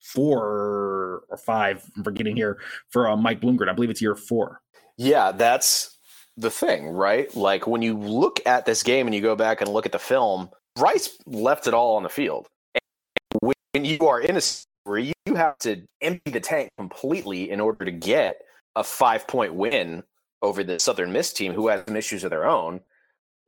four 0.01 1.23
or 1.29 1.37
five, 1.45 1.89
I'm 1.95 2.03
forgetting 2.03 2.35
here 2.35 2.59
for 2.89 3.09
uh, 3.09 3.15
Mike 3.15 3.39
Bloomgren. 3.39 3.69
I 3.69 3.73
believe 3.73 3.89
it's 3.89 4.01
year 4.01 4.15
four. 4.15 4.61
Yeah, 4.97 5.31
that's 5.31 5.97
the 6.35 6.51
thing, 6.51 6.89
right? 6.89 7.33
Like 7.33 7.65
when 7.65 7.81
you 7.81 7.97
look 7.97 8.41
at 8.45 8.65
this 8.65 8.83
game 8.83 9.07
and 9.07 9.15
you 9.15 9.21
go 9.21 9.37
back 9.37 9.61
and 9.61 9.71
look 9.71 9.85
at 9.85 9.93
the 9.93 9.99
film, 9.99 10.49
Rice 10.77 11.17
left 11.25 11.67
it 11.67 11.73
all 11.73 11.95
on 11.95 12.03
the 12.03 12.09
field. 12.09 12.47
And 12.73 13.53
when 13.71 13.85
you 13.85 13.99
are 14.07 14.19
in 14.19 14.35
a 14.35 14.41
where 14.85 14.99
you 14.99 15.13
have 15.35 15.57
to 15.59 15.81
empty 16.01 16.31
the 16.31 16.39
tank 16.39 16.69
completely 16.77 17.51
in 17.51 17.59
order 17.59 17.83
to 17.85 17.91
get 17.91 18.41
a 18.75 18.83
five 18.83 19.27
point 19.27 19.53
win 19.53 20.03
over 20.41 20.63
the 20.63 20.79
Southern 20.79 21.11
Miss 21.11 21.33
team 21.33 21.53
who 21.53 21.67
has 21.67 21.83
some 21.85 21.95
issues 21.95 22.23
of 22.23 22.29
their 22.29 22.45
own, 22.45 22.79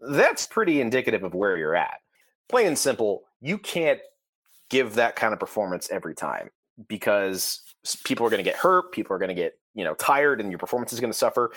that's 0.02 0.46
pretty 0.46 0.82
indicative 0.82 1.24
of 1.24 1.34
where 1.34 1.58
you're 1.58 1.76
at. 1.76 2.00
Plain 2.50 2.68
and 2.68 2.78
simple, 2.78 3.24
you 3.40 3.58
can't 3.58 4.00
give 4.70 4.96
that 4.96 5.16
kind 5.16 5.34
of 5.34 5.40
performance 5.40 5.90
every 5.92 6.16
time 6.16 6.50
because 6.88 7.62
people 8.04 8.26
are 8.26 8.30
going 8.30 8.44
to 8.44 8.50
get 8.50 8.56
hurt, 8.56 8.92
people 8.92 9.16
are 9.16 9.20
going 9.20 9.30
to 9.30 9.36
get, 9.36 9.58
you 9.76 9.84
know, 9.84 9.94
tired 9.96 10.42
and 10.42 10.52
your 10.52 10.60
performance 10.60 10.92
is 10.92 11.00
going 11.00 11.12
to 11.12 11.18
suffer. 11.18 11.52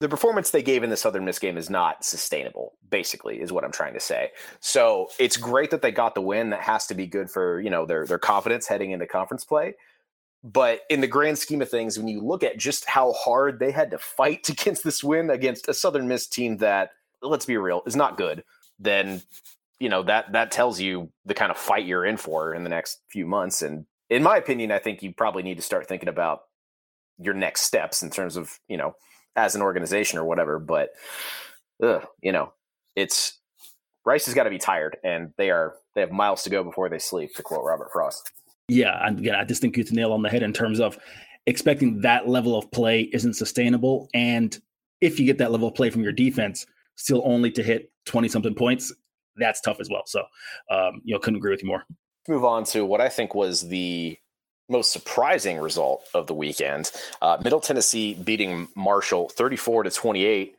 The 0.00 0.08
performance 0.08 0.50
they 0.50 0.62
gave 0.62 0.82
in 0.82 0.90
the 0.90 0.96
Southern 0.96 1.24
Miss 1.24 1.38
game 1.38 1.56
is 1.56 1.70
not 1.70 2.04
sustainable, 2.04 2.74
basically, 2.90 3.40
is 3.40 3.50
what 3.50 3.64
I'm 3.64 3.72
trying 3.72 3.94
to 3.94 4.00
say. 4.00 4.30
So 4.60 5.08
it's 5.18 5.38
great 5.38 5.70
that 5.70 5.80
they 5.80 5.90
got 5.90 6.14
the 6.14 6.20
win. 6.20 6.50
That 6.50 6.60
has 6.60 6.86
to 6.88 6.94
be 6.94 7.06
good 7.06 7.30
for, 7.30 7.60
you 7.60 7.70
know, 7.70 7.86
their 7.86 8.04
their 8.04 8.18
confidence 8.18 8.66
heading 8.66 8.90
into 8.90 9.06
conference 9.06 9.44
play. 9.44 9.74
But 10.44 10.82
in 10.90 11.00
the 11.00 11.06
grand 11.06 11.38
scheme 11.38 11.62
of 11.62 11.70
things, 11.70 11.98
when 11.98 12.08
you 12.08 12.20
look 12.20 12.44
at 12.44 12.58
just 12.58 12.84
how 12.84 13.12
hard 13.12 13.58
they 13.58 13.70
had 13.70 13.90
to 13.92 13.98
fight 13.98 14.48
against 14.50 14.84
this 14.84 15.02
win 15.02 15.30
against 15.30 15.68
a 15.68 15.74
Southern 15.74 16.08
Miss 16.08 16.26
team 16.26 16.58
that, 16.58 16.90
let's 17.22 17.46
be 17.46 17.56
real, 17.56 17.82
is 17.86 17.96
not 17.96 18.18
good, 18.18 18.44
then 18.78 19.22
you 19.78 19.88
know 19.88 20.02
that 20.02 20.32
that 20.32 20.50
tells 20.50 20.80
you 20.80 21.10
the 21.24 21.34
kind 21.34 21.50
of 21.50 21.56
fight 21.56 21.86
you're 21.86 22.04
in 22.04 22.16
for 22.16 22.54
in 22.54 22.64
the 22.64 22.70
next 22.70 23.00
few 23.08 23.26
months 23.26 23.62
and 23.62 23.86
in 24.08 24.22
my 24.22 24.36
opinion 24.36 24.70
i 24.70 24.78
think 24.78 25.02
you 25.02 25.12
probably 25.12 25.42
need 25.42 25.56
to 25.56 25.62
start 25.62 25.86
thinking 25.86 26.08
about 26.08 26.40
your 27.18 27.34
next 27.34 27.62
steps 27.62 28.02
in 28.02 28.10
terms 28.10 28.36
of 28.36 28.58
you 28.68 28.76
know 28.76 28.94
as 29.36 29.54
an 29.54 29.62
organization 29.62 30.18
or 30.18 30.24
whatever 30.24 30.58
but 30.58 30.90
ugh, 31.82 32.06
you 32.22 32.32
know 32.32 32.52
it's 32.94 33.38
rice 34.04 34.26
has 34.26 34.34
got 34.34 34.44
to 34.44 34.50
be 34.50 34.58
tired 34.58 34.96
and 35.04 35.32
they 35.36 35.50
are 35.50 35.74
they 35.94 36.00
have 36.00 36.10
miles 36.10 36.42
to 36.42 36.50
go 36.50 36.64
before 36.64 36.88
they 36.88 36.98
sleep 36.98 37.34
to 37.34 37.42
quote 37.42 37.64
robert 37.64 37.90
frost 37.92 38.32
yeah 38.68 39.06
again 39.08 39.34
i 39.34 39.44
just 39.44 39.60
think 39.60 39.76
you 39.76 39.82
hit 39.82 39.90
the 39.90 39.96
nail 39.96 40.12
on 40.12 40.22
the 40.22 40.28
head 40.28 40.42
in 40.42 40.52
terms 40.52 40.80
of 40.80 40.98
expecting 41.46 42.00
that 42.00 42.28
level 42.28 42.58
of 42.58 42.70
play 42.72 43.02
isn't 43.12 43.34
sustainable 43.34 44.08
and 44.14 44.60
if 45.00 45.20
you 45.20 45.26
get 45.26 45.38
that 45.38 45.52
level 45.52 45.68
of 45.68 45.74
play 45.74 45.90
from 45.90 46.02
your 46.02 46.12
defense 46.12 46.66
still 46.96 47.22
only 47.24 47.50
to 47.50 47.62
hit 47.62 47.92
20 48.06 48.28
something 48.28 48.54
points 48.54 48.92
that's 49.36 49.60
tough 49.60 49.80
as 49.80 49.88
well. 49.90 50.02
So, 50.06 50.20
um, 50.70 51.00
you 51.04 51.14
know, 51.14 51.20
couldn't 51.20 51.36
agree 51.36 51.50
with 51.50 51.62
you 51.62 51.68
more. 51.68 51.84
Move 52.28 52.44
on 52.44 52.64
to 52.64 52.84
what 52.84 53.00
I 53.00 53.08
think 53.08 53.34
was 53.34 53.68
the 53.68 54.18
most 54.68 54.92
surprising 54.92 55.58
result 55.58 56.08
of 56.14 56.26
the 56.26 56.34
weekend. 56.34 56.90
Uh, 57.22 57.38
Middle 57.42 57.60
Tennessee 57.60 58.14
beating 58.14 58.68
Marshall 58.74 59.28
34 59.28 59.84
to 59.84 59.90
28. 59.90 60.56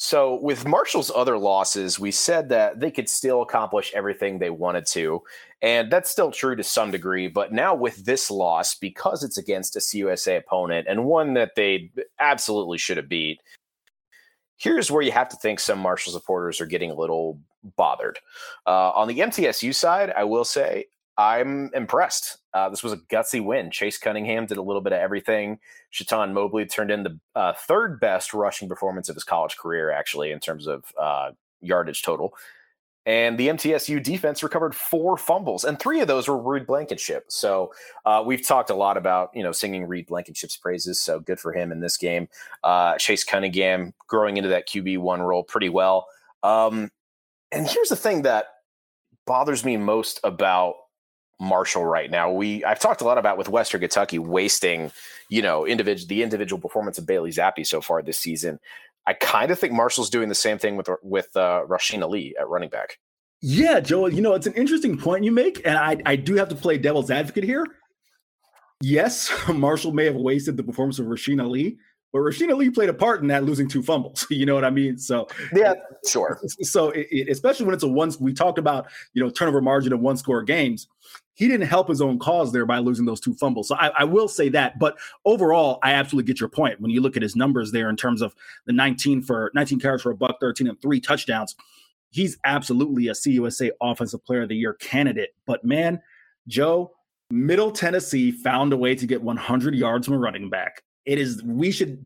So, 0.00 0.36
with 0.36 0.64
Marshall's 0.64 1.10
other 1.12 1.36
losses, 1.36 1.98
we 1.98 2.12
said 2.12 2.50
that 2.50 2.78
they 2.78 2.92
could 2.92 3.08
still 3.08 3.42
accomplish 3.42 3.92
everything 3.94 4.38
they 4.38 4.50
wanted 4.50 4.86
to. 4.86 5.22
And 5.60 5.90
that's 5.90 6.08
still 6.08 6.30
true 6.30 6.54
to 6.54 6.62
some 6.62 6.92
degree. 6.92 7.26
But 7.26 7.52
now, 7.52 7.74
with 7.74 8.04
this 8.04 8.30
loss, 8.30 8.76
because 8.76 9.24
it's 9.24 9.38
against 9.38 9.74
a 9.74 9.80
CUSA 9.80 10.38
opponent 10.38 10.86
and 10.88 11.04
one 11.04 11.34
that 11.34 11.56
they 11.56 11.90
absolutely 12.20 12.78
should 12.78 12.96
have 12.96 13.08
beat, 13.08 13.40
here's 14.56 14.88
where 14.88 15.02
you 15.02 15.10
have 15.10 15.30
to 15.30 15.36
think 15.36 15.58
some 15.58 15.80
Marshall 15.80 16.12
supporters 16.12 16.60
are 16.60 16.66
getting 16.66 16.92
a 16.92 16.94
little 16.94 17.40
bothered. 17.76 18.20
Uh, 18.68 18.90
on 18.90 19.08
the 19.08 19.18
MTSU 19.18 19.74
side, 19.74 20.12
I 20.16 20.22
will 20.22 20.44
say 20.44 20.86
I'm 21.18 21.70
impressed. 21.74 22.38
Uh, 22.54 22.68
this 22.68 22.84
was 22.84 22.92
a 22.92 22.96
gutsy 22.96 23.44
win. 23.44 23.72
Chase 23.72 23.98
Cunningham 23.98 24.46
did 24.46 24.56
a 24.56 24.62
little 24.62 24.80
bit 24.80 24.92
of 24.92 25.00
everything. 25.00 25.58
Chaton 25.90 26.32
Mobley 26.32 26.64
turned 26.64 26.92
in 26.92 27.02
the 27.02 27.18
uh, 27.34 27.52
third 27.54 27.98
best 27.98 28.32
rushing 28.32 28.68
performance 28.68 29.08
of 29.08 29.16
his 29.16 29.24
college 29.24 29.56
career, 29.56 29.90
actually, 29.90 30.30
in 30.30 30.38
terms 30.38 30.68
of 30.68 30.84
uh, 30.96 31.32
yardage 31.60 32.02
total. 32.02 32.34
And 33.04 33.36
the 33.36 33.48
MTSU 33.48 34.02
defense 34.02 34.42
recovered 34.42 34.74
four 34.74 35.16
fumbles, 35.16 35.64
and 35.64 35.80
three 35.80 36.00
of 36.00 36.08
those 36.08 36.28
were 36.28 36.36
Reed 36.36 36.66
Blankenship. 36.66 37.24
So 37.28 37.72
uh, 38.04 38.22
we've 38.24 38.46
talked 38.46 38.70
a 38.70 38.74
lot 38.74 38.96
about 38.96 39.30
you 39.34 39.42
know 39.42 39.50
singing 39.50 39.86
Reed 39.86 40.06
Blankenship's 40.06 40.56
praises. 40.56 41.00
So 41.00 41.18
good 41.18 41.40
for 41.40 41.52
him 41.52 41.72
in 41.72 41.80
this 41.80 41.96
game. 41.96 42.28
Uh, 42.62 42.96
Chase 42.98 43.24
Cunningham 43.24 43.94
growing 44.06 44.36
into 44.36 44.50
that 44.50 44.68
QB 44.68 44.98
one 44.98 45.22
role 45.22 45.42
pretty 45.42 45.70
well. 45.70 46.06
Um, 46.42 46.90
and 47.50 47.66
here's 47.66 47.88
the 47.88 47.96
thing 47.96 48.22
that 48.22 48.46
bothers 49.26 49.64
me 49.64 49.78
most 49.78 50.20
about 50.22 50.74
Marshall 51.40 51.84
right 51.84 52.10
now. 52.10 52.30
We 52.30 52.64
I've 52.64 52.80
talked 52.80 53.00
a 53.00 53.04
lot 53.04 53.18
about 53.18 53.38
with 53.38 53.48
Western 53.48 53.80
Kentucky 53.80 54.18
wasting, 54.18 54.92
you 55.28 55.42
know, 55.42 55.66
individual 55.66 56.08
the 56.08 56.22
individual 56.22 56.60
performance 56.60 56.98
of 56.98 57.06
Bailey 57.06 57.30
Zappe 57.30 57.66
so 57.66 57.80
far 57.80 58.02
this 58.02 58.18
season. 58.18 58.58
I 59.06 59.14
kind 59.14 59.50
of 59.50 59.58
think 59.58 59.72
Marshall's 59.72 60.10
doing 60.10 60.28
the 60.28 60.34
same 60.34 60.58
thing 60.58 60.76
with 60.76 60.88
with 61.02 61.28
uh, 61.36 61.62
Rasheen 61.66 62.02
Ali 62.02 62.34
at 62.38 62.48
running 62.48 62.68
back. 62.68 62.98
Yeah, 63.40 63.80
Joel. 63.80 64.12
You 64.12 64.20
know, 64.20 64.34
it's 64.34 64.46
an 64.46 64.54
interesting 64.54 64.98
point 64.98 65.24
you 65.24 65.32
make, 65.32 65.64
and 65.64 65.76
I 65.76 65.96
I 66.04 66.16
do 66.16 66.34
have 66.34 66.48
to 66.48 66.56
play 66.56 66.76
devil's 66.76 67.10
advocate 67.10 67.44
here. 67.44 67.66
Yes, 68.82 69.32
Marshall 69.48 69.92
may 69.92 70.06
have 70.06 70.16
wasted 70.16 70.56
the 70.56 70.62
performance 70.64 70.98
of 70.98 71.06
Rasheen 71.06 71.42
Ali, 71.42 71.78
but 72.12 72.18
Rasheen 72.18 72.50
Ali 72.50 72.70
played 72.70 72.88
a 72.88 72.94
part 72.94 73.22
in 73.22 73.28
that 73.28 73.44
losing 73.44 73.68
two 73.68 73.82
fumbles. 73.82 74.26
You 74.30 74.44
know 74.44 74.54
what 74.54 74.64
I 74.64 74.70
mean? 74.70 74.98
So 74.98 75.28
yeah, 75.54 75.74
sure. 76.06 76.40
So 76.62 76.90
it, 76.90 77.06
it, 77.10 77.28
especially 77.28 77.66
when 77.66 77.74
it's 77.74 77.84
a 77.84 77.88
one, 77.88 78.12
we 78.20 78.32
talked 78.32 78.58
about 78.58 78.88
you 79.14 79.22
know 79.22 79.30
turnover 79.30 79.60
margin 79.60 79.92
of 79.92 80.00
one 80.00 80.16
score 80.16 80.42
games 80.42 80.88
he 81.38 81.46
didn't 81.46 81.68
help 81.68 81.88
his 81.88 82.00
own 82.00 82.18
cause 82.18 82.52
there 82.52 82.66
by 82.66 82.78
losing 82.78 83.06
those 83.06 83.20
two 83.20 83.32
fumbles. 83.32 83.68
So 83.68 83.76
I, 83.76 83.92
I, 84.00 84.04
will 84.04 84.26
say 84.26 84.48
that. 84.48 84.80
But 84.80 84.98
overall, 85.24 85.78
I 85.84 85.92
absolutely 85.92 86.26
get 86.26 86.40
your 86.40 86.48
point. 86.48 86.80
When 86.80 86.90
you 86.90 87.00
look 87.00 87.16
at 87.16 87.22
his 87.22 87.36
numbers 87.36 87.70
there 87.70 87.88
in 87.88 87.96
terms 87.96 88.22
of 88.22 88.34
the 88.66 88.72
19 88.72 89.22
for 89.22 89.52
19 89.54 89.78
carries 89.78 90.02
for 90.02 90.10
a 90.10 90.16
buck 90.16 90.38
13 90.40 90.66
and 90.66 90.82
three 90.82 91.00
touchdowns, 91.00 91.54
he's 92.10 92.38
absolutely 92.44 93.06
a 93.06 93.12
CUSA 93.12 93.70
Offensive 93.80 94.24
Player 94.24 94.42
of 94.42 94.48
the 94.48 94.56
Year 94.56 94.74
candidate. 94.74 95.30
But 95.46 95.64
man, 95.64 96.02
Joe, 96.48 96.90
Middle 97.30 97.70
Tennessee 97.70 98.32
found 98.32 98.72
a 98.72 98.76
way 98.76 98.96
to 98.96 99.06
get 99.06 99.22
100 99.22 99.76
yards 99.76 100.08
from 100.08 100.16
a 100.16 100.18
running 100.18 100.50
back. 100.50 100.82
It 101.08 101.18
is 101.18 101.42
we 101.42 101.70
should 101.70 102.04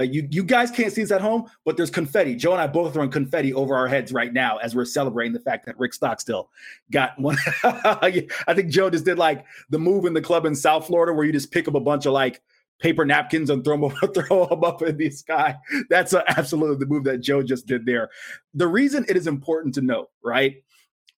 uh, 0.00 0.04
you 0.04 0.26
you 0.30 0.42
guys 0.42 0.70
can't 0.70 0.90
see 0.90 1.02
this 1.02 1.10
at 1.10 1.20
home, 1.20 1.50
but 1.66 1.76
there's 1.76 1.90
confetti. 1.90 2.34
Joe 2.34 2.52
and 2.52 2.62
I 2.62 2.66
both 2.66 2.94
throwing 2.94 3.10
confetti 3.10 3.52
over 3.52 3.76
our 3.76 3.86
heads 3.86 4.10
right 4.10 4.32
now 4.32 4.56
as 4.56 4.74
we're 4.74 4.86
celebrating 4.86 5.34
the 5.34 5.40
fact 5.40 5.66
that 5.66 5.78
Rick 5.78 5.92
Stockstill 5.92 6.48
got 6.90 7.18
one. 7.18 7.36
I 7.62 8.54
think 8.54 8.70
Joe 8.70 8.88
just 8.88 9.04
did 9.04 9.18
like 9.18 9.44
the 9.68 9.78
move 9.78 10.06
in 10.06 10.14
the 10.14 10.22
club 10.22 10.46
in 10.46 10.54
South 10.54 10.86
Florida 10.86 11.12
where 11.12 11.26
you 11.26 11.32
just 11.32 11.52
pick 11.52 11.68
up 11.68 11.74
a 11.74 11.80
bunch 11.80 12.06
of 12.06 12.14
like 12.14 12.40
paper 12.80 13.04
napkins 13.04 13.50
and 13.50 13.62
throw 13.62 13.76
them, 13.76 13.90
throw 14.14 14.46
them 14.46 14.64
up 14.64 14.80
in 14.80 14.96
the 14.96 15.10
sky. 15.10 15.54
That's 15.90 16.14
absolutely 16.14 16.78
the 16.78 16.86
move 16.86 17.04
that 17.04 17.18
Joe 17.18 17.42
just 17.42 17.66
did 17.66 17.84
there. 17.84 18.08
The 18.54 18.66
reason 18.66 19.04
it 19.10 19.16
is 19.18 19.26
important 19.26 19.74
to 19.74 19.82
note, 19.82 20.08
right? 20.24 20.62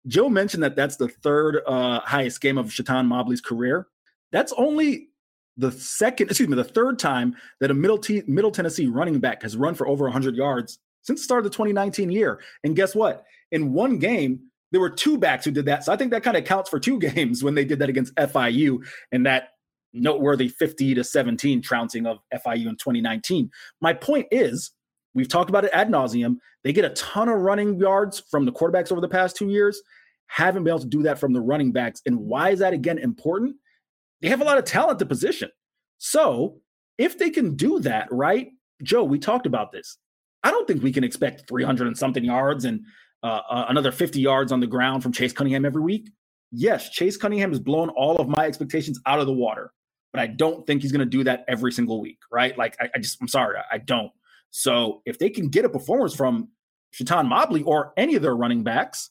Joe 0.09 0.29
mentioned 0.29 0.65
that 0.65 0.75
that's 0.75 0.97
the 0.97 1.09
third 1.09 1.61
uh, 1.65 2.01
highest 2.01 2.41
game 2.41 2.59
of 2.59 2.73
Chaton 2.73 3.07
Mobley's 3.07 3.41
career. 3.41 3.87
That's 4.33 4.53
only 4.57 5.10
the 5.61 5.71
second, 5.73 6.29
excuse 6.31 6.49
me, 6.49 6.57
the 6.57 6.65
third 6.65 6.99
time 6.99 7.37
that 7.61 7.71
a 7.71 7.75
Middle, 7.75 7.99
T- 7.99 8.23
Middle 8.27 8.51
Tennessee 8.51 8.87
running 8.87 9.21
back 9.21 9.43
has 9.43 9.57
run 9.57 9.75
for 9.75 9.87
over 9.87 10.05
100 10.05 10.35
yards 10.35 10.79
since 11.03 11.21
the 11.21 11.25
start 11.25 11.45
of 11.45 11.45
the 11.45 11.57
2019 11.57 12.11
year. 12.11 12.41
And 12.65 12.75
guess 12.75 12.95
what? 12.95 13.25
In 13.53 13.73
one 13.73 13.99
game, 13.99 14.41
there 14.73 14.81
were 14.81 14.91
two 14.91 15.19
backs 15.19 15.45
who 15.45 15.51
did 15.51 15.67
that. 15.67 15.85
So 15.85 15.93
I 15.93 15.97
think 15.97 16.13
that 16.13 16.23
kind 16.23 16.37
of 16.37 16.45
counts 16.45 16.71
for 16.71 16.81
two 16.81 16.99
games 17.01 17.45
when 17.45 17.55
they 17.55 17.65
did 17.65 17.79
that 17.81 17.89
against 17.89 18.15
FIU 18.15 18.79
and 19.13 19.27
that 19.27 19.51
noteworthy 19.93 20.49
50 20.49 20.95
to 20.95 21.05
17 21.05 21.63
trouncing 21.63 22.07
of 22.07 22.19
FIU 22.33 22.69
in 22.69 22.77
2019. 22.77 23.51
My 23.81 23.93
point 23.93 24.29
is, 24.31 24.71
we've 25.15 25.29
talked 25.29 25.51
about 25.51 25.65
it 25.65 25.71
ad 25.75 25.91
nauseum. 25.91 26.37
They 26.65 26.73
get 26.73 26.85
a 26.85 26.91
ton 26.91 27.29
of 27.29 27.41
running 27.41 27.79
yards 27.79 28.23
from 28.31 28.47
the 28.47 28.53
quarterbacks 28.53 28.93
over 28.93 29.01
the 29.01 29.09
past 29.09 29.37
two 29.37 29.49
years, 29.49 29.83
haven't 30.27 30.63
been 30.65 30.71
able 30.71 30.81
to 30.81 30.87
do 30.87 31.03
that 31.03 31.19
from 31.19 31.33
the 31.33 31.41
running 31.41 31.73
backs. 31.73 32.01
And 32.07 32.19
why 32.19 32.51
is 32.51 32.61
that 32.61 32.73
again 32.73 32.99
important? 32.99 33.57
They 34.21 34.29
have 34.29 34.41
a 34.41 34.45
lot 34.45 34.59
of 34.59 34.65
talent 34.65 34.99
to 34.99 35.07
position. 35.07 35.51
So 35.99 36.61
if 36.99 37.19
they 37.19 37.31
can 37.31 37.57
do 37.57 37.81
that, 37.81 38.09
right? 38.11 38.49
Joe, 38.83 39.05
we 39.05 39.19
talked 39.19 39.47
about 39.47 39.73
this. 39.73 39.99
I 40.43 40.51
don't 40.51 40.67
think 40.67 40.83
we 40.83 40.93
can 40.93 41.05
expect 41.05 41.49
300 41.49 41.87
and 41.87 41.97
something 41.97 42.25
yards 42.25 42.65
and 42.65 42.85
uh, 43.23 43.41
uh, 43.49 43.67
another 43.69 43.93
50 43.93 44.21
yards 44.21 44.53
on 44.53 44.61
the 44.61 44.67
ground 44.67 45.03
from 45.03 45.13
Chase 45.13 45.33
Cunningham 45.33 45.65
every 45.65 45.83
week. 45.83 46.11
yes, 46.53 46.89
Chase 46.91 47.17
Cunningham 47.17 47.51
has 47.51 47.61
blown 47.61 47.91
all 47.91 48.17
of 48.17 48.29
my 48.29 48.47
expectations 48.47 48.99
out 49.07 49.21
of 49.21 49.27
the 49.27 49.33
water, 49.33 49.73
but 50.13 50.21
I 50.21 50.27
don't 50.27 50.67
think 50.67 50.83
he's 50.83 50.91
going 50.91 51.01
to 51.01 51.07
do 51.07 51.23
that 51.25 51.45
every 51.47 51.71
single 51.71 52.01
week, 52.01 52.19
right? 52.33 52.57
Like, 52.57 52.77
I, 52.81 52.89
I 52.95 52.99
just, 52.99 53.21
I'm 53.21 53.29
sorry, 53.29 53.59
I, 53.59 53.77
I, 53.77 53.79
don't. 53.79 54.11
So 54.51 55.03
if 55.05 55.19
they 55.19 55.31
can 55.31 55.49
get 55.49 55.65
a 55.65 55.69
performance 55.69 56.15
from 56.15 56.49
Chaton 56.93 57.29
Mobley 57.29 57.63
or 57.63 57.93
any 57.97 58.17
of 58.17 58.23
their 58.23 58.35
running 58.35 58.65
backs, 58.65 59.11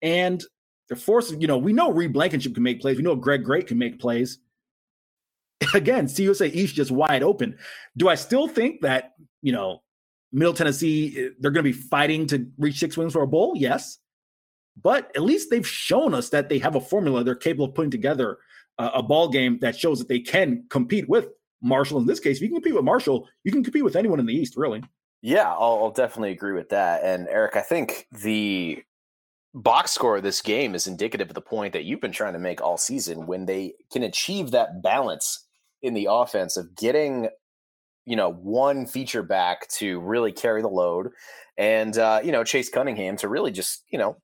and 0.00 0.42
they're 0.90 0.96
forcing, 0.96 1.40
you 1.40 1.46
know, 1.46 1.56
we 1.56 1.72
know 1.72 1.92
Reed 1.92 2.12
Blankenship 2.12 2.52
can 2.52 2.64
make 2.64 2.80
plays. 2.80 2.96
We 2.96 3.04
know 3.04 3.14
Greg 3.14 3.44
Great 3.44 3.68
can 3.68 3.78
make 3.78 4.00
plays. 4.00 4.38
Again, 5.74 6.06
CUSA 6.06 6.52
East 6.52 6.74
just 6.74 6.90
wide 6.90 7.22
open. 7.22 7.56
Do 7.96 8.08
I 8.08 8.16
still 8.16 8.48
think 8.48 8.80
that, 8.80 9.12
you 9.40 9.52
know, 9.52 9.82
Middle 10.32 10.52
Tennessee, 10.52 11.14
eh, 11.16 11.28
they're 11.38 11.52
going 11.52 11.64
to 11.64 11.72
be 11.72 11.78
fighting 11.78 12.26
to 12.26 12.44
reach 12.58 12.80
six 12.80 12.96
wins 12.96 13.12
for 13.12 13.22
a 13.22 13.26
bowl? 13.28 13.54
Yes. 13.56 13.98
But 14.82 15.12
at 15.14 15.22
least 15.22 15.48
they've 15.48 15.66
shown 15.66 16.12
us 16.12 16.30
that 16.30 16.48
they 16.48 16.58
have 16.58 16.74
a 16.74 16.80
formula. 16.80 17.22
They're 17.22 17.36
capable 17.36 17.66
of 17.66 17.74
putting 17.76 17.92
together 17.92 18.38
a, 18.76 18.86
a 18.86 19.02
ball 19.02 19.28
game 19.28 19.60
that 19.60 19.78
shows 19.78 20.00
that 20.00 20.08
they 20.08 20.18
can 20.18 20.64
compete 20.70 21.08
with 21.08 21.28
Marshall. 21.62 22.00
In 22.00 22.06
this 22.06 22.18
case, 22.18 22.38
if 22.38 22.42
you 22.42 22.48
can 22.48 22.56
compete 22.56 22.74
with 22.74 22.84
Marshall, 22.84 23.28
you 23.44 23.52
can 23.52 23.62
compete 23.62 23.84
with 23.84 23.94
anyone 23.94 24.18
in 24.18 24.26
the 24.26 24.34
East, 24.34 24.56
really. 24.56 24.82
Yeah, 25.22 25.52
I'll, 25.52 25.84
I'll 25.84 25.92
definitely 25.92 26.32
agree 26.32 26.54
with 26.54 26.70
that. 26.70 27.04
And 27.04 27.28
Eric, 27.28 27.54
I 27.54 27.60
think 27.60 28.08
the 28.10 28.82
box 29.54 29.90
score 29.90 30.16
of 30.16 30.22
this 30.22 30.40
game 30.40 30.74
is 30.74 30.86
indicative 30.86 31.28
of 31.28 31.34
the 31.34 31.40
point 31.40 31.72
that 31.72 31.84
you've 31.84 32.00
been 32.00 32.12
trying 32.12 32.34
to 32.34 32.38
make 32.38 32.60
all 32.60 32.76
season 32.76 33.26
when 33.26 33.46
they 33.46 33.74
can 33.92 34.02
achieve 34.02 34.50
that 34.50 34.82
balance 34.82 35.46
in 35.82 35.94
the 35.94 36.06
offense 36.10 36.56
of 36.56 36.74
getting 36.76 37.28
you 38.06 38.16
know 38.16 38.32
one 38.32 38.86
feature 38.86 39.22
back 39.22 39.68
to 39.68 40.00
really 40.00 40.32
carry 40.32 40.62
the 40.62 40.68
load 40.68 41.08
and 41.58 41.98
uh, 41.98 42.20
you 42.22 42.32
know 42.32 42.44
chase 42.44 42.68
cunningham 42.68 43.16
to 43.16 43.28
really 43.28 43.50
just 43.50 43.84
you 43.90 43.98
know 43.98 44.16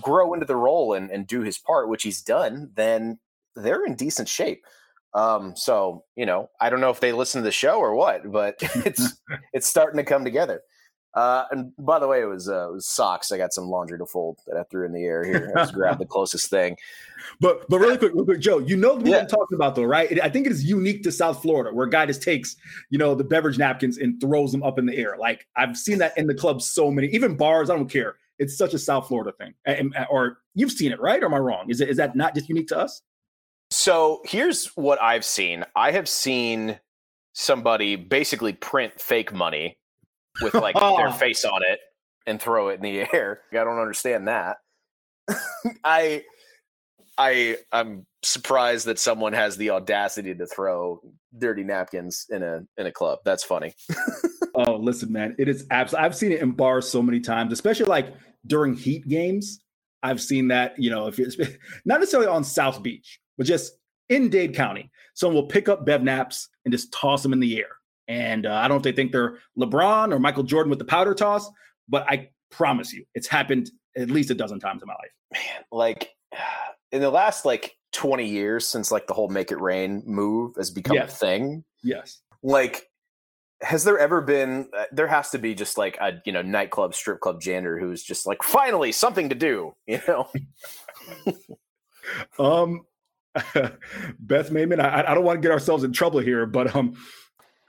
grow 0.00 0.34
into 0.34 0.46
the 0.46 0.56
role 0.56 0.92
and, 0.92 1.10
and 1.10 1.26
do 1.26 1.40
his 1.40 1.58
part 1.58 1.88
which 1.88 2.02
he's 2.02 2.22
done 2.22 2.70
then 2.74 3.18
they're 3.54 3.86
in 3.86 3.94
decent 3.94 4.28
shape. 4.28 4.62
Um, 5.14 5.56
so 5.56 6.04
you 6.14 6.26
know 6.26 6.50
i 6.60 6.68
don't 6.68 6.80
know 6.80 6.90
if 6.90 7.00
they 7.00 7.12
listen 7.12 7.40
to 7.40 7.44
the 7.44 7.52
show 7.52 7.78
or 7.78 7.94
what 7.94 8.30
but 8.30 8.56
it's 8.60 9.18
it's 9.54 9.66
starting 9.66 9.96
to 9.96 10.04
come 10.04 10.24
together 10.24 10.60
uh, 11.16 11.46
and 11.50 11.72
by 11.78 11.98
the 11.98 12.06
way, 12.06 12.20
it 12.20 12.26
was 12.26 12.46
uh, 12.46 12.68
it 12.68 12.74
was 12.74 12.86
socks. 12.86 13.32
I 13.32 13.38
got 13.38 13.54
some 13.54 13.64
laundry 13.64 13.98
to 13.98 14.04
fold 14.04 14.38
that 14.46 14.58
I 14.58 14.64
threw 14.64 14.84
in 14.84 14.92
the 14.92 15.02
air 15.02 15.24
here. 15.24 15.50
I 15.56 15.60
just 15.60 15.72
grabbed 15.72 15.98
the 15.98 16.06
closest 16.06 16.50
thing. 16.50 16.76
But 17.40 17.68
but 17.68 17.80
really 17.80 17.96
quick, 17.96 18.12
real 18.14 18.24
quick, 18.24 18.40
Joe, 18.40 18.58
you 18.58 18.76
know 18.76 18.94
what 18.94 19.06
yeah. 19.06 19.18
I'm 19.18 19.26
talking 19.26 19.56
about 19.56 19.74
though, 19.74 19.84
right? 19.84 20.20
I 20.22 20.28
think 20.28 20.46
it 20.46 20.52
is 20.52 20.62
unique 20.64 21.02
to 21.02 21.10
South 21.10 21.42
Florida, 21.42 21.74
where 21.74 21.86
a 21.86 21.90
guy 21.90 22.06
just 22.06 22.22
takes 22.22 22.54
you 22.90 22.98
know 22.98 23.14
the 23.14 23.24
beverage 23.24 23.58
napkins 23.58 23.98
and 23.98 24.20
throws 24.20 24.52
them 24.52 24.62
up 24.62 24.78
in 24.78 24.86
the 24.86 24.94
air. 24.94 25.16
Like 25.18 25.46
I've 25.56 25.76
seen 25.76 25.98
that 25.98 26.16
in 26.16 26.26
the 26.26 26.34
club 26.34 26.62
so 26.62 26.90
many, 26.90 27.08
even 27.08 27.36
bars. 27.36 27.68
I 27.68 27.74
don't 27.74 27.90
care. 27.90 28.16
It's 28.38 28.56
such 28.56 28.74
a 28.74 28.78
South 28.78 29.08
Florida 29.08 29.32
thing. 29.32 29.54
Or 30.10 30.38
you've 30.54 30.70
seen 30.70 30.92
it, 30.92 31.00
right? 31.00 31.20
Or 31.22 31.26
am 31.26 31.34
I 31.34 31.38
wrong? 31.38 31.68
Is 31.68 31.80
it 31.80 31.88
is 31.88 31.96
that 31.96 32.14
not 32.14 32.34
just 32.34 32.48
unique 32.48 32.68
to 32.68 32.78
us? 32.78 33.02
So 33.70 34.20
here's 34.24 34.66
what 34.76 35.02
I've 35.02 35.24
seen. 35.24 35.64
I 35.74 35.90
have 35.90 36.08
seen 36.08 36.78
somebody 37.32 37.96
basically 37.96 38.52
print 38.52 39.00
fake 39.00 39.32
money 39.32 39.78
with 40.40 40.54
like 40.54 40.74
their 40.74 41.08
oh. 41.08 41.12
face 41.12 41.44
on 41.44 41.62
it 41.68 41.80
and 42.26 42.40
throw 42.40 42.68
it 42.68 42.74
in 42.74 42.82
the 42.82 43.06
air. 43.14 43.40
I 43.52 43.56
don't 43.56 43.78
understand 43.78 44.28
that. 44.28 44.58
I 45.84 46.22
I 47.18 47.56
I'm 47.72 48.06
surprised 48.22 48.86
that 48.86 48.98
someone 48.98 49.32
has 49.32 49.56
the 49.56 49.70
audacity 49.70 50.34
to 50.34 50.46
throw 50.46 51.00
dirty 51.36 51.64
napkins 51.64 52.26
in 52.30 52.42
a 52.42 52.62
in 52.76 52.86
a 52.86 52.92
club. 52.92 53.20
That's 53.24 53.44
funny. 53.44 53.74
oh, 54.54 54.76
listen, 54.76 55.12
man, 55.12 55.34
it 55.38 55.48
is 55.48 55.66
absolutely. 55.70 56.06
I've 56.06 56.16
seen 56.16 56.32
it 56.32 56.40
in 56.40 56.52
bars 56.52 56.88
so 56.88 57.02
many 57.02 57.20
times, 57.20 57.52
especially 57.52 57.86
like 57.86 58.14
during 58.46 58.74
heat 58.74 59.08
games. 59.08 59.60
I've 60.02 60.20
seen 60.20 60.48
that, 60.48 60.78
you 60.78 60.90
know, 60.90 61.08
if 61.08 61.18
it's 61.18 61.36
not 61.84 61.98
necessarily 61.98 62.28
on 62.28 62.44
South 62.44 62.82
Beach, 62.82 63.18
but 63.36 63.46
just 63.46 63.72
in 64.08 64.28
Dade 64.28 64.54
County, 64.54 64.90
someone 65.14 65.34
will 65.34 65.48
pick 65.48 65.68
up 65.68 65.84
bev 65.84 66.02
naps 66.02 66.48
and 66.64 66.70
just 66.70 66.92
toss 66.92 67.22
them 67.22 67.32
in 67.32 67.40
the 67.40 67.58
air. 67.58 67.75
And 68.08 68.46
uh, 68.46 68.54
I 68.54 68.62
don't 68.62 68.70
know 68.70 68.76
if 68.76 68.82
they 68.82 68.92
think 68.92 69.12
they're 69.12 69.38
LeBron 69.58 70.12
or 70.12 70.18
Michael 70.18 70.44
Jordan 70.44 70.70
with 70.70 70.78
the 70.78 70.84
powder 70.84 71.14
toss, 71.14 71.48
but 71.88 72.04
I 72.08 72.30
promise 72.50 72.92
you, 72.92 73.04
it's 73.14 73.26
happened 73.26 73.70
at 73.96 74.10
least 74.10 74.30
a 74.30 74.34
dozen 74.34 74.60
times 74.60 74.82
in 74.82 74.88
my 74.88 74.94
life. 74.94 75.10
Man, 75.32 75.64
like 75.72 76.10
in 76.92 77.00
the 77.00 77.10
last 77.10 77.44
like 77.44 77.76
20 77.92 78.26
years 78.26 78.66
since 78.66 78.92
like 78.92 79.06
the 79.06 79.14
whole 79.14 79.28
make 79.28 79.50
it 79.50 79.60
rain 79.60 80.02
move 80.06 80.54
has 80.56 80.70
become 80.70 80.96
yes. 80.96 81.14
a 81.14 81.16
thing. 81.16 81.64
Yes. 81.82 82.20
Like 82.42 82.88
has 83.62 83.84
there 83.84 83.98
ever 83.98 84.20
been 84.20 84.68
uh, 84.76 84.84
there 84.92 85.06
has 85.06 85.30
to 85.30 85.38
be 85.38 85.54
just 85.54 85.78
like 85.78 85.96
a 86.00 86.20
you 86.24 86.32
know 86.32 86.42
nightclub 86.42 86.94
strip 86.94 87.20
club 87.20 87.40
janitor 87.40 87.78
who's 87.78 88.02
just 88.02 88.26
like 88.26 88.42
finally 88.42 88.92
something 88.92 89.30
to 89.30 89.34
do 89.34 89.74
you 89.86 90.00
know 90.06 90.28
um 92.38 92.82
beth 94.18 94.50
mayman 94.50 94.80
I, 94.80 95.04
I 95.08 95.14
don't 95.14 95.24
want 95.24 95.38
to 95.38 95.40
get 95.40 95.52
ourselves 95.52 95.84
in 95.84 95.92
trouble 95.92 96.20
here 96.20 96.46
but 96.46 96.74
um 96.76 96.96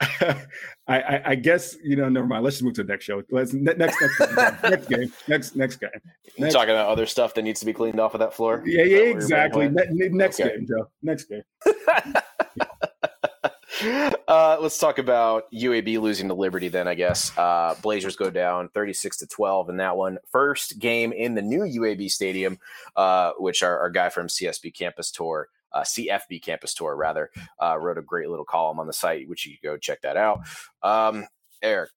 I, 0.00 0.46
I, 0.86 1.22
I, 1.30 1.34
guess 1.34 1.76
you 1.82 1.96
know. 1.96 2.08
Never 2.08 2.26
mind. 2.26 2.44
Let's 2.44 2.56
just 2.56 2.62
move 2.62 2.74
to 2.74 2.84
the 2.84 2.92
next 2.92 3.04
show. 3.04 3.22
Let's 3.30 3.52
next 3.52 3.78
next 3.78 4.00
next, 4.00 4.62
next 4.62 4.88
game. 4.88 5.12
Next 5.26 5.56
next 5.56 5.76
game. 5.76 5.90
Next. 6.38 6.54
Talking 6.54 6.70
about 6.70 6.88
other 6.88 7.04
stuff 7.04 7.34
that 7.34 7.42
needs 7.42 7.58
to 7.60 7.66
be 7.66 7.72
cleaned 7.72 7.98
off 7.98 8.14
of 8.14 8.20
that 8.20 8.32
floor. 8.32 8.62
Yeah, 8.64 8.84
yeah, 8.84 8.98
exactly. 8.98 9.68
Ne- 9.68 10.08
next 10.10 10.38
okay. 10.38 10.50
game, 10.50 10.68
Joe. 10.68 10.88
Next 11.02 11.24
game. 11.24 11.42
uh, 14.28 14.58
let's 14.60 14.78
talk 14.78 14.98
about 14.98 15.50
UAB 15.52 16.00
losing 16.00 16.28
to 16.28 16.34
Liberty. 16.34 16.68
Then 16.68 16.86
I 16.86 16.94
guess 16.94 17.36
uh, 17.36 17.74
Blazers 17.82 18.14
go 18.14 18.30
down 18.30 18.68
thirty 18.68 18.92
six 18.92 19.16
to 19.16 19.26
twelve 19.26 19.68
in 19.68 19.78
that 19.78 19.96
one. 19.96 20.18
First 20.30 20.78
game 20.78 21.12
in 21.12 21.34
the 21.34 21.42
new 21.42 21.62
UAB 21.62 22.08
stadium, 22.08 22.60
uh, 22.94 23.32
which 23.38 23.64
our, 23.64 23.80
our 23.80 23.90
guy 23.90 24.10
from 24.10 24.28
CSB 24.28 24.74
campus 24.74 25.10
tour 25.10 25.48
uh, 25.72 25.82
CFB 25.82 26.42
campus 26.42 26.74
tour 26.74 26.94
rather 26.96 27.30
uh, 27.62 27.78
wrote 27.78 27.98
a 27.98 28.02
great 28.02 28.28
little 28.28 28.44
column 28.44 28.80
on 28.80 28.86
the 28.86 28.92
site, 28.92 29.28
which 29.28 29.46
you 29.46 29.56
can 29.58 29.72
go 29.72 29.76
check 29.76 30.00
that 30.02 30.16
out. 30.16 30.40
Um, 30.82 31.26
Eric 31.62 31.90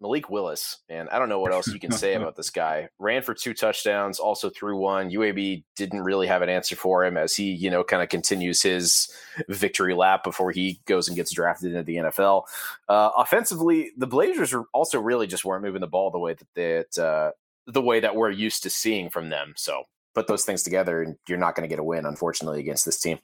Malik 0.00 0.28
Willis, 0.28 0.78
and 0.88 1.08
I 1.10 1.18
don't 1.18 1.28
know 1.28 1.40
what 1.40 1.52
else 1.52 1.68
you 1.68 1.78
can 1.78 1.92
say 1.92 2.14
about 2.16 2.36
this 2.36 2.50
guy. 2.50 2.88
Ran 2.98 3.22
for 3.22 3.34
two 3.34 3.54
touchdowns, 3.54 4.18
also 4.18 4.50
threw 4.50 4.76
one. 4.76 5.10
UAB 5.10 5.64
didn't 5.76 6.02
really 6.02 6.26
have 6.26 6.42
an 6.42 6.48
answer 6.48 6.76
for 6.76 7.04
him 7.04 7.16
as 7.16 7.34
he, 7.34 7.52
you 7.52 7.70
know, 7.70 7.84
kind 7.84 8.02
of 8.02 8.08
continues 8.08 8.62
his 8.62 9.08
victory 9.48 9.94
lap 9.94 10.24
before 10.24 10.50
he 10.50 10.80
goes 10.86 11.08
and 11.08 11.16
gets 11.16 11.32
drafted 11.32 11.70
into 11.70 11.84
the 11.84 11.96
NFL. 11.96 12.44
Uh, 12.88 13.10
offensively, 13.16 13.92
the 13.96 14.06
Blazers 14.06 14.52
are 14.52 14.64
also 14.72 15.00
really 15.00 15.26
just 15.26 15.44
weren't 15.44 15.64
moving 15.64 15.80
the 15.80 15.86
ball 15.86 16.10
the 16.10 16.18
way 16.18 16.34
that 16.34 16.88
that 16.96 17.02
uh, 17.02 17.30
the 17.66 17.82
way 17.82 18.00
that 18.00 18.16
we're 18.16 18.30
used 18.30 18.64
to 18.64 18.70
seeing 18.70 19.08
from 19.08 19.30
them. 19.30 19.54
So 19.56 19.84
put 20.14 20.26
those 20.26 20.44
things 20.44 20.62
together 20.62 21.02
and 21.02 21.16
you're 21.28 21.38
not 21.38 21.54
going 21.54 21.68
to 21.68 21.72
get 21.72 21.78
a 21.78 21.84
win, 21.84 22.06
unfortunately, 22.06 22.60
against 22.60 22.84
this 22.84 23.00
team. 23.00 23.18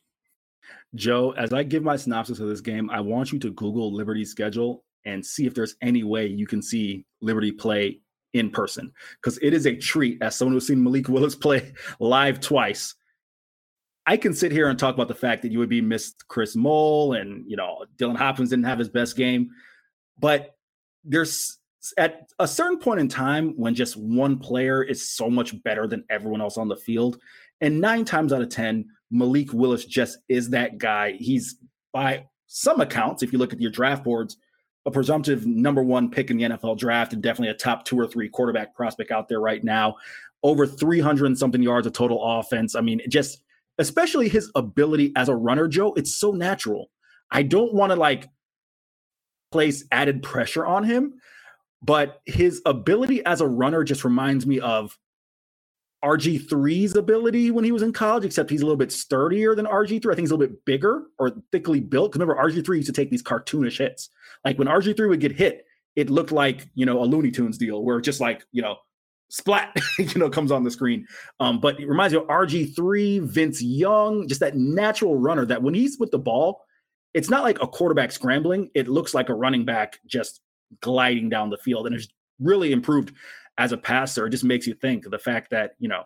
Joe, 0.95 1.33
as 1.33 1.53
I 1.53 1.63
give 1.63 1.83
my 1.83 1.97
synopsis 1.97 2.41
of 2.41 2.49
this 2.49 2.61
game, 2.61 2.91
I 2.91 3.01
want 3.01 3.33
you 3.33 3.39
to 3.41 3.51
Google 3.51 3.93
Liberty's 3.93 4.31
schedule 4.31 4.85
and 5.05 5.25
see 5.25 5.47
if 5.47 5.55
there's 5.55 5.77
any 5.83 6.03
way 6.03 6.27
you 6.27 6.47
can 6.47 6.63
see 6.63 7.05
Liberty 7.21 7.53
play 7.53 8.01
in 8.35 8.51
person 8.51 8.93
because 9.17 9.39
it 9.43 9.55
is 9.55 9.67
a 9.67 9.75
treat 9.75 10.23
as 10.23 10.37
someone 10.37 10.55
who's 10.55 10.67
seen 10.67 10.83
Malik 10.83 11.09
Willis 11.09 11.35
play 11.35 11.73
live 12.01 12.41
twice. 12.41 12.95
I 14.07 14.17
can 14.17 14.33
sit 14.33 14.53
here 14.53 14.69
and 14.69 14.79
talk 14.79 14.95
about 14.95 15.09
the 15.09 15.15
fact 15.15 15.43
that 15.43 15.53
you 15.53 15.59
would 15.59 15.69
be 15.69 15.83
missed 15.83 16.27
Chris 16.29 16.57
Mole 16.57 17.13
and 17.13 17.45
you 17.47 17.57
know 17.57 17.85
Dylan 17.97 18.17
Hopkins 18.17 18.51
didn't 18.51 18.65
have 18.65 18.79
his 18.79 18.89
best 18.89 19.17
game, 19.17 19.51
but 20.19 20.57
there's 21.05 21.58
at 21.97 22.29
a 22.39 22.49
certain 22.49 22.79
point 22.79 23.01
in 23.01 23.09
time 23.09 23.55
when 23.57 23.75
just 23.75 23.97
one 23.97 24.39
player 24.39 24.83
is 24.83 25.11
so 25.11 25.31
much 25.31 25.61
better 25.63 25.87
than 25.87 26.05
everyone 26.11 26.41
else 26.41 26.59
on 26.59 26.69
the 26.69 26.77
field, 26.77 27.21
and 27.61 27.81
nine 27.81 28.05
times 28.05 28.33
out 28.33 28.43
of 28.43 28.49
10, 28.49 28.87
Malik 29.11 29.53
Willis 29.53 29.85
just 29.85 30.19
is 30.29 30.51
that 30.51 30.79
guy. 30.79 31.13
He's 31.13 31.57
by 31.93 32.27
some 32.47 32.81
accounts, 32.81 33.23
if 33.23 33.33
you 33.33 33.39
look 33.39 33.53
at 33.53 33.61
your 33.61 33.71
draft 33.71 34.05
boards, 34.05 34.37
a 34.87 34.91
presumptive 34.91 35.47
number 35.47 35.83
one 35.83 36.11
pick 36.11 36.31
in 36.31 36.39
the 36.39 36.45
NFL 36.45 36.79
draft 36.79 37.13
and 37.13 37.23
definitely 37.23 37.51
a 37.51 37.55
top 37.55 37.85
two 37.85 37.99
or 37.99 38.07
three 38.07 38.29
quarterback 38.29 38.75
prospect 38.75 39.11
out 39.11 39.29
there 39.29 39.41
right 39.41 39.63
now. 39.63 39.97
Over 40.43 40.67
300 40.67 41.27
and 41.27 41.39
something 41.39 41.63
yards 41.63 41.87
of 41.87 41.93
total 41.93 42.23
offense. 42.23 42.75
I 42.75 42.81
mean, 42.81 43.01
just 43.09 43.43
especially 43.79 44.29
his 44.29 44.51
ability 44.55 45.13
as 45.17 45.29
a 45.29 45.35
runner, 45.35 45.69
Joe, 45.69 45.93
it's 45.95 46.15
so 46.15 46.33
natural. 46.33 46.91
I 47.31 47.43
don't 47.43 47.75
want 47.75 47.91
to 47.91 47.97
like 47.97 48.29
place 49.51 49.85
added 49.91 50.23
pressure 50.23 50.65
on 50.65 50.85
him 50.85 51.15
but 51.83 52.21
his 52.27 52.61
ability 52.67 53.25
as 53.25 53.41
a 53.41 53.47
runner 53.47 53.85
just 53.85 54.05
reminds 54.05 54.47
me 54.47 54.61
of 54.61 54.99
RG3's 56.05 56.97
ability 56.97 57.51
when 57.51 57.65
he 57.65 57.73
was 57.73 57.83
in 57.83 57.93
college, 57.93 58.25
except 58.25 58.51
he's 58.51 58.63
a 58.63 58.65
little 58.65 58.77
bit 58.77 58.93
sturdier 58.93 59.55
than 59.55 59.67
RG3. 59.67 60.13
I 60.13 60.15
think 60.15 60.21
he's 60.21 60.31
a 60.31 60.37
little 60.37 60.53
bit 60.53 60.65
bigger 60.65 61.05
or 61.19 61.33
thickly 61.51 61.81
built. 61.81 62.13
Because 62.13 62.21
remember, 62.21 62.41
RG3 62.43 62.77
used 62.77 62.87
to 62.87 62.93
take 62.93 63.11
these 63.11 63.23
cartoonish 63.23 63.79
hits. 63.79 64.11
Like 64.45 64.59
when 64.59 64.69
RG3 64.69 65.09
would 65.09 65.21
get 65.21 65.33
hit, 65.33 65.65
it 65.97 66.11
looked 66.11 66.31
like, 66.31 66.69
you 66.75 66.87
know, 66.87 67.03
a 67.03 67.07
Looney 67.07 67.31
Tunes 67.31 67.59
deal 67.59 67.83
where 67.83 68.01
just 68.01 68.21
like, 68.21 68.45
you 68.53 68.63
know, 68.63 68.77
splat, 69.29 69.77
you 69.99 70.19
know, 70.19 70.31
comes 70.31 70.53
on 70.53 70.63
the 70.63 70.71
screen. 70.71 71.07
Um, 71.41 71.61
but 71.61 71.81
it 71.81 71.89
reminds 71.89 72.15
me 72.15 72.21
of 72.21 72.29
RG3, 72.29 73.23
Vince 73.23 73.61
Young, 73.61 74.29
just 74.29 74.41
that 74.41 74.57
natural 74.57 75.17
runner 75.17 75.45
that 75.47 75.63
when 75.63 75.75
he's 75.75 75.99
with 75.99 76.13
the 76.13 76.19
ball, 76.19 76.63
it's 77.15 77.31
not 77.31 77.43
like 77.43 77.61
a 77.61 77.67
quarterback 77.67 78.13
scrambling. 78.13 78.71
It 78.75 78.87
looks 78.87 79.15
like 79.15 79.29
a 79.29 79.35
running 79.35 79.65
back 79.65 79.99
just 80.07 80.41
gliding 80.81 81.29
down 81.29 81.51
the 81.51 81.59
field 81.59 81.87
and 81.87 81.95
has 81.95 82.09
really 82.41 82.73
improved 82.73 83.13
as 83.59 83.73
a 83.73 83.77
passer. 83.77 84.27
It 84.27 84.31
just 84.31 84.45
makes 84.45 84.67
you 84.67 84.75
think 84.75 85.09
the 85.11 85.19
fact 85.19 85.51
that, 85.51 85.73
you 85.79 85.89
know, 85.89 86.05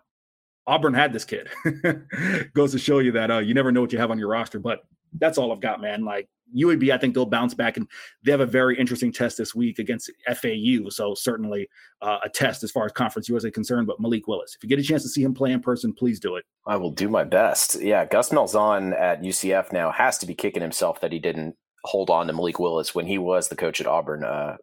Auburn 0.67 0.95
had 0.95 1.13
this 1.13 1.25
kid. 1.25 1.49
Goes 2.55 2.73
to 2.73 2.79
show 2.79 3.01
you 3.01 3.13
that 3.13 3.31
uh, 3.31 3.39
you 3.39 3.55
never 3.55 3.73
know 3.73 3.81
what 3.81 3.93
you 3.93 3.99
have 3.99 4.11
on 4.11 4.19
your 4.19 4.29
roster. 4.29 4.59
But 4.59 4.81
that's 5.19 5.39
all 5.39 5.53
I've 5.53 5.61
got, 5.61 5.81
man. 5.81 6.05
Like 6.05 6.29
UAB, 6.57 6.91
I 6.93 6.99
think 6.99 7.15
they'll 7.15 7.27
bounce 7.27 7.55
back, 7.55 7.77
and 7.77 7.87
they 8.25 8.31
have 8.31 8.41
a 8.41 8.47
very 8.47 8.79
interesting 8.79 9.13
test 9.13 9.39
this 9.39 9.55
week 9.55 9.79
against 9.79 10.11
FAU. 10.27 10.89
So 10.91 11.15
certainly 11.15 11.69
uh, 12.01 12.19
a 12.25 12.29
test 12.29 12.63
as 12.63 12.71
far 12.71 12.85
as 12.85 12.93
Conference 12.93 13.29
USA 13.29 13.51
concerned. 13.51 13.87
But 13.87 14.01
Malik 14.01 14.29
Willis, 14.29 14.55
if 14.55 14.63
you 14.63 14.69
get 14.69 14.79
a 14.79 14.83
chance 14.83 15.03
to 15.03 15.09
see 15.09 15.23
him 15.23 15.35
play 15.35 15.53
in 15.53 15.61
person, 15.61 15.93
please 15.93 16.21
do 16.21 16.37
it. 16.37 16.45
I 16.67 16.77
will 16.77 16.91
do 16.91 17.09
my 17.09 17.25
best. 17.25 17.81
Yeah, 17.81 18.05
Gus 18.05 18.31
Malzahn 18.31 18.99
at 18.99 19.23
UCF 19.23 19.73
now 19.73 19.91
has 19.91 20.19
to 20.19 20.27
be 20.27 20.35
kicking 20.35 20.63
himself 20.63 21.01
that 21.01 21.13
he 21.13 21.19
didn't 21.19 21.57
hold 21.85 22.11
on 22.11 22.27
to 22.27 22.33
Malik 22.33 22.59
Willis 22.59 22.95
when 22.95 23.07
he 23.07 23.19
was 23.19 23.49
the 23.49 23.57
coach 23.57 23.81
at 23.81 23.87
Auburn 23.87 24.25
uh, 24.25 24.57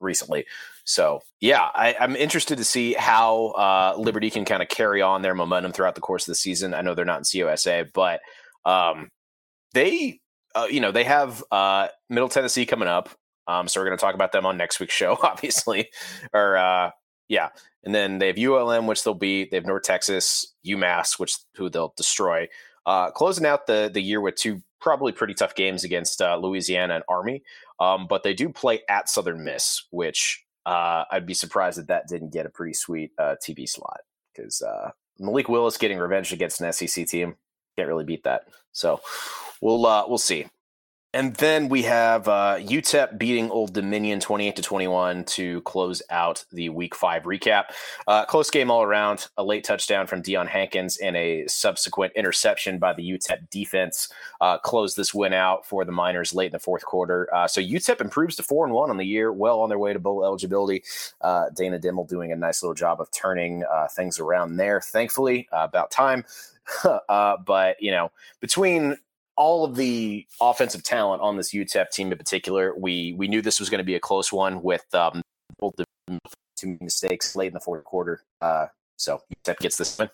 recently. 0.00 0.46
So 0.84 1.20
yeah, 1.40 1.68
I, 1.74 1.94
am 1.98 2.16
interested 2.16 2.58
to 2.58 2.64
see 2.64 2.94
how 2.94 3.48
uh, 3.48 3.94
Liberty 3.98 4.30
can 4.30 4.44
kind 4.44 4.62
of 4.62 4.68
carry 4.68 5.02
on 5.02 5.22
their 5.22 5.34
momentum 5.34 5.72
throughout 5.72 5.94
the 5.94 6.00
course 6.00 6.26
of 6.26 6.32
the 6.32 6.36
season. 6.36 6.74
I 6.74 6.82
know 6.82 6.94
they're 6.94 7.04
not 7.04 7.18
in 7.18 7.24
CUSA, 7.24 7.92
but 7.92 8.20
um, 8.64 9.10
they, 9.74 10.20
uh, 10.54 10.66
you 10.70 10.80
know, 10.80 10.92
they 10.92 11.04
have 11.04 11.42
uh, 11.50 11.88
Middle 12.08 12.28
Tennessee 12.28 12.66
coming 12.66 12.88
up. 12.88 13.10
Um, 13.46 13.68
so 13.68 13.80
we're 13.80 13.86
going 13.86 13.98
to 13.98 14.00
talk 14.00 14.14
about 14.14 14.32
them 14.32 14.46
on 14.46 14.56
next 14.56 14.80
week's 14.80 14.94
show, 14.96 15.18
obviously. 15.22 15.90
Or 16.32 16.56
uh, 16.56 16.90
yeah, 17.28 17.50
and 17.84 17.94
then 17.94 18.18
they 18.18 18.26
have 18.26 18.38
ULM, 18.38 18.86
which 18.86 19.04
they'll 19.04 19.14
beat. 19.14 19.50
They 19.50 19.56
have 19.56 19.66
North 19.66 19.84
Texas, 19.84 20.54
UMass, 20.66 21.18
which 21.18 21.36
who 21.56 21.68
they'll 21.68 21.94
destroy. 21.96 22.48
Uh, 22.86 23.10
closing 23.10 23.46
out 23.46 23.66
the 23.66 23.90
the 23.92 24.00
year 24.00 24.20
with 24.20 24.36
two 24.36 24.62
probably 24.80 25.12
pretty 25.12 25.34
tough 25.34 25.54
games 25.54 25.84
against 25.84 26.22
uh, 26.22 26.36
Louisiana 26.36 26.94
and 26.96 27.04
Army, 27.08 27.42
um, 27.78 28.06
but 28.08 28.22
they 28.22 28.34
do 28.34 28.48
play 28.48 28.80
at 28.88 29.08
Southern 29.08 29.44
Miss, 29.44 29.84
which 29.90 30.44
uh, 30.66 31.04
I'd 31.10 31.26
be 31.26 31.34
surprised 31.34 31.78
that 31.78 31.88
that 31.88 32.08
didn't 32.08 32.32
get 32.32 32.46
a 32.46 32.50
pretty 32.50 32.74
sweet 32.74 33.12
uh, 33.18 33.36
TV 33.46 33.68
slot 33.68 34.00
because 34.34 34.62
uh, 34.62 34.90
Malik 35.18 35.48
Willis 35.48 35.76
getting 35.76 35.98
revenge 35.98 36.32
against 36.32 36.60
an 36.60 36.72
SEC 36.72 37.06
team 37.06 37.36
can't 37.76 37.88
really 37.88 38.04
beat 38.04 38.24
that. 38.24 38.48
So 38.72 39.00
we'll 39.60 39.84
uh, 39.86 40.04
we'll 40.06 40.18
see. 40.18 40.46
And 41.12 41.34
then 41.36 41.68
we 41.68 41.82
have 41.82 42.28
uh, 42.28 42.58
UTEP 42.60 43.18
beating 43.18 43.50
Old 43.50 43.72
Dominion 43.72 44.20
28 44.20 44.54
to 44.56 44.62
21 44.62 45.24
to 45.24 45.60
close 45.62 46.02
out 46.08 46.44
the 46.52 46.68
week 46.68 46.94
five 46.94 47.24
recap. 47.24 47.64
Uh, 48.06 48.24
close 48.24 48.48
game 48.48 48.70
all 48.70 48.84
around. 48.84 49.26
A 49.36 49.42
late 49.42 49.64
touchdown 49.64 50.06
from 50.06 50.22
Deion 50.22 50.46
Hankins 50.46 50.98
and 50.98 51.16
a 51.16 51.48
subsequent 51.48 52.12
interception 52.14 52.78
by 52.78 52.92
the 52.92 53.02
UTEP 53.02 53.50
defense 53.50 54.08
uh, 54.40 54.58
closed 54.58 54.96
this 54.96 55.12
win 55.12 55.32
out 55.32 55.66
for 55.66 55.84
the 55.84 55.90
Miners 55.90 56.32
late 56.32 56.46
in 56.46 56.52
the 56.52 56.60
fourth 56.60 56.84
quarter. 56.84 57.28
Uh, 57.34 57.48
so 57.48 57.60
UTEP 57.60 58.00
improves 58.00 58.36
to 58.36 58.44
four 58.44 58.64
and 58.64 58.72
one 58.72 58.90
on 58.90 58.96
the 58.96 59.04
year, 59.04 59.32
well 59.32 59.60
on 59.60 59.68
their 59.68 59.80
way 59.80 59.92
to 59.92 59.98
bowl 59.98 60.24
eligibility. 60.24 60.84
Uh, 61.20 61.46
Dana 61.56 61.80
Dimel 61.80 62.08
doing 62.08 62.30
a 62.30 62.36
nice 62.36 62.62
little 62.62 62.74
job 62.74 63.00
of 63.00 63.10
turning 63.10 63.64
uh, 63.64 63.88
things 63.88 64.20
around 64.20 64.58
there. 64.58 64.80
Thankfully, 64.80 65.48
about 65.50 65.90
time. 65.90 66.24
but 67.18 67.82
you 67.82 67.90
know, 67.90 68.12
between 68.38 68.96
all 69.40 69.64
of 69.64 69.74
the 69.74 70.26
offensive 70.38 70.84
talent 70.84 71.22
on 71.22 71.34
this 71.34 71.54
UTEP 71.54 71.88
team 71.88 72.12
in 72.12 72.18
particular. 72.18 72.74
We 72.76 73.14
we 73.16 73.26
knew 73.26 73.40
this 73.40 73.58
was 73.58 73.70
going 73.70 73.78
to 73.78 73.84
be 73.84 73.94
a 73.94 74.00
close 74.00 74.30
one 74.30 74.62
with 74.62 74.84
um, 74.94 75.22
two 76.56 76.76
mistakes 76.82 77.34
late 77.34 77.46
in 77.46 77.54
the 77.54 77.60
fourth 77.60 77.82
quarter. 77.84 78.22
Uh, 78.42 78.66
so 78.96 79.22
UTEP 79.34 79.58
gets 79.60 79.78
this 79.78 79.98
one. 79.98 80.10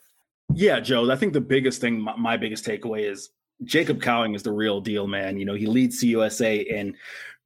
Yeah, 0.55 0.79
Joe. 0.79 1.11
I 1.11 1.17
think 1.17 1.33
the 1.33 1.41
biggest 1.41 1.81
thing, 1.81 2.01
my, 2.01 2.15
my 2.15 2.37
biggest 2.37 2.65
takeaway 2.65 3.11
is 3.11 3.31
Jacob 3.65 4.01
Cowing 4.01 4.37
is 4.37 4.45
the 4.45 4.53
real 4.53 4.81
deal, 4.81 5.09
man. 5.09 5.37
You 5.41 5.45
know, 5.45 5.55
he 5.55 5.67
leads 5.67 6.01
CUSA 6.01 6.65
in 6.65 6.95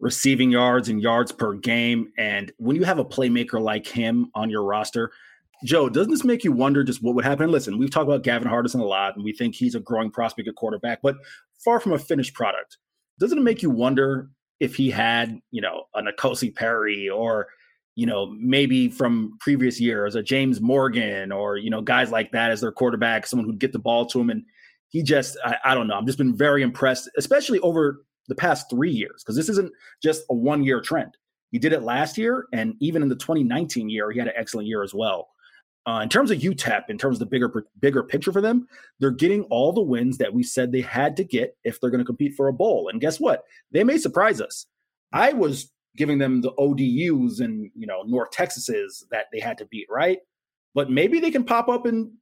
receiving 0.01 0.51
yards 0.51 0.91
and 0.91 1.01
yards 1.01 1.33
per 1.33 1.55
game. 1.55 2.13
And 2.19 2.53
when 2.59 2.77
you 2.77 2.85
have 2.85 2.99
a 2.99 3.05
playmaker 3.07 3.59
like 3.59 3.87
him 3.87 4.31
on 4.35 4.51
your 4.51 4.65
roster, 4.65 5.13
Joe, 5.65 5.89
doesn't 5.89 6.11
this 6.11 6.25
make 6.25 6.45
you 6.45 6.53
wonder 6.53 6.83
just 6.83 7.03
what 7.03 7.15
would 7.15 7.25
happen? 7.25 7.51
Listen, 7.51 7.79
we've 7.79 7.91
talked 7.91 8.09
about 8.09 8.23
Gavin 8.23 8.49
Hardison 8.49 8.81
a 8.81 8.85
lot, 8.85 9.15
and 9.15 9.25
we 9.25 9.33
think 9.33 9.55
he's 9.55 9.75
a 9.75 9.81
growing 9.81 10.11
prospect 10.11 10.49
at 10.49 10.55
quarterback, 10.55 11.03
but 11.03 11.17
far 11.65 11.81
from 11.81 11.93
a 11.93 11.99
finished 11.99 12.35
product. 12.35 12.79
Doesn't 13.19 13.39
it 13.39 13.43
make 13.43 13.63
you 13.63 13.71
wonder 13.71 14.31
if 14.61 14.75
he 14.75 14.91
had, 14.91 15.39
you 15.51 15.61
know, 15.61 15.85
a 15.95 16.03
N'Kosi 16.03 16.55
Perry 16.55 17.09
or, 17.09 17.49
you 17.95 18.07
know, 18.07 18.35
maybe 18.39 18.89
from 18.89 19.37
previous 19.41 19.81
years, 19.81 20.15
a 20.15 20.23
James 20.23 20.61
Morgan 20.61 21.33
or, 21.33 21.57
you 21.57 21.71
know, 21.71 21.83
guys 21.83 22.11
like 22.11 22.33
that 22.33 22.51
as 22.51 22.61
their 22.61 22.73
quarterback, 22.73 23.27
someone 23.27 23.47
who'd 23.47 23.59
get 23.59 23.73
the 23.73 23.79
ball 23.79 24.07
to 24.07 24.21
him. 24.21 24.31
And 24.31 24.45
he 24.89 25.03
just, 25.03 25.37
I, 25.45 25.57
I 25.65 25.75
don't 25.75 25.89
know, 25.89 25.97
I've 25.97 26.07
just 26.07 26.19
been 26.19 26.37
very 26.37 26.63
impressed, 26.63 27.11
especially 27.19 27.59
over 27.61 28.05
the 28.29 28.35
past 28.35 28.67
three 28.71 28.91
years, 28.91 29.23
because 29.23 29.37
this 29.37 29.49
isn't 29.49 29.73
just 30.03 30.23
a 30.31 30.35
one 30.35 30.63
year 30.63 30.81
trend. 30.81 31.17
He 31.51 31.59
did 31.59 31.73
it 31.73 31.83
last 31.83 32.17
year, 32.17 32.47
and 32.53 32.75
even 32.81 33.03
in 33.03 33.09
the 33.09 33.17
2019 33.17 33.89
year, 33.89 34.11
he 34.13 34.19
had 34.19 34.29
an 34.29 34.35
excellent 34.37 34.69
year 34.69 34.85
as 34.85 34.95
well. 34.95 35.30
Uh, 35.87 36.01
in 36.03 36.09
terms 36.09 36.31
of 36.31 36.39
UTEP, 36.39 36.91
in 36.91 36.99
terms 36.99 37.17
of 37.17 37.21
the 37.21 37.27
bigger 37.27 37.65
bigger 37.81 38.03
picture 38.03 38.33
for 38.33 38.43
them, 38.43 38.69
they're 38.99 39.11
getting 39.11 39.45
all 39.45 39.73
the 39.73 39.81
wins 39.81 40.19
that 40.19 40.33
we 40.33 40.43
said 40.43 40.71
they 40.71 40.83
had 40.83 41.17
to 41.17 41.25
get 41.25 41.57
if 41.65 41.81
they're 41.81 41.91
going 41.91 42.01
to 42.01 42.05
compete 42.05 42.35
for 42.35 42.49
a 42.49 42.53
bowl. 42.53 42.89
And 42.89 43.01
guess 43.01 43.19
what? 43.19 43.45
They 43.73 43.83
may 43.83 43.97
surprise 43.97 44.41
us. 44.41 44.67
I 45.13 45.33
was 45.33 45.71
giving 45.97 46.19
them 46.19 46.41
the 46.41 46.53
ODUs 46.53 47.41
and 47.41 47.71
you 47.75 47.87
know 47.87 48.03
North 48.03 48.31
Texas's 48.31 49.07
that 49.11 49.27
they 49.33 49.41
had 49.41 49.59
to 49.59 49.67
beat, 49.67 49.87
right? 49.91 50.19
But 50.75 50.91
maybe 50.91 51.19
they 51.19 51.31
can 51.31 51.45
pop 51.45 51.69
up 51.69 51.87
and 51.87 52.13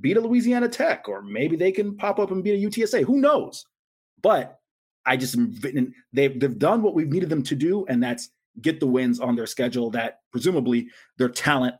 beat 0.00 0.16
a 0.16 0.20
Louisiana 0.20 0.68
Tech, 0.68 1.08
or 1.08 1.22
maybe 1.22 1.56
they 1.56 1.72
can 1.72 1.96
pop 1.96 2.18
up 2.18 2.30
and 2.30 2.42
beat 2.42 2.62
a 2.62 2.68
UTSA. 2.68 3.04
Who 3.04 3.20
knows? 3.20 3.64
But 4.22 4.58
I 5.06 5.16
just 5.16 5.36
they've 6.12 6.40
they've 6.40 6.58
done 6.58 6.82
what 6.82 6.94
we've 6.94 7.10
needed 7.10 7.28
them 7.28 7.42
to 7.44 7.54
do, 7.54 7.86
and 7.86 8.02
that's 8.02 8.30
get 8.60 8.80
the 8.80 8.86
wins 8.86 9.20
on 9.20 9.36
their 9.36 9.46
schedule 9.46 9.90
that 9.90 10.20
presumably 10.30 10.88
their 11.18 11.28
talent 11.28 11.74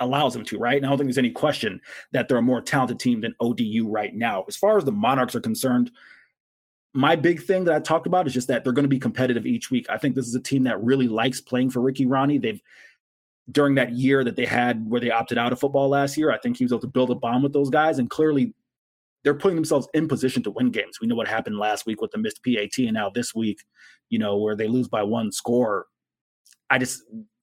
allows 0.00 0.34
them 0.34 0.44
to, 0.44 0.58
right? 0.58 0.76
And 0.76 0.86
I 0.86 0.88
don't 0.88 0.98
think 0.98 1.08
there's 1.08 1.18
any 1.18 1.30
question 1.30 1.80
that 2.12 2.28
they're 2.28 2.38
a 2.38 2.42
more 2.42 2.60
talented 2.60 2.98
team 2.98 3.20
than 3.20 3.34
ODU 3.40 3.86
right 3.88 4.14
now. 4.14 4.44
As 4.48 4.56
far 4.56 4.78
as 4.78 4.84
the 4.84 4.92
Monarchs 4.92 5.34
are 5.34 5.40
concerned, 5.40 5.90
my 6.94 7.16
big 7.16 7.42
thing 7.42 7.64
that 7.64 7.74
I 7.74 7.80
talked 7.80 8.06
about 8.06 8.26
is 8.26 8.32
just 8.32 8.48
that 8.48 8.64
they're 8.64 8.72
going 8.72 8.84
to 8.84 8.88
be 8.88 8.98
competitive 8.98 9.46
each 9.46 9.70
week. 9.70 9.86
I 9.88 9.98
think 9.98 10.14
this 10.14 10.26
is 10.26 10.34
a 10.34 10.40
team 10.40 10.64
that 10.64 10.82
really 10.82 11.08
likes 11.08 11.40
playing 11.40 11.70
for 11.70 11.80
Ricky 11.80 12.06
Rahne. 12.06 12.40
They've 12.40 12.60
during 13.50 13.74
that 13.76 13.92
year 13.92 14.24
that 14.24 14.36
they 14.36 14.44
had 14.44 14.88
where 14.88 15.00
they 15.00 15.10
opted 15.10 15.38
out 15.38 15.52
of 15.52 15.60
football 15.60 15.88
last 15.88 16.16
year, 16.16 16.30
I 16.30 16.38
think 16.38 16.58
he 16.58 16.64
was 16.64 16.72
able 16.72 16.80
to 16.80 16.86
build 16.86 17.10
a 17.10 17.14
bond 17.14 17.42
with 17.42 17.52
those 17.52 17.70
guys, 17.70 17.98
and 17.98 18.10
clearly 18.10 18.54
they're 19.24 19.34
putting 19.34 19.56
themselves 19.56 19.88
in 19.94 20.06
position 20.06 20.42
to 20.42 20.50
win 20.50 20.70
games. 20.70 21.00
We 21.00 21.06
know 21.06 21.14
what 21.14 21.28
happened 21.28 21.58
last 21.58 21.86
week 21.86 22.00
with 22.00 22.10
the 22.10 22.18
missed 22.18 22.44
PAT, 22.44 22.78
and 22.78 22.92
now 22.92 23.10
this 23.10 23.34
week, 23.34 23.60
you 24.10 24.18
know, 24.18 24.36
where 24.36 24.56
they 24.56 24.68
lose 24.68 24.88
by 24.88 25.02
one 25.02 25.32
score. 25.32 25.86
I 26.70 26.78
just 26.78 27.02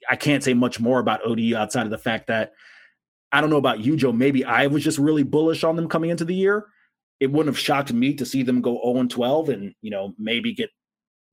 I 0.10 0.16
can't 0.16 0.44
say 0.44 0.54
much 0.54 0.80
more 0.80 1.00
about 1.00 1.26
ODU 1.26 1.56
outside 1.56 1.86
of 1.86 1.92
the 1.92 1.98
fact 1.98 2.28
that 2.28 2.54
I 3.32 3.42
don't 3.42 3.50
know 3.50 3.58
about 3.58 3.80
you, 3.80 3.98
Joe. 3.98 4.12
Maybe 4.12 4.46
I 4.46 4.68
was 4.68 4.84
just 4.84 4.98
really 4.98 5.24
bullish 5.24 5.64
on 5.64 5.76
them 5.76 5.90
coming 5.90 6.10
into 6.10 6.26
the 6.26 6.36
year. 6.36 6.68
It 7.20 7.32
wouldn't 7.32 7.54
have 7.54 7.60
shocked 7.60 7.92
me 7.92 8.14
to 8.16 8.26
see 8.26 8.44
them 8.44 8.62
go 8.62 8.80
0 8.84 9.00
and 9.00 9.12
12 9.12 9.50
and, 9.50 9.74
you 9.82 9.92
know, 9.92 10.14
maybe 10.18 10.54
get 10.54 10.70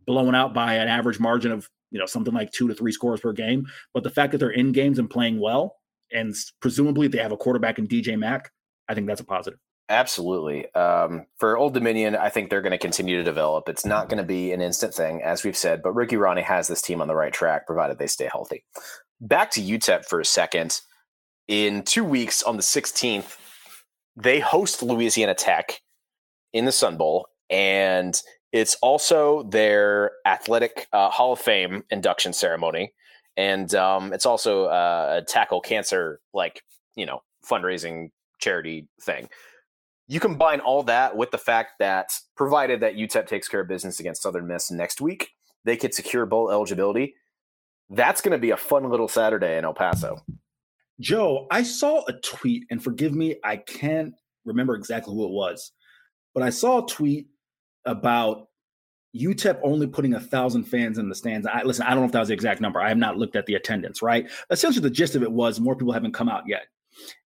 blown 0.07 0.35
out 0.35 0.55
by 0.55 0.75
an 0.75 0.89
average 0.89 1.21
margin 1.21 1.53
of, 1.53 1.69
you 1.91 1.99
know, 1.99 2.07
something 2.07 2.35
like 2.35 2.51
two 2.53 2.69
to 2.69 2.75
three 2.75 2.93
scores 2.93 3.21
per 3.21 3.33
game. 3.33 3.67
But 3.95 4.03
the 4.03 4.11
fact 4.11 4.33
that 4.33 4.39
they're 4.39 4.51
in 4.51 4.73
games 4.73 4.99
and 4.99 5.11
playing 5.11 5.41
well, 5.41 5.77
and 6.13 6.35
presumably 6.61 7.09
they 7.09 7.19
have 7.19 7.33
a 7.33 7.37
quarterback 7.37 7.79
in 7.79 7.87
DJ 7.87 8.19
Mack, 8.19 8.51
I 8.89 8.95
think 8.95 9.07
that's 9.07 9.21
a 9.21 9.25
positive. 9.25 9.59
Absolutely. 9.89 10.73
Um, 10.75 11.27
for 11.39 11.57
Old 11.57 11.75
Dominion, 11.75 12.17
I 12.17 12.29
think 12.31 12.49
they're 12.49 12.63
going 12.63 12.73
to 12.73 12.79
continue 12.79 13.19
to 13.19 13.25
develop. 13.25 13.69
It's 13.69 13.85
not 13.85 14.09
going 14.09 14.19
to 14.19 14.25
be 14.27 14.53
an 14.53 14.61
instant 14.61 14.95
thing, 14.95 15.23
as 15.23 15.45
we've 15.45 15.57
said, 15.57 15.83
but 15.83 15.95
Ricky 15.95 16.17
Rahne 16.17 16.43
has 16.43 16.69
this 16.69 16.81
team 16.81 17.01
on 17.03 17.09
the 17.09 17.15
right 17.15 17.33
track, 17.33 17.67
provided 17.67 17.99
they 17.99 18.07
stay 18.07 18.29
healthy. 18.31 18.65
Back 19.21 19.51
to 19.53 19.61
UTEP 19.61 20.07
for 20.07 20.21
a 20.21 20.25
second. 20.25 20.81
In 21.49 21.83
two 21.83 22.05
weeks, 22.05 22.43
on 22.43 22.57
the 22.57 22.63
16th, 22.63 23.37
they 24.17 24.41
host 24.41 24.83
Louisiana 24.83 25.35
Tech 25.35 25.81
in 26.53 26.65
the 26.65 26.73
Sun 26.73 26.97
Bowl, 26.97 27.29
and 27.51 28.21
it's 28.53 28.77
also 28.77 29.43
their 29.43 30.13
athletic 30.25 30.87
uh, 30.93 31.11
Hall 31.11 31.33
of 31.33 31.39
Fame 31.39 31.83
induction 31.91 32.33
ceremony, 32.33 32.95
and 33.37 33.75
um, 33.75 34.13
it's 34.13 34.27
also 34.27 34.67
uh, 34.67 35.21
a 35.21 35.25
tackle 35.25 35.61
cancer 35.61 36.21
like 36.33 36.63
you 36.95 37.07
know 37.07 37.23
fundraising 37.49 38.11
charity 38.39 38.89
thing 39.01 39.29
you 40.13 40.21
combine 40.21 40.61
all 40.61 40.83
that 40.83 41.17
with 41.17 41.31
the 41.31 41.39
fact 41.39 41.71
that 41.79 42.13
provided 42.37 42.81
that 42.81 42.97
UTEP 42.97 43.27
takes 43.27 43.49
care 43.49 43.61
of 43.61 43.69
business 43.69 43.99
against 43.99 44.21
Southern 44.21 44.47
Miss 44.47 44.71
next 44.71 45.01
week, 45.01 45.31
they 45.65 45.75
could 45.75 45.95
secure 45.95 46.27
bowl 46.27 46.51
eligibility. 46.51 47.15
That's 47.89 48.21
going 48.21 48.33
to 48.33 48.39
be 48.39 48.51
a 48.51 48.59
fun 48.59 48.91
little 48.91 49.09
Saturday 49.09 49.57
in 49.57 49.65
El 49.65 49.73
Paso. 49.73 50.19
Joe, 51.01 51.47
I 51.51 51.63
saw 51.63 52.05
a 52.09 52.13
tweet, 52.13 52.65
and 52.71 52.85
forgive 52.85 53.15
me, 53.15 53.37
I 53.43 53.57
can't 53.57 54.13
remember 54.45 54.75
exactly 54.75 55.15
who 55.15 55.25
it 55.25 55.31
was, 55.31 55.73
but 56.35 56.43
I 56.43 56.51
saw 56.51 56.85
a 56.85 56.87
tweet 56.87 57.29
about 57.87 58.49
UTEP 59.17 59.61
only 59.63 59.87
putting 59.87 60.13
a 60.13 60.21
thousand 60.21 60.65
fans 60.65 60.99
in 60.99 61.09
the 61.09 61.15
stands. 61.15 61.47
I 61.47 61.63
listen, 61.63 61.87
I 61.87 61.91
don't 61.93 62.01
know 62.01 62.07
if 62.07 62.13
that 62.13 62.21
was 62.21 62.29
the 62.29 62.35
exact 62.35 62.61
number. 62.61 62.83
I 62.83 62.91
have 62.91 62.99
not 62.99 63.17
looked 63.17 63.35
at 63.35 63.47
the 63.47 63.55
attendance, 63.55 64.03
right? 64.03 64.31
Essentially, 64.51 64.83
the 64.83 64.91
gist 64.95 65.15
of 65.15 65.23
it 65.23 65.33
was 65.33 65.59
more 65.59 65.75
people 65.75 65.95
haven't 65.95 66.13
come 66.13 66.29
out 66.29 66.43
yet. 66.47 66.65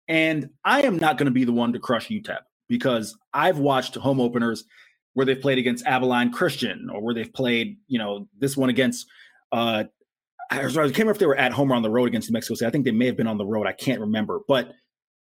And 0.08 0.52
I 0.64 0.84
am 0.84 0.98
not 0.98 1.18
going 1.18 1.26
to 1.26 1.32
be 1.32 1.46
the 1.46 1.52
one 1.52 1.74
to 1.74 1.80
crush 1.80 2.10
UTEP 2.10 2.42
because 2.68 3.18
I've 3.34 3.60
watched 3.60 3.96
home 3.96 4.20
openers 4.20 4.66
where 5.14 5.26
they've 5.26 5.40
played 5.40 5.58
against 5.58 5.86
Abilene 5.86 6.32
Christian 6.32 6.90
or 6.92 7.02
where 7.02 7.14
they've 7.14 7.34
played, 7.34 7.78
you 7.88 7.98
know, 7.98 8.28
this 8.40 8.58
one 8.58 8.70
against 8.70 9.08
uh 9.52 9.86
I 10.52 10.58
can't 10.58 10.76
remember 10.76 11.12
if 11.12 11.20
they 11.20 11.26
were 11.26 11.38
at 11.38 11.52
home 11.52 11.72
or 11.72 11.76
on 11.76 11.82
the 11.82 11.90
road 11.90 12.08
against 12.08 12.30
New 12.30 12.34
Mexico 12.34 12.56
State. 12.56 12.68
I 12.68 12.70
think 12.70 12.86
they 12.86 12.92
may 12.92 13.08
have 13.08 13.18
been 13.18 13.28
on 13.28 13.38
the 13.38 13.46
road. 13.46 13.66
I 13.66 13.72
can't 13.72 14.00
remember. 14.00 14.42
But 14.48 14.74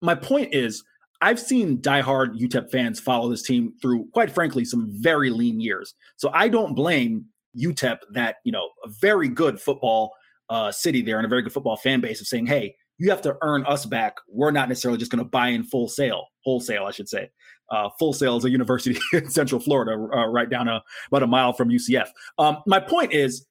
my 0.01 0.15
point 0.15 0.53
is, 0.53 0.83
I've 1.21 1.39
seen 1.39 1.77
diehard 1.77 2.37
UTEP 2.37 2.69
fans 2.69 2.99
follow 2.99 3.29
this 3.29 3.41
team 3.41 3.73
through, 3.81 4.07
quite 4.13 4.29
frankly, 4.31 4.65
some 4.65 4.89
very 4.91 5.29
lean 5.29 5.61
years. 5.61 5.93
So 6.17 6.29
I 6.33 6.49
don't 6.49 6.75
blame 6.75 7.25
UTEP 7.57 7.99
that, 8.11 8.37
you 8.43 8.51
know, 8.51 8.69
a 8.83 8.89
very 8.89 9.29
good 9.29 9.59
football 9.59 10.11
uh, 10.49 10.71
city 10.71 11.01
there 11.01 11.17
and 11.17 11.25
a 11.25 11.29
very 11.29 11.41
good 11.41 11.53
football 11.53 11.77
fan 11.77 12.01
base 12.01 12.19
of 12.19 12.27
saying, 12.27 12.47
hey, 12.47 12.75
you 12.97 13.09
have 13.09 13.21
to 13.23 13.37
earn 13.41 13.65
us 13.65 13.85
back. 13.85 14.17
We're 14.27 14.51
not 14.51 14.69
necessarily 14.69 14.97
just 14.97 15.11
going 15.11 15.23
to 15.23 15.29
buy 15.29 15.49
in 15.49 15.63
full 15.63 15.87
sale, 15.87 16.27
wholesale, 16.43 16.85
I 16.85 16.91
should 16.91 17.09
say. 17.09 17.29
Uh, 17.69 17.89
full 17.97 18.13
Sail 18.13 18.37
is 18.37 18.45
a 18.45 18.49
university 18.49 18.99
in 19.13 19.29
Central 19.29 19.59
Florida, 19.59 19.93
uh, 19.93 20.27
right 20.27 20.49
down 20.49 20.67
a, 20.67 20.83
about 21.07 21.23
a 21.23 21.27
mile 21.27 21.53
from 21.53 21.69
UCF. 21.69 22.07
Um, 22.37 22.57
my 22.67 22.79
point 22.79 23.13
is, 23.13 23.47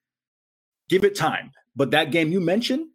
give 0.89 1.05
it 1.05 1.17
time. 1.17 1.51
But 1.77 1.91
that 1.91 2.13
game 2.13 2.31
you 2.31 2.41
mentioned, 2.41 2.87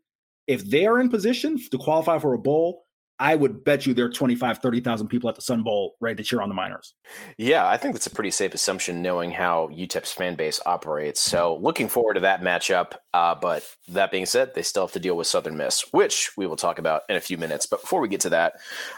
if 0.48 0.64
they 0.70 0.86
are 0.86 1.00
in 1.00 1.10
position 1.10 1.60
to 1.72 1.78
qualify 1.78 2.20
for 2.20 2.34
a 2.34 2.40
bowl, 2.40 2.86
I 3.20 3.36
would 3.36 3.66
bet 3.66 3.86
you 3.86 3.94
there 3.94 4.06
are 4.06 4.10
25, 4.10 4.60
30,000 4.60 5.08
people 5.08 5.30
at 5.30 5.36
the 5.36 5.42
Sun 5.42 5.64
Bowl 5.64 5.96
ready 6.00 6.16
to 6.16 6.24
cheer 6.24 6.42
on 6.42 6.48
the 6.48 6.56
Miners. 6.56 6.94
Yeah, 7.38 7.68
I 7.68 7.76
think 7.76 7.94
that's 7.94 8.08
a 8.08 8.12
pretty 8.12 8.32
safe 8.32 8.54
assumption 8.54 9.02
knowing 9.02 9.30
how 9.30 9.70
UTEP's 9.74 10.14
fan 10.14 10.36
base 10.36 10.62
operates. 10.66 11.20
So 11.20 11.58
looking 11.62 11.90
forward 11.90 12.14
to 12.14 12.22
that 12.22 12.42
matchup. 12.42 12.94
Uh, 13.14 13.36
but 13.36 13.66
that 13.90 14.12
being 14.12 14.26
said, 14.26 14.54
they 14.56 14.62
still 14.62 14.84
have 14.84 14.94
to 14.94 15.00
deal 15.00 15.18
with 15.18 15.28
Southern 15.28 15.58
Miss, 15.58 15.84
which 15.92 16.32
we 16.38 16.48
will 16.48 16.56
talk 16.56 16.80
about 16.80 17.02
in 17.10 17.18
a 17.18 17.22
few 17.22 17.38
minutes. 17.38 17.66
But 17.66 17.82
before 17.82 18.00
we 18.00 18.08
get 18.08 18.22
to 18.22 18.30
that, 18.30 18.54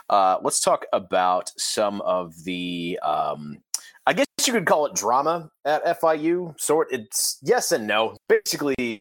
uh, 0.10 0.38
let's 0.44 0.60
talk 0.60 0.86
about 0.94 1.52
some 1.58 2.02
of 2.02 2.44
the, 2.44 3.00
um, 3.02 3.58
I 4.06 4.14
guess 4.14 4.26
you 4.46 4.54
could 4.54 4.68
call 4.68 4.86
it 4.86 4.94
drama 4.94 5.50
at 5.66 5.84
FIU. 6.00 6.60
Sort 6.60 6.90
it's 6.92 7.40
yes 7.42 7.72
and 7.72 7.88
no. 7.88 8.18
Basically, 8.30 9.00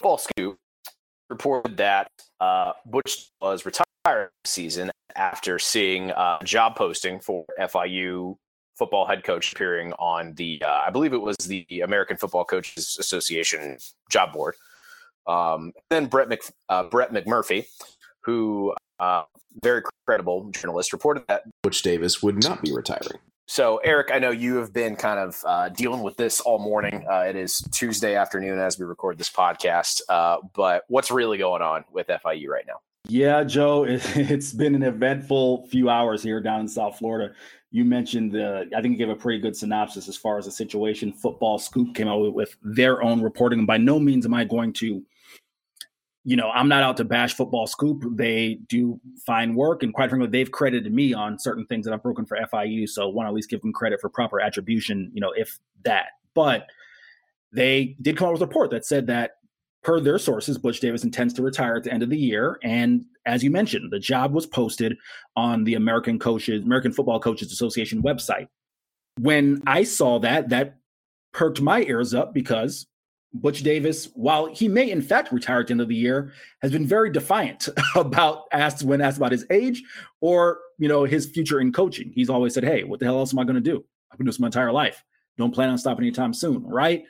Ball 0.00 0.18
Scoop 0.18 0.56
reported 1.28 1.76
that 1.76 2.08
uh, 2.40 2.72
Butch 2.86 3.30
was 3.40 3.66
retired 3.66 3.83
season 4.44 4.90
after 5.16 5.58
seeing 5.58 6.10
a 6.10 6.38
job 6.44 6.76
posting 6.76 7.20
for 7.20 7.44
FIU 7.58 8.36
football 8.76 9.06
head 9.06 9.24
coach 9.24 9.52
appearing 9.52 9.92
on 9.94 10.34
the, 10.34 10.60
uh, 10.64 10.82
I 10.86 10.90
believe 10.90 11.12
it 11.12 11.22
was 11.22 11.36
the 11.36 11.66
American 11.82 12.16
Football 12.16 12.44
Coaches 12.44 12.96
Association 12.98 13.78
job 14.10 14.32
board. 14.32 14.56
Um, 15.26 15.72
then 15.90 16.06
Brett, 16.06 16.28
Mc, 16.28 16.42
uh, 16.68 16.84
Brett 16.84 17.12
McMurphy, 17.12 17.66
who 18.20 18.74
uh, 18.98 19.22
very 19.62 19.82
credible 20.06 20.50
journalist, 20.50 20.92
reported 20.92 21.24
that 21.28 21.44
Butch 21.62 21.82
Davis 21.82 22.22
would 22.22 22.42
not 22.42 22.62
be 22.62 22.72
retiring. 22.72 23.18
So, 23.46 23.76
Eric, 23.78 24.10
I 24.12 24.18
know 24.18 24.30
you 24.30 24.56
have 24.56 24.72
been 24.72 24.96
kind 24.96 25.20
of 25.20 25.42
uh, 25.46 25.68
dealing 25.68 26.02
with 26.02 26.16
this 26.16 26.40
all 26.40 26.58
morning. 26.58 27.06
Uh, 27.10 27.20
it 27.20 27.36
is 27.36 27.58
Tuesday 27.70 28.16
afternoon 28.16 28.58
as 28.58 28.78
we 28.78 28.86
record 28.86 29.18
this 29.18 29.30
podcast. 29.30 30.00
Uh, 30.08 30.38
but 30.54 30.84
what's 30.88 31.10
really 31.10 31.38
going 31.38 31.62
on 31.62 31.84
with 31.92 32.06
FIU 32.08 32.48
right 32.48 32.64
now? 32.66 32.80
Yeah, 33.08 33.44
Joe, 33.44 33.84
it, 33.84 34.02
has 34.02 34.52
been 34.52 34.74
an 34.74 34.82
eventful 34.82 35.66
few 35.68 35.90
hours 35.90 36.22
here 36.22 36.40
down 36.40 36.60
in 36.60 36.68
South 36.68 36.98
Florida. 36.98 37.34
You 37.70 37.84
mentioned 37.84 38.32
the, 38.32 38.68
I 38.74 38.80
think 38.80 38.92
you 38.92 38.98
gave 38.98 39.10
a 39.10 39.16
pretty 39.16 39.40
good 39.40 39.56
synopsis 39.56 40.08
as 40.08 40.16
far 40.16 40.38
as 40.38 40.46
the 40.46 40.52
situation. 40.52 41.12
Football 41.12 41.58
Scoop 41.58 41.94
came 41.94 42.08
out 42.08 42.32
with, 42.32 42.56
their 42.62 43.02
own 43.02 43.20
reporting. 43.20 43.58
And 43.58 43.66
by 43.66 43.76
no 43.76 43.98
means 43.98 44.24
am 44.24 44.32
I 44.32 44.44
going 44.44 44.72
to, 44.74 45.02
you 46.24 46.36
know, 46.36 46.50
I'm 46.50 46.68
not 46.68 46.82
out 46.82 46.96
to 46.98 47.04
bash 47.04 47.34
Football 47.34 47.66
Scoop. 47.66 48.04
They 48.16 48.60
do 48.68 48.98
fine 49.26 49.54
work. 49.54 49.82
And 49.82 49.92
quite 49.92 50.08
frankly, 50.08 50.28
they've 50.28 50.50
credited 50.50 50.92
me 50.94 51.12
on 51.12 51.38
certain 51.38 51.66
things 51.66 51.84
that 51.84 51.92
I've 51.92 52.02
broken 52.02 52.24
for 52.24 52.38
FIU. 52.52 52.88
So 52.88 53.02
I 53.02 53.12
want 53.12 53.26
to 53.26 53.28
at 53.28 53.34
least 53.34 53.50
give 53.50 53.60
them 53.60 53.72
credit 53.72 54.00
for 54.00 54.08
proper 54.08 54.40
attribution, 54.40 55.10
you 55.12 55.20
know, 55.20 55.32
if 55.36 55.58
that. 55.84 56.06
But 56.32 56.68
they 57.52 57.96
did 58.00 58.16
come 58.16 58.28
out 58.28 58.32
with 58.32 58.42
a 58.42 58.46
report 58.46 58.70
that 58.70 58.86
said 58.86 59.08
that 59.08 59.32
per 59.84 60.00
their 60.00 60.18
sources, 60.18 60.58
Butch 60.58 60.80
Davis 60.80 61.04
intends 61.04 61.34
to 61.34 61.42
retire 61.42 61.76
at 61.76 61.84
the 61.84 61.92
end 61.92 62.02
of 62.02 62.10
the 62.10 62.18
year. 62.18 62.58
And 62.62 63.04
as 63.26 63.44
you 63.44 63.50
mentioned, 63.50 63.92
the 63.92 63.98
job 63.98 64.32
was 64.32 64.46
posted 64.46 64.96
on 65.36 65.62
the 65.64 65.74
American 65.74 66.18
Coaches, 66.18 66.64
American 66.64 66.92
Football 66.92 67.20
Coaches 67.20 67.52
Association 67.52 68.02
website. 68.02 68.48
When 69.20 69.62
I 69.66 69.84
saw 69.84 70.18
that, 70.20 70.48
that 70.48 70.78
perked 71.32 71.60
my 71.60 71.82
ears 71.82 72.14
up 72.14 72.32
because 72.32 72.86
Butch 73.34 73.62
Davis, 73.62 74.08
while 74.14 74.46
he 74.46 74.68
may 74.68 74.90
in 74.90 75.02
fact 75.02 75.32
retire 75.32 75.60
at 75.60 75.66
the 75.66 75.72
end 75.72 75.80
of 75.80 75.88
the 75.88 75.94
year, 75.94 76.32
has 76.62 76.72
been 76.72 76.86
very 76.86 77.10
defiant 77.10 77.68
about 77.94 78.44
asked 78.52 78.82
when 78.82 79.00
asked 79.00 79.18
about 79.18 79.32
his 79.32 79.44
age 79.50 79.82
or 80.20 80.60
you 80.78 80.88
know 80.88 81.04
his 81.04 81.26
future 81.26 81.60
in 81.60 81.72
coaching. 81.72 82.12
He's 82.14 82.30
always 82.30 82.54
said, 82.54 82.64
"Hey, 82.64 82.84
what 82.84 83.00
the 83.00 83.06
hell 83.06 83.18
else 83.18 83.34
am 83.34 83.40
I 83.40 83.44
going 83.44 83.56
to 83.56 83.60
do? 83.60 83.84
I've 84.10 84.18
been 84.18 84.24
doing 84.24 84.32
this 84.32 84.40
my 84.40 84.46
entire 84.46 84.72
life. 84.72 85.04
Don't 85.36 85.52
plan 85.52 85.68
on 85.68 85.78
stopping 85.78 86.04
anytime 86.04 86.32
soon." 86.32 86.64
Right. 86.64 87.04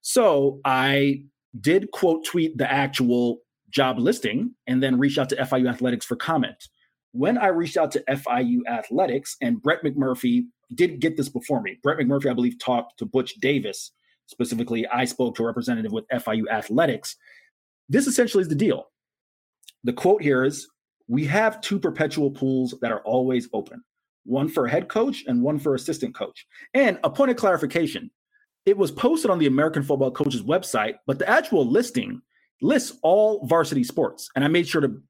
So 0.00 0.60
I 0.64 1.24
did 1.60 1.90
quote 1.92 2.24
tweet 2.24 2.56
the 2.58 2.70
actual 2.70 3.38
job 3.70 3.98
listing 3.98 4.54
and 4.66 4.82
then 4.82 4.98
reached 4.98 5.18
out 5.18 5.28
to 5.30 5.36
FIU 5.36 5.68
Athletics 5.68 6.06
for 6.06 6.16
comment. 6.16 6.68
When 7.12 7.38
I 7.38 7.48
reached 7.48 7.76
out 7.76 7.90
to 7.92 8.04
FIU 8.08 8.60
Athletics, 8.66 9.36
and 9.40 9.62
Brett 9.62 9.82
McMurphy 9.82 10.44
did 10.74 11.00
get 11.00 11.16
this 11.16 11.28
before 11.28 11.62
me. 11.62 11.78
Brett 11.82 11.98
McMurphy, 11.98 12.30
I 12.30 12.34
believe, 12.34 12.58
talked 12.58 12.98
to 12.98 13.06
Butch 13.06 13.34
Davis 13.40 13.92
specifically. 14.26 14.86
I 14.86 15.04
spoke 15.06 15.34
to 15.36 15.42
a 15.42 15.46
representative 15.46 15.92
with 15.92 16.08
FIU 16.12 16.44
Athletics. 16.50 17.16
This 17.88 18.06
essentially 18.06 18.42
is 18.42 18.48
the 18.48 18.54
deal. 18.54 18.90
The 19.84 19.92
quote 19.92 20.22
here 20.22 20.44
is 20.44 20.68
We 21.08 21.24
have 21.26 21.60
two 21.60 21.78
perpetual 21.78 22.30
pools 22.30 22.74
that 22.82 22.92
are 22.92 23.00
always 23.00 23.48
open 23.52 23.82
one 24.28 24.48
for 24.48 24.66
a 24.66 24.70
head 24.70 24.88
coach 24.88 25.24
and 25.26 25.42
one 25.42 25.58
for 25.58 25.74
assistant 25.74 26.14
coach. 26.14 26.46
And 26.74 26.98
a 27.02 27.10
point 27.10 27.30
of 27.30 27.38
clarification 27.38 28.10
it 28.68 28.76
was 28.76 28.90
posted 28.90 29.30
on 29.30 29.38
the 29.38 29.46
American 29.46 29.82
Football 29.82 30.10
Coaches 30.10 30.42
website, 30.42 30.96
but 31.06 31.18
the 31.18 31.28
actual 31.28 31.64
listing 31.64 32.20
lists 32.60 32.98
all 33.02 33.46
varsity 33.46 33.82
sports. 33.82 34.28
And 34.36 34.44
I 34.44 34.48
made 34.48 34.68
sure 34.68 34.82
to 34.82 35.00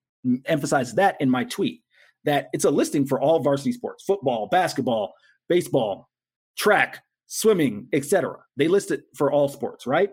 emphasize 0.46 0.94
that 0.94 1.16
in 1.20 1.28
my 1.28 1.42
tweet 1.42 1.82
that 2.24 2.50
it's 2.52 2.64
a 2.64 2.70
listing 2.70 3.04
for 3.04 3.20
all 3.20 3.40
varsity 3.40 3.72
sports 3.72 4.04
football, 4.04 4.46
basketball, 4.46 5.12
baseball, 5.48 6.08
track, 6.56 7.02
swimming, 7.26 7.88
etc. 7.92 8.36
They 8.56 8.68
list 8.68 8.92
it 8.92 9.02
for 9.16 9.32
all 9.32 9.48
sports, 9.48 9.88
right? 9.88 10.10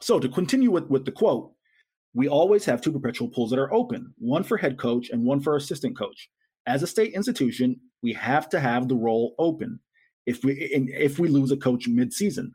So 0.00 0.18
to 0.18 0.28
continue 0.28 0.72
with, 0.72 0.88
with 0.88 1.04
the 1.04 1.12
quote, 1.12 1.52
we 2.12 2.26
always 2.26 2.64
have 2.64 2.80
two 2.80 2.92
perpetual 2.92 3.28
pools 3.28 3.50
that 3.50 3.58
are 3.60 3.72
open, 3.72 4.12
one 4.18 4.42
for 4.42 4.56
head 4.56 4.78
coach 4.78 5.10
and 5.10 5.24
one 5.24 5.40
for 5.40 5.54
assistant 5.54 5.96
coach. 5.96 6.28
As 6.66 6.82
a 6.82 6.88
state 6.88 7.12
institution, 7.12 7.78
we 8.02 8.12
have 8.14 8.48
to 8.48 8.58
have 8.58 8.88
the 8.88 8.96
role 8.96 9.36
open 9.38 9.78
if 10.26 10.42
we 10.42 10.54
if 10.54 11.20
we 11.20 11.28
lose 11.28 11.52
a 11.52 11.56
coach 11.56 11.86
mid-season. 11.86 12.52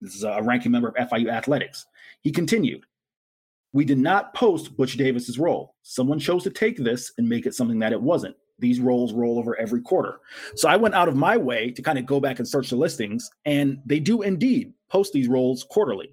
This 0.00 0.14
is 0.14 0.24
a 0.24 0.42
ranking 0.42 0.72
member 0.72 0.88
of 0.88 0.94
FIU 1.08 1.30
Athletics. 1.30 1.86
He 2.22 2.30
continued, 2.30 2.84
We 3.72 3.84
did 3.84 3.98
not 3.98 4.34
post 4.34 4.76
Butch 4.76 4.96
Davis's 4.96 5.38
role. 5.38 5.74
Someone 5.82 6.18
chose 6.18 6.42
to 6.44 6.50
take 6.50 6.76
this 6.76 7.12
and 7.18 7.28
make 7.28 7.46
it 7.46 7.54
something 7.54 7.78
that 7.78 7.92
it 7.92 8.00
wasn't. 8.00 8.36
These 8.58 8.80
roles 8.80 9.12
roll 9.12 9.38
over 9.38 9.58
every 9.58 9.82
quarter. 9.82 10.20
So 10.54 10.68
I 10.68 10.76
went 10.76 10.94
out 10.94 11.08
of 11.08 11.16
my 11.16 11.36
way 11.36 11.70
to 11.72 11.82
kind 11.82 11.98
of 11.98 12.06
go 12.06 12.20
back 12.20 12.38
and 12.38 12.48
search 12.48 12.70
the 12.70 12.76
listings, 12.76 13.30
and 13.44 13.80
they 13.84 14.00
do 14.00 14.22
indeed 14.22 14.72
post 14.90 15.12
these 15.12 15.28
roles 15.28 15.64
quarterly. 15.68 16.10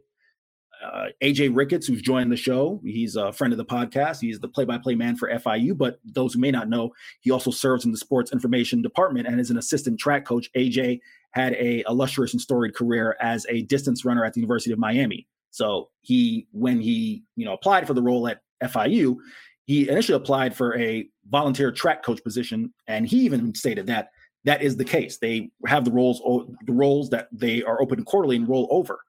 Uh, 0.84 1.08
AJ 1.22 1.56
Ricketts, 1.56 1.88
who's 1.88 2.02
joined 2.02 2.30
the 2.30 2.36
show, 2.36 2.82
he's 2.84 3.16
a 3.16 3.32
friend 3.32 3.54
of 3.54 3.58
the 3.58 3.66
podcast. 3.66 4.20
He's 4.20 4.40
the 4.40 4.50
play 4.50 4.66
by 4.66 4.78
play 4.78 4.96
man 4.96 5.16
for 5.16 5.30
FIU, 5.30 5.78
but 5.78 6.00
those 6.04 6.34
who 6.34 6.42
may 6.42 6.52
not 6.52 6.68
know, 6.68 6.92
he 7.22 7.32
also 7.32 7.52
serves 7.52 7.86
in 7.86 7.92
the 7.92 7.98
sports 7.98 8.34
information 8.34 8.82
department 8.82 9.28
and 9.28 9.40
is 9.40 9.50
an 9.50 9.58
assistant 9.58 9.98
track 9.98 10.26
coach. 10.26 10.52
AJ 10.58 11.00
had 11.34 11.54
a 11.54 11.84
illustrious 11.88 12.34
and 12.34 12.42
storied 12.42 12.76
career 12.76 13.18
as 13.20 13.46
a 13.50 13.64
distance 13.64 14.06
runner 14.06 14.24
at 14.24 14.34
the 14.34 14.40
University 14.40 14.72
of 14.72 14.80
Miami. 14.80 15.28
So 15.52 15.90
he, 16.02 16.48
when 16.52 16.80
he, 16.80 17.24
you 17.36 17.46
know, 17.46 17.54
applied 17.54 17.86
for 17.86 17.94
the 17.94 18.02
role 18.02 18.28
at 18.28 18.42
FIU, 18.64 19.18
he 19.66 19.90
initially 19.90 20.16
applied 20.16 20.56
for 20.56 20.78
a 20.78 21.08
volunteer 21.30 21.72
track 21.72 22.04
coach 22.04 22.24
position, 22.24 22.74
and 22.88 23.08
he 23.08 23.20
even 23.20 23.54
stated 23.56 23.88
that 23.88 24.10
that 24.46 24.62
is 24.62 24.76
the 24.76 24.86
case. 24.86 25.18
They 25.18 25.52
have 25.66 25.86
the 25.86 25.92
roles, 25.92 26.20
the 26.66 26.74
roles 26.74 27.10
that 27.12 27.30
they 27.32 27.64
are 27.64 27.82
open 27.82 28.04
quarterly 28.04 28.36
and 28.36 28.48
roll 28.48 28.68
over. 28.72 29.00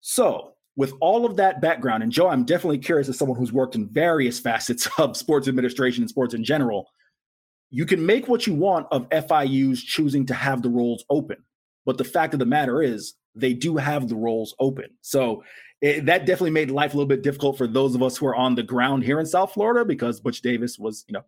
So, 0.00 0.54
with 0.74 0.94
all 1.00 1.24
of 1.24 1.36
that 1.36 1.60
background, 1.60 2.02
and 2.02 2.10
Joe, 2.10 2.28
I'm 2.28 2.44
definitely 2.44 2.78
curious 2.78 3.08
as 3.08 3.18
someone 3.18 3.38
who's 3.38 3.52
worked 3.52 3.74
in 3.74 3.88
various 3.88 4.40
facets 4.48 4.88
of 4.98 5.16
sports 5.16 5.48
administration 5.48 6.02
and 6.02 6.10
sports 6.10 6.34
in 6.34 6.44
general 6.44 6.88
you 7.72 7.86
can 7.86 8.04
make 8.04 8.28
what 8.28 8.46
you 8.46 8.54
want 8.54 8.86
of 8.92 9.08
FIU's 9.08 9.82
choosing 9.82 10.26
to 10.26 10.34
have 10.34 10.62
the 10.62 10.68
roles 10.68 11.04
open. 11.08 11.38
But 11.86 11.98
the 11.98 12.04
fact 12.04 12.34
of 12.34 12.38
the 12.38 12.46
matter 12.46 12.82
is, 12.82 13.14
they 13.34 13.54
do 13.54 13.78
have 13.78 14.08
the 14.08 14.14
roles 14.14 14.54
open. 14.60 14.90
So 15.00 15.42
it, 15.80 16.04
that 16.04 16.26
definitely 16.26 16.50
made 16.50 16.70
life 16.70 16.92
a 16.92 16.96
little 16.98 17.08
bit 17.08 17.22
difficult 17.22 17.56
for 17.56 17.66
those 17.66 17.94
of 17.94 18.02
us 18.02 18.18
who 18.18 18.26
are 18.26 18.36
on 18.36 18.54
the 18.54 18.62
ground 18.62 19.04
here 19.04 19.18
in 19.18 19.24
South 19.24 19.54
Florida 19.54 19.86
because 19.86 20.20
Butch 20.20 20.42
Davis 20.42 20.78
was, 20.78 21.06
you 21.08 21.14
know, 21.14 21.24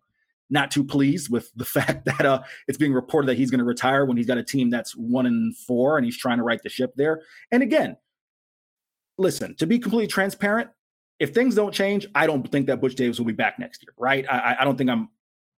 not 0.51 0.69
too 0.69 0.83
pleased 0.83 1.31
with 1.31 1.51
the 1.55 1.65
fact 1.65 2.05
that 2.05 2.23
uh, 2.23 2.43
it's 2.67 2.77
being 2.77 2.93
reported 2.93 3.27
that 3.27 3.37
he's 3.37 3.49
going 3.49 3.59
to 3.59 3.65
retire 3.65 4.05
when 4.05 4.15
he's 4.15 4.27
got 4.27 4.37
a 4.37 4.43
team 4.43 4.69
that's 4.69 4.95
one 4.95 5.25
and 5.25 5.57
four 5.57 5.97
and 5.97 6.05
he's 6.05 6.17
trying 6.17 6.37
to 6.37 6.43
right 6.43 6.61
the 6.61 6.69
ship 6.69 6.93
there. 6.95 7.23
And 7.51 7.63
again, 7.63 7.97
listen, 9.17 9.55
to 9.55 9.65
be 9.65 9.79
completely 9.79 10.07
transparent, 10.07 10.69
if 11.19 11.33
things 11.33 11.55
don't 11.55 11.73
change, 11.73 12.05
I 12.13 12.27
don't 12.27 12.47
think 12.51 12.67
that 12.67 12.81
Butch 12.81 12.93
Davis 12.93 13.17
will 13.17 13.25
be 13.25 13.33
back 13.33 13.57
next 13.57 13.81
year, 13.81 13.93
right? 13.97 14.25
I, 14.29 14.57
I 14.59 14.63
don't 14.63 14.77
think 14.77 14.91
I'm 14.91 15.09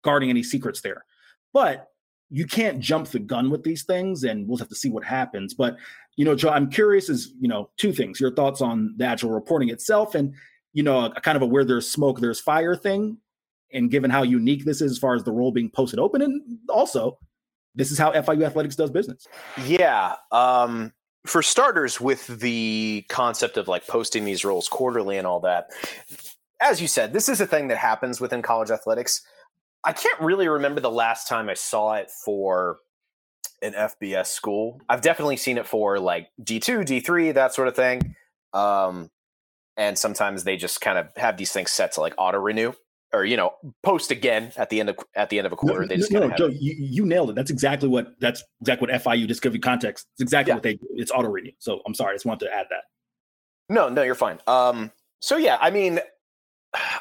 guarding 0.05 0.29
any 0.29 0.43
secrets 0.43 0.79
there. 0.79 1.03
But 1.51 1.89
you 2.29 2.45
can't 2.45 2.79
jump 2.79 3.07
the 3.09 3.19
gun 3.19 3.49
with 3.49 3.63
these 3.63 3.83
things, 3.83 4.23
and 4.23 4.47
we'll 4.47 4.57
have 4.57 4.69
to 4.69 4.75
see 4.75 4.89
what 4.89 5.03
happens. 5.03 5.53
But 5.53 5.77
you 6.15 6.23
know, 6.23 6.35
Joe, 6.35 6.49
I'm 6.49 6.69
curious 6.69 7.09
as 7.09 7.29
you 7.39 7.49
know, 7.49 7.69
two 7.77 7.91
things: 7.91 8.19
your 8.19 8.31
thoughts 8.31 8.61
on 8.61 8.93
the 8.97 9.05
actual 9.05 9.31
reporting 9.31 9.69
itself, 9.69 10.15
and 10.15 10.33
you 10.71 10.83
know, 10.83 10.99
a, 11.01 11.05
a 11.17 11.21
kind 11.21 11.35
of 11.35 11.41
a 11.41 11.45
where 11.45 11.65
there's 11.65 11.89
smoke, 11.89 12.21
there's 12.21 12.39
fire 12.39 12.75
thing. 12.75 13.17
And 13.73 13.91
given 13.91 14.09
how 14.09 14.21
unique 14.21 14.63
this 14.63 14.79
is 14.79 14.91
as 14.91 14.97
far 14.97 15.15
as 15.15 15.23
the 15.23 15.31
role 15.31 15.51
being 15.51 15.69
posted 15.69 15.99
open, 15.99 16.21
and 16.21 16.41
also 16.69 17.17
this 17.73 17.91
is 17.91 17.97
how 17.97 18.11
FIU 18.13 18.45
athletics 18.45 18.75
does 18.75 18.89
business. 18.89 19.27
Yeah. 19.65 20.15
Um, 20.31 20.93
for 21.25 21.41
starters, 21.41 21.99
with 21.99 22.27
the 22.27 23.05
concept 23.09 23.57
of 23.57 23.67
like 23.67 23.85
posting 23.87 24.23
these 24.23 24.45
roles 24.45 24.69
quarterly 24.69 25.17
and 25.17 25.27
all 25.27 25.41
that, 25.41 25.71
as 26.61 26.81
you 26.81 26.87
said, 26.87 27.11
this 27.11 27.27
is 27.27 27.41
a 27.41 27.47
thing 27.47 27.67
that 27.67 27.77
happens 27.77 28.21
within 28.21 28.41
college 28.41 28.71
athletics. 28.71 29.21
I 29.85 29.93
can't 29.93 30.19
really 30.19 30.47
remember 30.47 30.81
the 30.81 30.91
last 30.91 31.27
time 31.27 31.49
I 31.49 31.53
saw 31.53 31.93
it 31.93 32.09
for 32.11 32.77
an 33.61 33.73
FBS 33.73 34.27
school. 34.27 34.81
I've 34.89 35.01
definitely 35.01 35.37
seen 35.37 35.57
it 35.57 35.67
for 35.67 35.99
like 35.99 36.29
D2, 36.41 36.85
D3, 36.85 37.33
that 37.35 37.53
sort 37.53 37.67
of 37.67 37.75
thing. 37.75 38.15
Um, 38.53 39.09
and 39.77 39.97
sometimes 39.97 40.43
they 40.43 40.57
just 40.57 40.81
kind 40.81 40.97
of 40.97 41.09
have 41.17 41.37
these 41.37 41.51
things 41.51 41.71
set 41.71 41.93
to 41.93 42.01
like 42.01 42.13
auto 42.17 42.39
renew 42.39 42.73
or 43.13 43.23
you 43.25 43.37
know 43.37 43.53
post 43.83 44.11
again 44.11 44.51
at 44.57 44.69
the 44.69 44.79
end 44.79 44.89
of 44.89 44.97
at 45.15 45.29
the 45.29 45.37
end 45.37 45.47
of 45.47 45.53
a 45.53 45.55
quarter. 45.55 45.81
No, 45.81 45.87
they 45.87 45.97
just 45.97 46.11
no, 46.11 46.27
no 46.27 46.35
Joe, 46.35 46.47
you, 46.47 46.75
you, 46.77 47.05
nailed 47.05 47.29
it. 47.29 47.35
That's 47.35 47.51
exactly 47.51 47.89
what 47.89 48.15
that's 48.19 48.43
exactly 48.61 48.87
what 48.87 49.01
FIU 49.01 49.53
you 49.53 49.59
context. 49.59 50.07
It's 50.13 50.21
exactly 50.21 50.51
yeah. 50.51 50.55
what 50.55 50.63
they 50.63 50.73
do. 50.75 50.87
It's 50.91 51.11
auto 51.11 51.29
renew. 51.29 51.51
So 51.59 51.81
I'm 51.85 51.93
sorry, 51.93 52.11
I 52.11 52.15
just 52.15 52.25
wanted 52.25 52.45
to 52.45 52.53
add 52.53 52.67
that. 52.69 52.83
No, 53.73 53.89
no, 53.89 54.03
you're 54.03 54.15
fine. 54.15 54.39
Um, 54.47 54.91
so 55.19 55.37
yeah, 55.37 55.57
I 55.59 55.71
mean, 55.71 55.99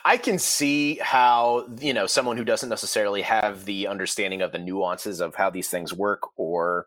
I 0.05 0.17
can 0.17 0.39
see 0.39 0.97
how 0.97 1.67
you 1.81 1.95
know 1.95 2.07
someone 2.07 2.37
who 2.37 2.45
doesn't 2.45 2.69
necessarily 2.69 3.23
have 3.23 3.65
the 3.65 3.87
understanding 3.87 4.43
of 4.43 4.53
the 4.53 4.59
nuances 4.59 5.21
of 5.21 5.35
how 5.35 5.51
these 5.51 5.69
things 5.69 5.93
work, 5.93 6.23
or 6.37 6.87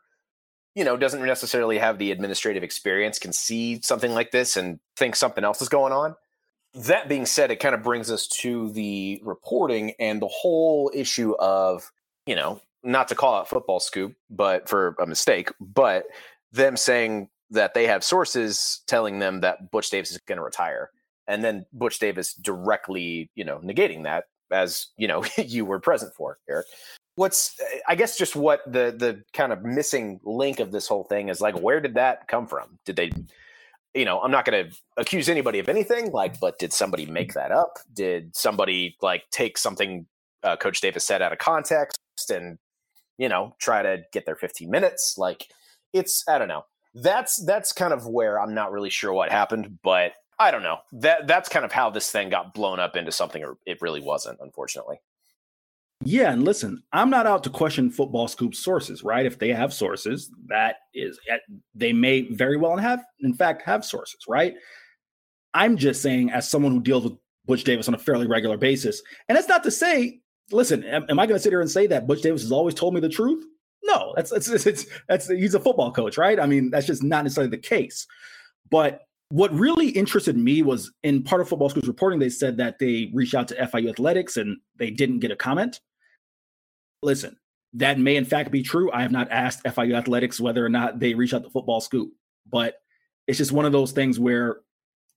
you 0.76 0.84
know 0.84 0.98
doesn't 0.98 1.26
necessarily 1.26 1.78
have 1.78 1.98
the 1.98 2.12
administrative 2.12 2.64
experience, 2.64 3.20
can 3.20 3.34
see 3.34 3.82
something 3.82 4.14
like 4.14 4.32
this 4.32 4.58
and 4.58 4.80
think 4.96 5.16
something 5.16 5.44
else 5.44 5.62
is 5.62 5.70
going 5.70 5.94
on 5.94 6.16
that 6.74 7.10
being 7.10 7.26
said, 7.26 7.52
it 7.52 7.60
kind 7.60 7.74
of 7.74 7.84
brings 7.84 8.12
us 8.12 8.28
to 8.28 8.72
the 8.72 9.20
reporting 9.24 9.94
and 10.00 10.22
the 10.22 10.28
whole 10.28 10.92
issue 10.94 11.34
of, 11.40 11.92
you 12.26 12.36
know, 12.36 12.62
not 12.84 13.08
to 13.08 13.16
call 13.16 13.36
out 13.36 13.50
football 13.50 13.80
scoop, 13.80 14.16
but 14.30 14.70
for 14.70 14.96
a 15.00 15.08
mistake, 15.08 15.52
but 15.60 16.06
them 16.52 16.78
saying 16.78 17.30
that 17.50 17.74
they 17.74 17.88
have 17.88 18.04
sources 18.04 18.82
telling 18.88 19.20
them 19.20 19.42
that 19.42 19.72
Butch 19.72 19.90
Davis 19.90 20.12
is 20.12 20.20
going 20.28 20.38
to 20.38 20.44
retire. 20.44 20.92
And 21.28 21.44
then 21.44 21.66
Butch 21.74 22.00
Davis 22.00 22.34
directly, 22.34 23.30
you 23.36 23.44
know, 23.44 23.60
negating 23.60 24.04
that 24.04 24.26
as, 24.52 24.88
you 24.98 25.08
know, 25.08 25.26
you 25.38 25.66
were 25.66 25.80
present 25.80 26.14
for, 26.16 26.40
Eric. 26.50 26.68
What's 27.16 27.56
I 27.88 27.96
guess 27.96 28.16
just 28.16 28.36
what 28.36 28.62
the 28.72 28.94
the 28.96 29.24
kind 29.34 29.52
of 29.52 29.64
missing 29.64 30.20
link 30.24 30.60
of 30.60 30.72
this 30.72 30.88
whole 30.88 31.04
thing 31.04 31.30
is 31.30 31.42
like 31.42 31.58
where 31.60 31.82
did 31.82 31.96
that 31.96 32.28
come 32.28 32.46
from? 32.46 32.78
Did 32.86 32.96
they 32.96 33.12
you 33.98 34.06
know, 34.06 34.22
I'm 34.22 34.30
not 34.30 34.46
going 34.46 34.70
to 34.70 34.78
accuse 34.98 35.28
anybody 35.28 35.58
of 35.58 35.68
anything, 35.68 36.12
like, 36.12 36.40
but 36.40 36.60
did 36.60 36.72
somebody 36.72 37.08
make 37.08 37.34
that 37.34 37.52
up? 37.52 37.80
Did 37.94 38.36
somebody 38.36 38.96
like 39.02 39.24
take 39.32 39.58
something 39.58 40.06
uh, 40.44 40.56
Coach 40.56 40.82
Davis 40.82 41.04
said 41.04 41.24
out 41.24 41.34
of 41.34 41.40
context 41.40 41.98
and, 42.30 42.60
you 43.18 43.28
know, 43.28 43.56
try 43.60 43.82
to 43.82 44.04
get 44.14 44.28
their 44.28 44.36
15 44.36 44.70
minutes? 44.70 45.16
Like, 45.18 45.48
it's, 45.94 46.24
I 46.30 46.38
don't 46.38 46.48
know. 46.48 46.66
That's, 46.94 47.44
that's 47.44 47.74
kind 47.74 47.92
of 47.92 48.06
where 48.06 48.40
I'm 48.40 48.54
not 48.54 48.72
really 48.72 48.92
sure 48.92 49.14
what 49.14 49.32
happened, 49.32 49.80
but 49.84 50.12
I 50.40 50.52
don't 50.52 50.64
know. 50.64 50.80
That, 50.92 51.28
that's 51.28 51.50
kind 51.50 51.66
of 51.66 51.72
how 51.72 51.90
this 51.90 52.12
thing 52.12 52.30
got 52.30 52.54
blown 52.54 52.80
up 52.80 52.96
into 52.96 53.12
something 53.12 53.44
it 53.66 53.82
really 53.82 54.02
wasn't, 54.02 54.40
unfortunately. 54.42 55.00
Yeah, 56.06 56.32
and 56.32 56.44
listen, 56.44 56.84
I'm 56.94 57.10
not 57.10 57.26
out 57.26 57.44
to 57.46 57.50
question 57.50 57.90
football 57.90 58.28
scoop 58.28 58.54
sources, 58.54 59.04
right? 59.04 59.26
If 59.26 59.40
they 59.40 59.50
have 59.50 59.74
sources, 59.74 60.32
that 60.48 60.76
is 60.94 61.20
eh, 61.28 61.38
they 61.74 61.92
may 61.92 62.22
very 62.34 62.56
well 62.56 62.78
have 62.78 63.04
in 63.22 63.34
fact 63.34 63.64
have 63.64 63.84
sources, 63.84 64.20
right? 64.28 64.54
I'm 65.56 65.76
just 65.76 66.04
saying 66.04 66.30
as 66.32 66.48
someone 66.48 66.72
who 66.72 66.82
deals 66.82 67.04
with 67.04 67.14
Butch 67.48 67.64
Davis 67.64 67.88
on 67.88 67.96
a 67.96 67.98
fairly 67.98 68.28
regular 68.28 68.58
basis. 68.58 69.02
And 69.28 69.36
that's 69.36 69.48
not 69.48 69.64
to 69.64 69.72
say, 69.72 70.20
listen, 70.52 70.84
am, 70.84 71.06
am 71.10 71.20
I 71.20 71.26
going 71.26 71.38
to 71.38 71.42
sit 71.42 71.52
here 71.52 71.62
and 71.62 71.72
say 71.72 71.88
that 71.88 72.06
Butch 72.06 72.22
Davis 72.22 72.44
has 72.44 72.52
always 72.52 72.76
told 72.76 72.94
me 72.94 73.00
the 73.00 73.10
truth? 73.10 73.44
No, 73.84 74.14
that's 74.16 74.30
that's, 74.30 74.48
that's 74.64 74.86
that's 75.08 75.28
he's 75.30 75.56
a 75.56 75.60
football 75.60 75.92
coach, 75.92 76.18
right? 76.18 76.40
I 76.40 76.46
mean, 76.46 76.70
that's 76.70 76.86
just 76.86 77.02
not 77.02 77.24
necessarily 77.24 77.50
the 77.50 77.58
case. 77.58 78.06
But 78.70 79.07
what 79.30 79.54
really 79.54 79.90
interested 79.90 80.38
me 80.38 80.62
was 80.62 80.92
in 81.04 81.24
part 81.24 81.42
of 81.42 81.50
football 81.50 81.70
scoop's 81.70 81.88
reporting, 81.88 82.20
they 82.20 82.30
said 82.30 82.58
that 82.58 82.80
they 82.80 83.12
reached 83.14 83.36
out 83.36 83.48
to 83.50 83.56
FIU 83.56 83.90
athletics 83.90 84.38
and 84.38 84.58
they 84.78 84.90
didn't 84.90 85.20
get 85.20 85.32
a 85.32 85.36
comment 85.36 85.80
listen, 87.02 87.38
that 87.74 88.00
may 88.00 88.16
in 88.16 88.26
fact 88.26 88.52
be 88.52 88.64
true. 88.64 88.92
I 88.92 89.02
have 89.02 89.12
not 89.12 89.32
asked 89.32 89.64
FIU 89.64 89.96
athletics 89.96 90.40
whether 90.40 90.66
or 90.66 90.70
not 90.70 91.00
they 91.00 91.14
reached 91.14 91.34
out 91.34 91.44
to 91.44 91.50
football 91.50 91.82
scoop, 91.82 92.12
but 92.50 92.76
it's 93.28 93.38
just 93.38 93.52
one 93.52 93.66
of 93.66 93.72
those 93.72 93.92
things 93.92 94.20
where 94.20 94.58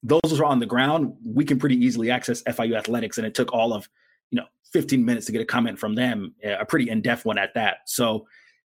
those 0.02 0.38
are 0.38 0.44
on 0.44 0.58
the 0.58 0.66
ground. 0.66 1.14
We 1.24 1.44
can 1.44 1.58
pretty 1.58 1.76
easily 1.76 2.10
access 2.10 2.42
FIU 2.42 2.76
athletics, 2.76 3.18
and 3.18 3.26
it 3.26 3.34
took 3.34 3.52
all 3.52 3.72
of 3.72 3.88
you 4.30 4.36
know 4.36 4.46
15 4.72 5.04
minutes 5.04 5.26
to 5.26 5.32
get 5.32 5.40
a 5.40 5.46
comment 5.46 5.78
from 5.78 5.94
them, 5.94 6.34
a 6.44 6.64
pretty 6.64 6.90
in-depth 6.90 7.24
one 7.24 7.38
at 7.38 7.54
that. 7.54 7.78
So 7.86 8.26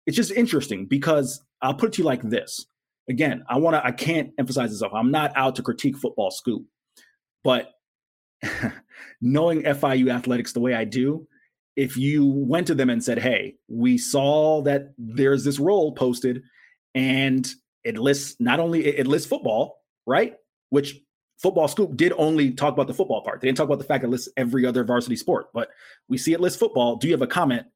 it's 0.05 0.17
just 0.17 0.31
interesting 0.31 0.85
because 0.85 1.41
I'll 1.61 1.73
put 1.73 1.89
it 1.89 1.93
to 1.93 2.01
you 2.01 2.05
like 2.05 2.21
this. 2.23 2.65
Again, 3.09 3.43
I 3.49 3.57
want 3.57 3.75
to. 3.75 3.85
I 3.85 3.91
can't 3.91 4.31
emphasize 4.37 4.71
this 4.71 4.81
enough. 4.81 4.93
I'm 4.93 5.11
not 5.11 5.31
out 5.35 5.55
to 5.55 5.63
critique 5.63 5.97
football 5.97 6.31
scoop, 6.31 6.65
but 7.43 7.71
knowing 9.21 9.63
FIU 9.63 10.13
athletics 10.13 10.53
the 10.53 10.59
way 10.59 10.73
I 10.73 10.83
do, 10.83 11.27
if 11.75 11.95
you 11.95 12.25
went 12.25 12.67
to 12.67 12.75
them 12.75 12.89
and 12.89 13.03
said, 13.03 13.19
"Hey, 13.19 13.55
we 13.69 13.97
saw 13.97 14.61
that 14.63 14.93
there's 14.97 15.43
this 15.43 15.59
role 15.59 15.93
posted, 15.93 16.43
and 16.93 17.49
it 17.83 17.97
lists 17.97 18.35
not 18.39 18.59
only 18.59 18.85
it 18.85 19.07
lists 19.07 19.29
football, 19.29 19.77
right? 20.05 20.35
Which 20.69 20.99
Football 21.37 21.67
Scoop 21.67 21.95
did 21.95 22.13
only 22.17 22.51
talk 22.51 22.73
about 22.73 22.87
the 22.87 22.93
football 22.93 23.21
part. 23.21 23.41
They 23.41 23.47
didn't 23.47 23.57
talk 23.57 23.67
about 23.67 23.77
the 23.77 23.85
fact 23.85 24.01
that 24.01 24.07
it 24.07 24.11
lists 24.11 24.29
every 24.37 24.65
other 24.65 24.83
varsity 24.83 25.15
sport, 25.15 25.47
but 25.53 25.69
we 26.09 26.17
see 26.17 26.33
it 26.33 26.41
lists 26.41 26.57
football. 26.57 26.95
Do 26.95 27.07
you 27.07 27.13
have 27.13 27.21
a 27.21 27.27
comment? 27.27 27.67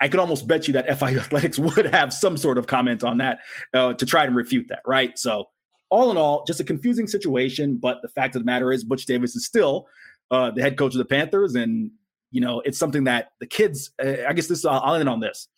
I 0.00 0.08
could 0.08 0.20
almost 0.20 0.48
bet 0.48 0.66
you 0.66 0.74
that 0.74 0.88
FIU 0.88 1.18
Athletics 1.20 1.58
would 1.58 1.86
have 1.86 2.12
some 2.12 2.36
sort 2.36 2.58
of 2.58 2.66
comment 2.66 3.04
on 3.04 3.18
that 3.18 3.40
uh, 3.74 3.94
to 3.94 4.06
try 4.06 4.26
to 4.26 4.32
refute 4.32 4.66
that, 4.68 4.82
right? 4.86 5.18
So, 5.18 5.46
all 5.90 6.10
in 6.10 6.16
all, 6.16 6.44
just 6.44 6.58
a 6.58 6.64
confusing 6.64 7.06
situation. 7.06 7.76
But 7.76 7.98
the 8.02 8.08
fact 8.08 8.34
of 8.34 8.42
the 8.42 8.46
matter 8.46 8.72
is, 8.72 8.82
Butch 8.82 9.06
Davis 9.06 9.36
is 9.36 9.44
still 9.44 9.86
uh, 10.30 10.50
the 10.50 10.62
head 10.62 10.78
coach 10.78 10.94
of 10.94 10.98
the 10.98 11.04
Panthers, 11.04 11.54
and 11.54 11.90
you 12.30 12.40
know, 12.40 12.60
it's 12.64 12.78
something 12.78 13.04
that 13.04 13.32
the 13.40 13.46
kids, 13.46 13.90
uh, 14.02 14.26
I 14.26 14.32
guess 14.32 14.48
this, 14.48 14.64
I'll 14.64 14.94
end 14.94 15.08
on 15.08 15.20
this. 15.20 15.48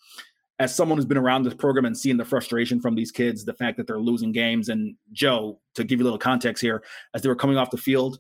As 0.59 0.75
someone 0.75 0.99
who's 0.99 1.07
been 1.07 1.19
around 1.19 1.45
this 1.45 1.55
program 1.55 1.85
and 1.85 1.97
seeing 1.97 2.17
the 2.17 2.25
frustration 2.25 2.81
from 2.81 2.95
these 2.95 3.11
kids, 3.11 3.45
the 3.45 3.55
fact 3.55 3.77
that 3.77 3.87
they're 3.87 3.99
losing 3.99 4.33
games, 4.33 4.69
and 4.69 4.97
Joe, 5.13 5.61
to 5.75 5.85
give 5.85 5.99
you 5.99 6.05
a 6.05 6.07
little 6.07 6.19
context 6.19 6.61
here, 6.61 6.83
as 7.15 7.23
they 7.23 7.29
were 7.29 7.35
coming 7.35 7.57
off 7.57 7.71
the 7.71 7.77
field 7.77 8.19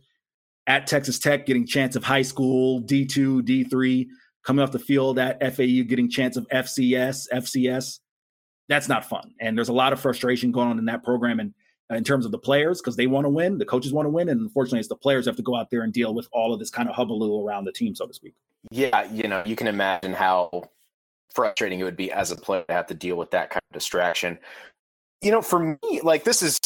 at 0.66 0.86
Texas 0.86 1.18
Tech, 1.18 1.46
getting 1.46 1.66
chance 1.66 1.94
of 1.96 2.02
high 2.02 2.22
school, 2.22 2.80
D2, 2.82 3.42
D3, 3.42 4.06
coming 4.44 4.62
off 4.62 4.72
the 4.72 4.78
field 4.78 5.18
at 5.18 5.40
FAU, 5.40 5.82
getting 5.86 6.08
chance 6.08 6.36
of 6.36 6.46
FCS, 6.48 7.26
FCS, 7.32 8.00
that's 8.68 8.88
not 8.88 9.04
fun. 9.04 9.32
And 9.40 9.56
there's 9.56 9.68
a 9.68 9.74
lot 9.74 9.92
of 9.92 10.00
frustration 10.00 10.52
going 10.52 10.68
on 10.68 10.78
in 10.78 10.84
that 10.86 11.02
program. 11.02 11.40
And 11.40 11.54
uh, 11.90 11.96
in 11.96 12.04
terms 12.04 12.24
of 12.24 12.32
the 12.32 12.38
players 12.38 12.80
because 12.80 12.96
they 12.96 13.06
want 13.06 13.24
to 13.24 13.28
win, 13.28 13.58
the 13.58 13.64
coaches 13.64 13.92
want 13.92 14.06
to 14.06 14.10
win, 14.10 14.30
and 14.30 14.40
unfortunately, 14.40 14.78
it's 14.78 14.88
the 14.88 14.96
players 14.96 15.26
have 15.26 15.36
to 15.36 15.42
go 15.42 15.54
out 15.54 15.70
there 15.70 15.82
and 15.82 15.92
deal 15.92 16.14
with 16.14 16.28
all 16.32 16.52
of 16.52 16.58
this 16.58 16.70
kind 16.70 16.88
of 16.88 16.94
hubbub 16.94 17.22
around 17.22 17.64
the 17.64 17.72
team, 17.72 17.94
so 17.94 18.06
to 18.06 18.14
speak. 18.14 18.34
Yeah, 18.70 19.04
you 19.12 19.28
know, 19.28 19.42
you 19.44 19.54
can 19.54 19.66
imagine 19.66 20.14
how 20.14 20.62
frustrating 21.34 21.80
it 21.80 21.84
would 21.84 21.96
be 21.96 22.10
as 22.10 22.30
a 22.30 22.36
player 22.36 22.64
to 22.68 22.72
have 22.72 22.86
to 22.86 22.94
deal 22.94 23.16
with 23.16 23.32
that 23.32 23.50
kind 23.50 23.60
of 23.70 23.74
distraction. 23.74 24.38
You 25.20 25.30
know, 25.30 25.42
for 25.42 25.78
me, 25.82 26.00
like 26.02 26.24
this 26.24 26.42
is 26.42 26.58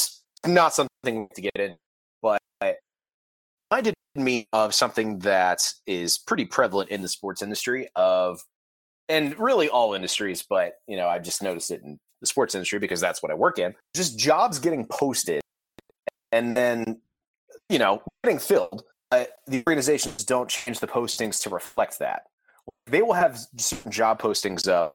not 0.47 0.72
something 0.72 1.29
to 1.35 1.41
get 1.41 1.57
in, 1.57 1.76
but 2.22 2.41
I 2.61 3.81
did 3.81 3.95
me 4.24 4.48
of 4.52 4.74
something 4.74 5.20
that 5.20 5.72
is 5.86 6.18
pretty 6.18 6.44
prevalent 6.44 6.90
in 6.90 7.02
the 7.02 7.08
sports 7.08 7.42
industry 7.42 7.88
of 7.96 8.42
and 9.08 9.38
really 9.38 9.68
all 9.68 9.94
industries, 9.94 10.44
but 10.48 10.74
you 10.86 10.96
know, 10.96 11.08
I've 11.08 11.22
just 11.22 11.42
noticed 11.42 11.70
it 11.70 11.82
in 11.82 11.98
the 12.20 12.26
sports 12.26 12.54
industry 12.54 12.78
because 12.78 13.00
that's 13.00 13.22
what 13.22 13.32
I 13.32 13.34
work 13.34 13.58
in. 13.58 13.74
Just 13.94 14.18
jobs 14.18 14.58
getting 14.58 14.84
posted 14.86 15.40
and 16.32 16.56
then, 16.56 17.00
you 17.68 17.78
know, 17.78 18.02
getting 18.22 18.38
filled. 18.38 18.84
The 19.10 19.62
organizations 19.66 20.24
don't 20.24 20.50
change 20.50 20.80
the 20.80 20.86
postings 20.86 21.42
to 21.44 21.50
reflect 21.50 21.98
that. 22.00 22.24
They 22.86 23.00
will 23.00 23.14
have 23.14 23.38
job 23.88 24.20
postings 24.20 24.68
of 24.68 24.92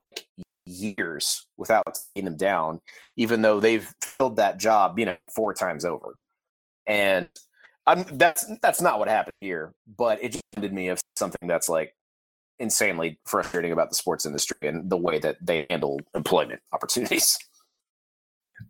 years 0.66 1.48
without 1.58 1.84
taking 2.14 2.26
them 2.26 2.38
down, 2.38 2.82
even 3.18 3.42
though 3.42 3.60
they've 3.60 3.92
filled 4.02 4.36
that 4.36 4.60
job, 4.60 5.00
you 5.00 5.06
know, 5.06 5.16
four 5.34 5.54
times 5.54 5.86
over. 5.86 6.16
And 6.86 7.28
I'm, 7.86 8.06
that's 8.14 8.46
that's 8.62 8.82
not 8.82 9.00
what 9.00 9.08
happened 9.08 9.34
here, 9.42 9.74
but 9.98 10.24
it 10.24 10.32
just 10.34 10.44
reminded 10.56 10.74
me 10.74 10.88
of 10.88 11.02
something 11.18 11.48
that's 11.48 11.68
like 11.68 11.94
insanely 12.60 13.20
frustrating 13.26 13.72
about 13.72 13.90
the 13.90 13.96
sports 13.96 14.26
industry 14.26 14.58
and 14.68 14.90
the 14.90 14.98
way 14.98 15.20
that 15.20 15.38
they 15.42 15.66
handle 15.70 16.00
employment 16.16 16.62
opportunities. 16.72 17.38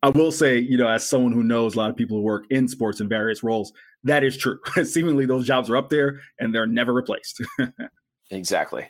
I 0.01 0.09
will 0.09 0.31
say, 0.31 0.57
you 0.57 0.77
know, 0.77 0.87
as 0.87 1.07
someone 1.07 1.33
who 1.33 1.43
knows 1.43 1.75
a 1.75 1.77
lot 1.77 1.89
of 1.89 1.95
people 1.95 2.17
who 2.17 2.23
work 2.23 2.45
in 2.49 2.67
sports 2.67 2.99
in 2.99 3.07
various 3.07 3.43
roles, 3.43 3.71
that 4.03 4.23
is 4.23 4.37
true. 4.37 4.57
Seemingly 4.83 5.25
those 5.25 5.45
jobs 5.45 5.69
are 5.69 5.77
up 5.77 5.89
there 5.89 6.19
and 6.39 6.53
they're 6.55 6.65
never 6.65 6.93
replaced. 6.93 7.41
exactly. 8.31 8.87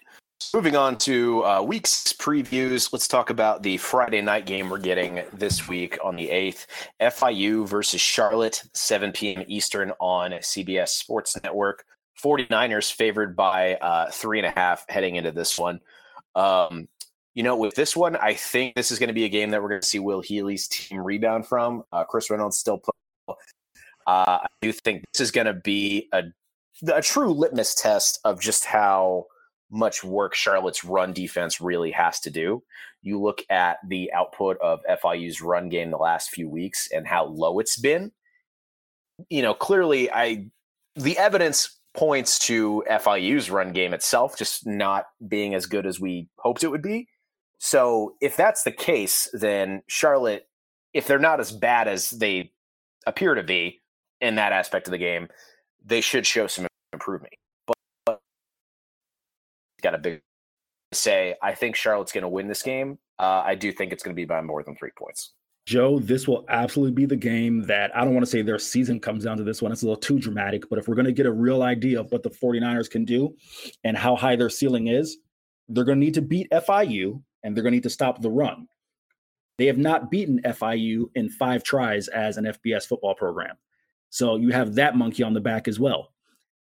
Moving 0.53 0.75
on 0.75 0.97
to 0.99 1.43
uh, 1.45 1.61
week's 1.61 2.13
previews, 2.13 2.91
let's 2.91 3.07
talk 3.07 3.29
about 3.29 3.61
the 3.63 3.77
Friday 3.77 4.21
night 4.21 4.45
game 4.45 4.69
we're 4.69 4.79
getting 4.79 5.23
this 5.33 5.67
week 5.67 5.97
on 6.03 6.15
the 6.15 6.27
8th 6.29 6.65
FIU 7.01 7.67
versus 7.67 8.01
Charlotte, 8.01 8.63
7 8.73 9.11
p.m. 9.11 9.43
Eastern 9.47 9.91
on 9.99 10.31
CBS 10.31 10.89
Sports 10.89 11.37
Network. 11.43 11.85
49ers 12.23 12.91
favored 12.91 13.35
by 13.35 13.75
uh, 13.75 14.09
three 14.11 14.39
and 14.39 14.47
a 14.47 14.51
half 14.51 14.85
heading 14.89 15.15
into 15.15 15.31
this 15.31 15.57
one. 15.57 15.79
Um, 16.35 16.87
you 17.33 17.43
know, 17.43 17.55
with 17.55 17.75
this 17.75 17.95
one, 17.95 18.15
I 18.15 18.33
think 18.33 18.75
this 18.75 18.91
is 18.91 18.99
going 18.99 19.09
to 19.09 19.13
be 19.13 19.25
a 19.25 19.29
game 19.29 19.49
that 19.51 19.61
we're 19.61 19.69
going 19.69 19.81
to 19.81 19.87
see 19.87 19.99
Will 19.99 20.21
Healy's 20.21 20.67
team 20.67 20.99
rebound 20.99 21.47
from. 21.47 21.83
Uh, 21.91 22.03
Chris 22.03 22.29
Reynolds 22.29 22.57
still 22.57 22.79
play. 22.79 23.35
Uh, 24.05 24.39
I 24.41 24.47
do 24.61 24.71
think 24.71 25.03
this 25.13 25.21
is 25.21 25.31
going 25.31 25.47
to 25.47 25.53
be 25.53 26.09
a, 26.11 26.23
a 26.93 27.01
true 27.01 27.31
litmus 27.31 27.75
test 27.75 28.19
of 28.23 28.39
just 28.39 28.65
how 28.65 29.27
much 29.73 30.03
work 30.03 30.35
Charlotte's 30.35 30.83
run 30.83 31.11
defense 31.13 31.59
really 31.59 31.91
has 31.91 32.19
to 32.21 32.29
do. 32.29 32.63
You 33.01 33.19
look 33.19 33.41
at 33.49 33.77
the 33.87 34.13
output 34.13 34.57
of 34.61 34.81
FIU's 34.85 35.41
run 35.41 35.67
game 35.67 35.91
the 35.91 35.97
last 35.97 36.29
few 36.29 36.47
weeks 36.47 36.87
and 36.93 37.07
how 37.07 37.25
low 37.25 37.59
it's 37.59 37.75
been. 37.75 38.11
You 39.29 39.41
know, 39.41 39.53
clearly, 39.53 40.11
I 40.11 40.47
the 40.95 41.17
evidence 41.17 41.79
points 41.93 42.39
to 42.39 42.83
FIU's 42.89 43.49
run 43.49 43.71
game 43.71 43.93
itself 43.93 44.37
just 44.37 44.65
not 44.65 45.05
being 45.27 45.53
as 45.53 45.65
good 45.65 45.85
as 45.85 45.99
we 45.99 46.27
hoped 46.37 46.63
it 46.63 46.69
would 46.69 46.81
be. 46.81 47.07
So 47.59 48.15
if 48.21 48.35
that's 48.35 48.63
the 48.63 48.71
case, 48.71 49.29
then 49.33 49.83
Charlotte, 49.87 50.47
if 50.93 51.07
they're 51.07 51.19
not 51.19 51.39
as 51.39 51.51
bad 51.51 51.87
as 51.87 52.09
they 52.09 52.51
appear 53.05 53.35
to 53.35 53.43
be 53.43 53.81
in 54.21 54.35
that 54.35 54.53
aspect 54.53 54.87
of 54.87 54.91
the 54.91 54.97
game, 54.97 55.29
they 55.85 56.01
should 56.01 56.25
show 56.25 56.47
some 56.47 56.67
improvement. 56.93 57.33
Got 59.83 59.95
a 59.95 59.99
big 59.99 60.21
say. 60.93 61.35
I 61.41 61.53
think 61.53 61.75
Charlotte's 61.75 62.11
going 62.11 62.23
to 62.23 62.29
win 62.29 62.47
this 62.47 62.61
game. 62.61 62.97
Uh, 63.19 63.43
I 63.45 63.55
do 63.55 63.71
think 63.71 63.91
it's 63.91 64.03
going 64.03 64.15
to 64.15 64.19
be 64.19 64.25
by 64.25 64.41
more 64.41 64.63
than 64.63 64.75
three 64.75 64.91
points. 64.97 65.33
Joe, 65.65 65.99
this 65.99 66.27
will 66.27 66.45
absolutely 66.49 66.93
be 66.93 67.05
the 67.05 67.15
game 67.15 67.61
that 67.67 67.95
I 67.95 68.03
don't 68.03 68.13
want 68.13 68.25
to 68.25 68.29
say 68.29 68.41
their 68.41 68.59
season 68.59 68.99
comes 68.99 69.23
down 69.23 69.37
to 69.37 69.43
this 69.43 69.61
one. 69.61 69.71
It's 69.71 69.81
a 69.81 69.85
little 69.85 70.01
too 70.01 70.19
dramatic, 70.19 70.69
but 70.69 70.77
if 70.77 70.87
we're 70.87 70.95
going 70.95 71.05
to 71.05 71.13
get 71.13 71.25
a 71.25 71.31
real 71.31 71.63
idea 71.63 72.01
of 72.01 72.11
what 72.11 72.21
the 72.21 72.29
49ers 72.29 72.89
can 72.89 73.05
do 73.05 73.33
and 73.85 73.95
how 73.95 74.15
high 74.15 74.35
their 74.35 74.49
ceiling 74.49 74.87
is, 74.87 75.17
they're 75.69 75.85
going 75.85 75.99
to 75.99 76.05
need 76.05 76.15
to 76.15 76.21
beat 76.21 76.49
FIU 76.51 77.21
and 77.43 77.55
they're 77.55 77.63
going 77.63 77.71
to 77.71 77.77
need 77.77 77.83
to 77.83 77.89
stop 77.89 78.21
the 78.21 78.29
run. 78.29 78.67
They 79.57 79.67
have 79.67 79.77
not 79.77 80.11
beaten 80.11 80.41
FIU 80.43 81.05
in 81.15 81.29
five 81.29 81.63
tries 81.63 82.09
as 82.09 82.37
an 82.37 82.45
FBS 82.45 82.85
football 82.85 83.15
program. 83.15 83.55
So 84.09 84.35
you 84.35 84.49
have 84.49 84.75
that 84.75 84.97
monkey 84.97 85.23
on 85.23 85.33
the 85.33 85.39
back 85.39 85.67
as 85.67 85.79
well. 85.79 86.12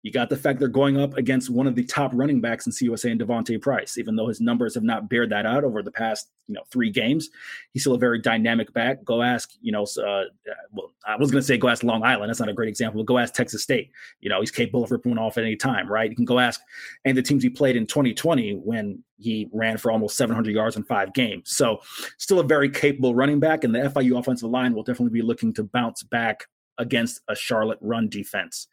You 0.02 0.14
got 0.14 0.30
the 0.30 0.38
fact 0.38 0.60
they're 0.60 0.70
going 0.70 0.98
up 0.98 1.18
against 1.18 1.50
one 1.50 1.68
of 1.68 1.76
the 1.76 1.84
top 1.84 2.12
running 2.14 2.40
backs 2.40 2.66
in 2.66 2.72
CUSA 2.72 3.12
and 3.12 3.20
D'Vonte 3.20 3.62
Price, 3.62 3.98
even 3.98 4.16
though 4.16 4.28
his 4.28 4.40
numbers 4.40 4.74
have 4.76 4.84
not 4.84 5.10
bared 5.10 5.30
that 5.32 5.46
out 5.46 5.66
over 5.66 5.84
the 5.84 5.92
past, 5.92 6.30
you 6.48 6.56
know, 6.56 6.64
three 6.72 6.90
games. 6.90 7.30
He's 7.74 7.84
still 7.84 7.96
a 7.96 7.98
very 8.00 8.20
dynamic 8.20 8.72
back. 8.74 9.04
Go 9.04 9.22
ask, 9.22 9.52
you 9.62 9.74
know, 9.74 9.84
uh, 9.84 10.24
well, 10.72 10.94
I 11.06 11.18
was 11.18 11.32
going 11.32 11.42
to 11.42 11.46
say 11.46 11.58
go 11.58 11.68
ask 11.68 11.84
Long 11.84 12.04
Island. 12.04 12.30
That's 12.30 12.40
not 12.40 12.48
a 12.48 12.54
great 12.54 12.70
example, 12.70 13.04
go 13.04 13.18
ask 13.18 13.34
Texas 13.34 13.62
State. 13.62 13.92
You 14.22 14.30
know, 14.30 14.40
he's 14.40 14.52
capable 14.52 14.86
of 14.86 14.92
ripping 14.92 15.18
off 15.18 15.38
at 15.38 15.44
any 15.44 15.58
time, 15.58 15.92
right? 15.92 16.10
You 16.10 16.16
can 16.16 16.26
go 16.26 16.40
ask, 16.40 16.62
and 17.04 17.18
the 17.18 17.22
teams 17.22 17.44
he 17.44 17.50
played 17.50 17.76
in 17.76 17.86
2020 17.86 18.54
when 18.54 19.04
he 19.18 19.50
ran 19.52 19.78
for 19.78 19.92
almost 19.92 20.16
700 20.16 20.56
yards 20.56 20.78
in 20.78 20.84
five 20.84 21.14
games. 21.14 21.52
So, 21.52 21.82
still 22.18 22.40
a 22.40 22.44
very 22.44 22.70
capable 22.70 23.14
running 23.14 23.42
back, 23.42 23.66
and 23.66 23.76
the 23.76 23.80
FIU 23.80 24.18
offensive 24.18 24.50
line 24.50 24.74
will 24.74 24.84
definitely 24.84 25.20
be 25.20 25.26
looking 25.26 25.54
to 25.56 25.64
bounce 25.64 26.04
back 26.04 26.46
against 26.78 27.20
a 27.28 27.36
Charlotte 27.36 27.80
run 27.82 28.08
defense. 28.08 28.68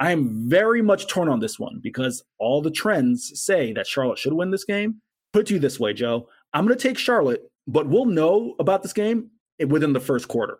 I 0.00 0.10
am 0.12 0.48
very 0.48 0.82
much 0.82 1.06
torn 1.06 1.28
on 1.28 1.40
this 1.40 1.58
one 1.58 1.80
because 1.82 2.22
all 2.38 2.60
the 2.60 2.70
trends 2.70 3.40
say 3.40 3.72
that 3.72 3.86
Charlotte 3.86 4.18
should 4.18 4.32
win 4.32 4.50
this 4.50 4.64
game. 4.64 5.00
Put 5.32 5.50
you 5.50 5.58
this 5.58 5.78
way, 5.78 5.92
Joe. 5.92 6.28
I'm 6.52 6.66
going 6.66 6.76
to 6.76 6.88
take 6.88 6.98
Charlotte, 6.98 7.42
but 7.66 7.88
we'll 7.88 8.06
know 8.06 8.54
about 8.58 8.82
this 8.82 8.92
game 8.92 9.30
within 9.66 9.92
the 9.92 10.00
first 10.00 10.28
quarter. 10.28 10.58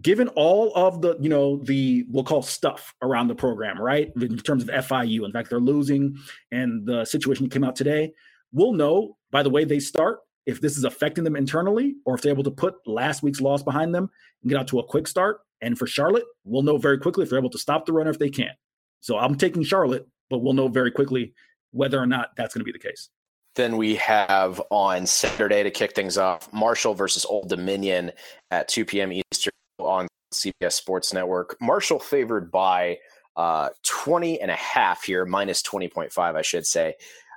Given 0.00 0.28
all 0.28 0.72
of 0.74 1.00
the, 1.00 1.16
you 1.20 1.30
know, 1.30 1.56
the 1.56 2.04
we'll 2.10 2.24
call 2.24 2.42
stuff 2.42 2.94
around 3.00 3.28
the 3.28 3.34
program, 3.34 3.80
right? 3.80 4.12
In 4.20 4.36
terms 4.38 4.62
of 4.62 4.68
FIU, 4.68 5.24
in 5.24 5.32
fact, 5.32 5.48
they're 5.48 5.58
losing 5.58 6.16
and 6.52 6.86
the 6.86 7.04
situation 7.04 7.48
came 7.48 7.64
out 7.64 7.76
today, 7.76 8.12
we'll 8.52 8.72
know 8.72 9.16
by 9.30 9.42
the 9.42 9.50
way 9.50 9.64
they 9.64 9.80
start 9.80 10.18
if 10.46 10.60
this 10.60 10.76
is 10.78 10.84
affecting 10.84 11.24
them 11.24 11.36
internally 11.36 11.96
or 12.04 12.14
if 12.14 12.22
they're 12.22 12.32
able 12.32 12.44
to 12.44 12.50
put 12.50 12.74
last 12.86 13.22
week's 13.22 13.40
loss 13.40 13.62
behind 13.62 13.94
them 13.94 14.08
and 14.42 14.50
get 14.50 14.58
out 14.58 14.68
to 14.68 14.78
a 14.78 14.84
quick 14.84 15.06
start 15.08 15.40
and 15.60 15.78
for 15.78 15.86
Charlotte, 15.86 16.24
we'll 16.44 16.62
know 16.62 16.78
very 16.78 16.98
quickly 16.98 17.24
if 17.24 17.30
they're 17.30 17.38
able 17.38 17.50
to 17.50 17.58
stop 17.58 17.86
the 17.86 17.92
runner 17.92 18.10
if 18.10 18.18
they 18.18 18.30
can't. 18.30 18.56
So 19.00 19.18
I'm 19.18 19.36
taking 19.36 19.62
Charlotte, 19.62 20.06
but 20.30 20.38
we'll 20.38 20.52
know 20.52 20.68
very 20.68 20.90
quickly 20.90 21.34
whether 21.72 21.98
or 21.98 22.06
not 22.06 22.30
that's 22.36 22.54
going 22.54 22.60
to 22.60 22.64
be 22.64 22.72
the 22.72 22.78
case. 22.78 23.08
Then 23.56 23.76
we 23.76 23.96
have 23.96 24.60
on 24.70 25.06
Saturday 25.06 25.62
to 25.62 25.70
kick 25.70 25.94
things 25.94 26.18
off 26.18 26.52
Marshall 26.52 26.94
versus 26.94 27.24
Old 27.24 27.48
Dominion 27.48 28.12
at 28.50 28.68
2 28.68 28.84
p.m. 28.84 29.12
Eastern 29.12 29.52
on 29.78 30.06
CBS 30.32 30.72
Sports 30.72 31.12
Network. 31.12 31.56
Marshall 31.60 31.98
favored 31.98 32.50
by 32.50 32.98
uh, 33.36 33.70
20 33.84 34.40
and 34.40 34.50
a 34.50 34.56
half 34.56 35.04
here, 35.04 35.24
minus 35.24 35.62
20.5, 35.62 36.18
I 36.18 36.42
should 36.42 36.66
say. 36.66 36.94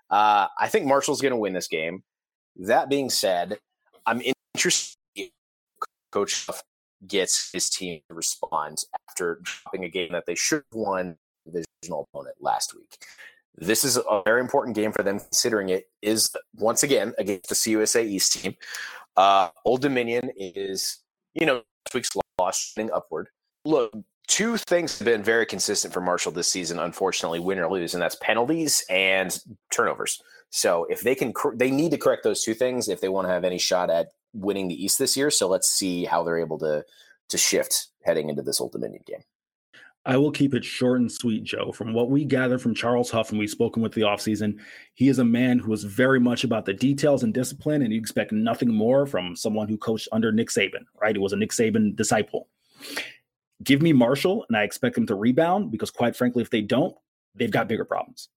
Uh, 0.10 0.48
I 0.60 0.68
think 0.68 0.86
Marshall's 0.86 1.22
going 1.22 1.34
to 1.34 1.38
win 1.38 1.54
this 1.54 1.68
game. 1.68 2.04
That 2.60 2.90
being 2.90 3.10
said, 3.10 3.58
I'm 4.06 4.22
interested 4.54 4.98
Coach 6.12 6.48
gets 7.08 7.52
his 7.52 7.70
team 7.70 8.02
to 8.10 8.16
respond 8.16 8.84
after 9.08 9.40
dropping 9.44 9.86
a 9.86 9.90
game 9.90 10.12
that 10.12 10.26
they 10.26 10.36
should 10.36 10.64
have 10.72 10.80
won 10.80 11.18
divisional 11.46 12.08
opponent 12.12 12.36
last 12.40 12.76
week. 12.76 13.06
This 13.56 13.84
is 13.84 13.98
a 13.98 14.22
very 14.26 14.42
important 14.42 14.76
game 14.76 14.92
for 14.92 15.04
them, 15.04 15.20
considering 15.20 15.70
it 15.70 15.90
is 16.02 16.32
once 16.56 16.84
again 16.84 17.14
against 17.18 17.50
the 17.50 17.56
CUSA 17.56 18.04
East 18.06 18.34
team. 18.34 18.56
Uh, 19.18 19.50
Old 19.66 19.82
Dominion 19.82 20.32
is, 20.38 21.00
you 21.34 21.46
know, 21.46 21.62
week's 21.94 22.10
loss 22.40 22.74
upward. 22.94 23.28
Look, 23.66 23.94
two 24.28 24.58
things 24.58 24.98
have 25.00 25.06
been 25.06 25.24
very 25.24 25.46
consistent 25.46 25.94
for 25.94 26.00
Marshall 26.02 26.32
this 26.32 26.48
season, 26.48 26.80
unfortunately, 26.80 27.40
win 27.40 27.60
or 27.60 27.70
lose, 27.70 27.94
and 27.94 28.02
that's 28.02 28.16
penalties 28.22 28.84
and 28.90 29.38
turnovers. 29.72 30.22
So 30.50 30.86
if 30.90 31.02
they 31.02 31.16
can, 31.16 31.34
they 31.56 31.72
need 31.72 31.92
to 31.92 31.98
correct 31.98 32.24
those 32.24 32.44
two 32.44 32.54
things 32.54 32.90
if 32.90 33.02
they 33.02 33.10
want 33.10 33.28
to 33.28 33.34
have 33.34 33.44
any 33.44 33.60
shot 33.60 33.90
at 33.90 34.10
winning 34.34 34.68
the 34.68 34.84
East 34.84 35.00
this 35.00 35.16
year. 35.16 35.30
So 35.30 35.48
let's 35.48 35.70
see 35.70 36.06
how 36.06 36.24
they're 36.24 36.40
able 36.40 36.60
to 36.60 36.84
to 37.30 37.38
shift 37.38 37.88
heading 38.04 38.30
into 38.30 38.42
this 38.42 38.60
Old 38.60 38.72
Dominion 38.72 39.04
game. 39.06 39.22
I 40.06 40.18
will 40.18 40.32
keep 40.32 40.56
it 40.56 40.66
short 40.66 41.02
and 41.02 41.12
sweet, 41.12 41.44
Joe. 41.44 41.72
From 41.72 41.94
what 41.94 42.10
we 42.10 42.26
gather 42.26 42.58
from 42.58 42.74
Charles 42.74 43.12
Huff 43.12 43.30
and 43.30 43.38
we've 43.38 43.50
spoken 43.50 43.84
with 43.84 43.94
the 43.94 44.02
offseason, 44.02 44.58
he 44.96 45.10
is 45.10 45.20
a 45.20 45.26
man 45.26 45.60
who 45.60 45.72
is 45.74 45.84
very 45.84 46.20
much 46.20 46.44
about 46.44 46.66
the 46.66 46.74
details 46.74 47.22
and 47.22 47.34
discipline, 47.34 47.82
and 47.82 47.94
you 47.94 48.00
expect 48.00 48.32
nothing 48.32 48.74
more 48.74 49.06
from 49.06 49.36
someone 49.36 49.68
who 49.68 49.78
coached 49.78 50.08
under 50.12 50.32
Nick 50.32 50.50
Saban, 50.50 50.86
right? 51.00 51.16
He 51.16 51.22
was 51.22 51.34
a 51.34 51.36
Nick 51.36 51.52
Saban 51.52 51.96
disciple. 51.96 52.48
Give 53.62 53.82
me 53.82 53.92
Marshall, 53.92 54.46
and 54.48 54.58
I 54.58 54.64
expect 54.64 54.96
them 54.96 55.06
to 55.08 55.16
rebound 55.16 55.70
because, 55.70 55.92
quite 55.92 56.16
frankly, 56.16 56.42
if 56.42 56.50
they 56.50 56.62
don't, 56.62 56.96
they've 57.36 57.52
got 57.52 57.68
bigger 57.68 57.86
problems. 57.86 58.30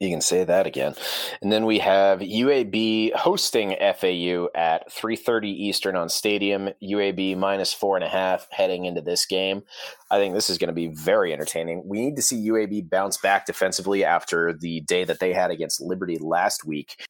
You 0.00 0.10
can 0.10 0.20
say 0.20 0.44
that 0.44 0.66
again. 0.66 0.94
And 1.40 1.52
then 1.52 1.66
we 1.66 1.78
have 1.78 2.20
UAB 2.20 3.14
hosting 3.14 3.76
FAU 3.78 4.48
at 4.54 4.90
3:30 4.92 5.48
Eastern 5.48 5.96
on 5.96 6.08
Stadium. 6.08 6.70
UAB 6.82 7.36
minus 7.36 7.72
four 7.72 7.96
and 7.96 8.04
a 8.04 8.08
half 8.08 8.48
heading 8.50 8.84
into 8.84 9.00
this 9.00 9.24
game. 9.24 9.62
I 10.10 10.18
think 10.18 10.34
this 10.34 10.50
is 10.50 10.58
going 10.58 10.68
to 10.68 10.74
be 10.74 10.88
very 10.88 11.32
entertaining. 11.32 11.82
We 11.86 12.00
need 12.00 12.16
to 12.16 12.22
see 12.22 12.48
UAB 12.48 12.90
bounce 12.90 13.16
back 13.16 13.46
defensively 13.46 14.04
after 14.04 14.52
the 14.52 14.80
day 14.82 15.04
that 15.04 15.20
they 15.20 15.32
had 15.32 15.50
against 15.50 15.80
Liberty 15.80 16.18
last 16.18 16.64
week. 16.64 17.06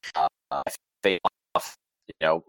Uh, 0.51 0.63
they, 1.03 1.19
you 1.55 2.15
know, 2.21 2.45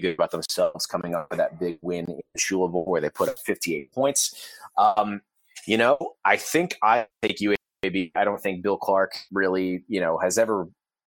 good 0.00 0.14
about 0.14 0.30
themselves 0.30 0.86
coming 0.86 1.14
up 1.14 1.28
with 1.30 1.38
that 1.38 1.58
big 1.58 1.78
win 1.82 2.04
in 2.08 2.20
Schuleville 2.38 2.86
where 2.86 3.00
they 3.00 3.10
put 3.10 3.28
up 3.28 3.38
58 3.38 3.92
points. 3.92 4.50
Um, 4.76 5.22
you 5.66 5.78
know, 5.78 6.14
I 6.24 6.36
think 6.36 6.76
I 6.82 7.06
take 7.22 7.38
UAB 7.38 7.56
maybe 7.86 8.10
I 8.16 8.24
don't 8.24 8.40
think 8.40 8.62
Bill 8.62 8.76
Clark 8.76 9.12
really, 9.30 9.84
you 9.86 10.00
know, 10.00 10.18
has 10.18 10.38
ever 10.38 10.68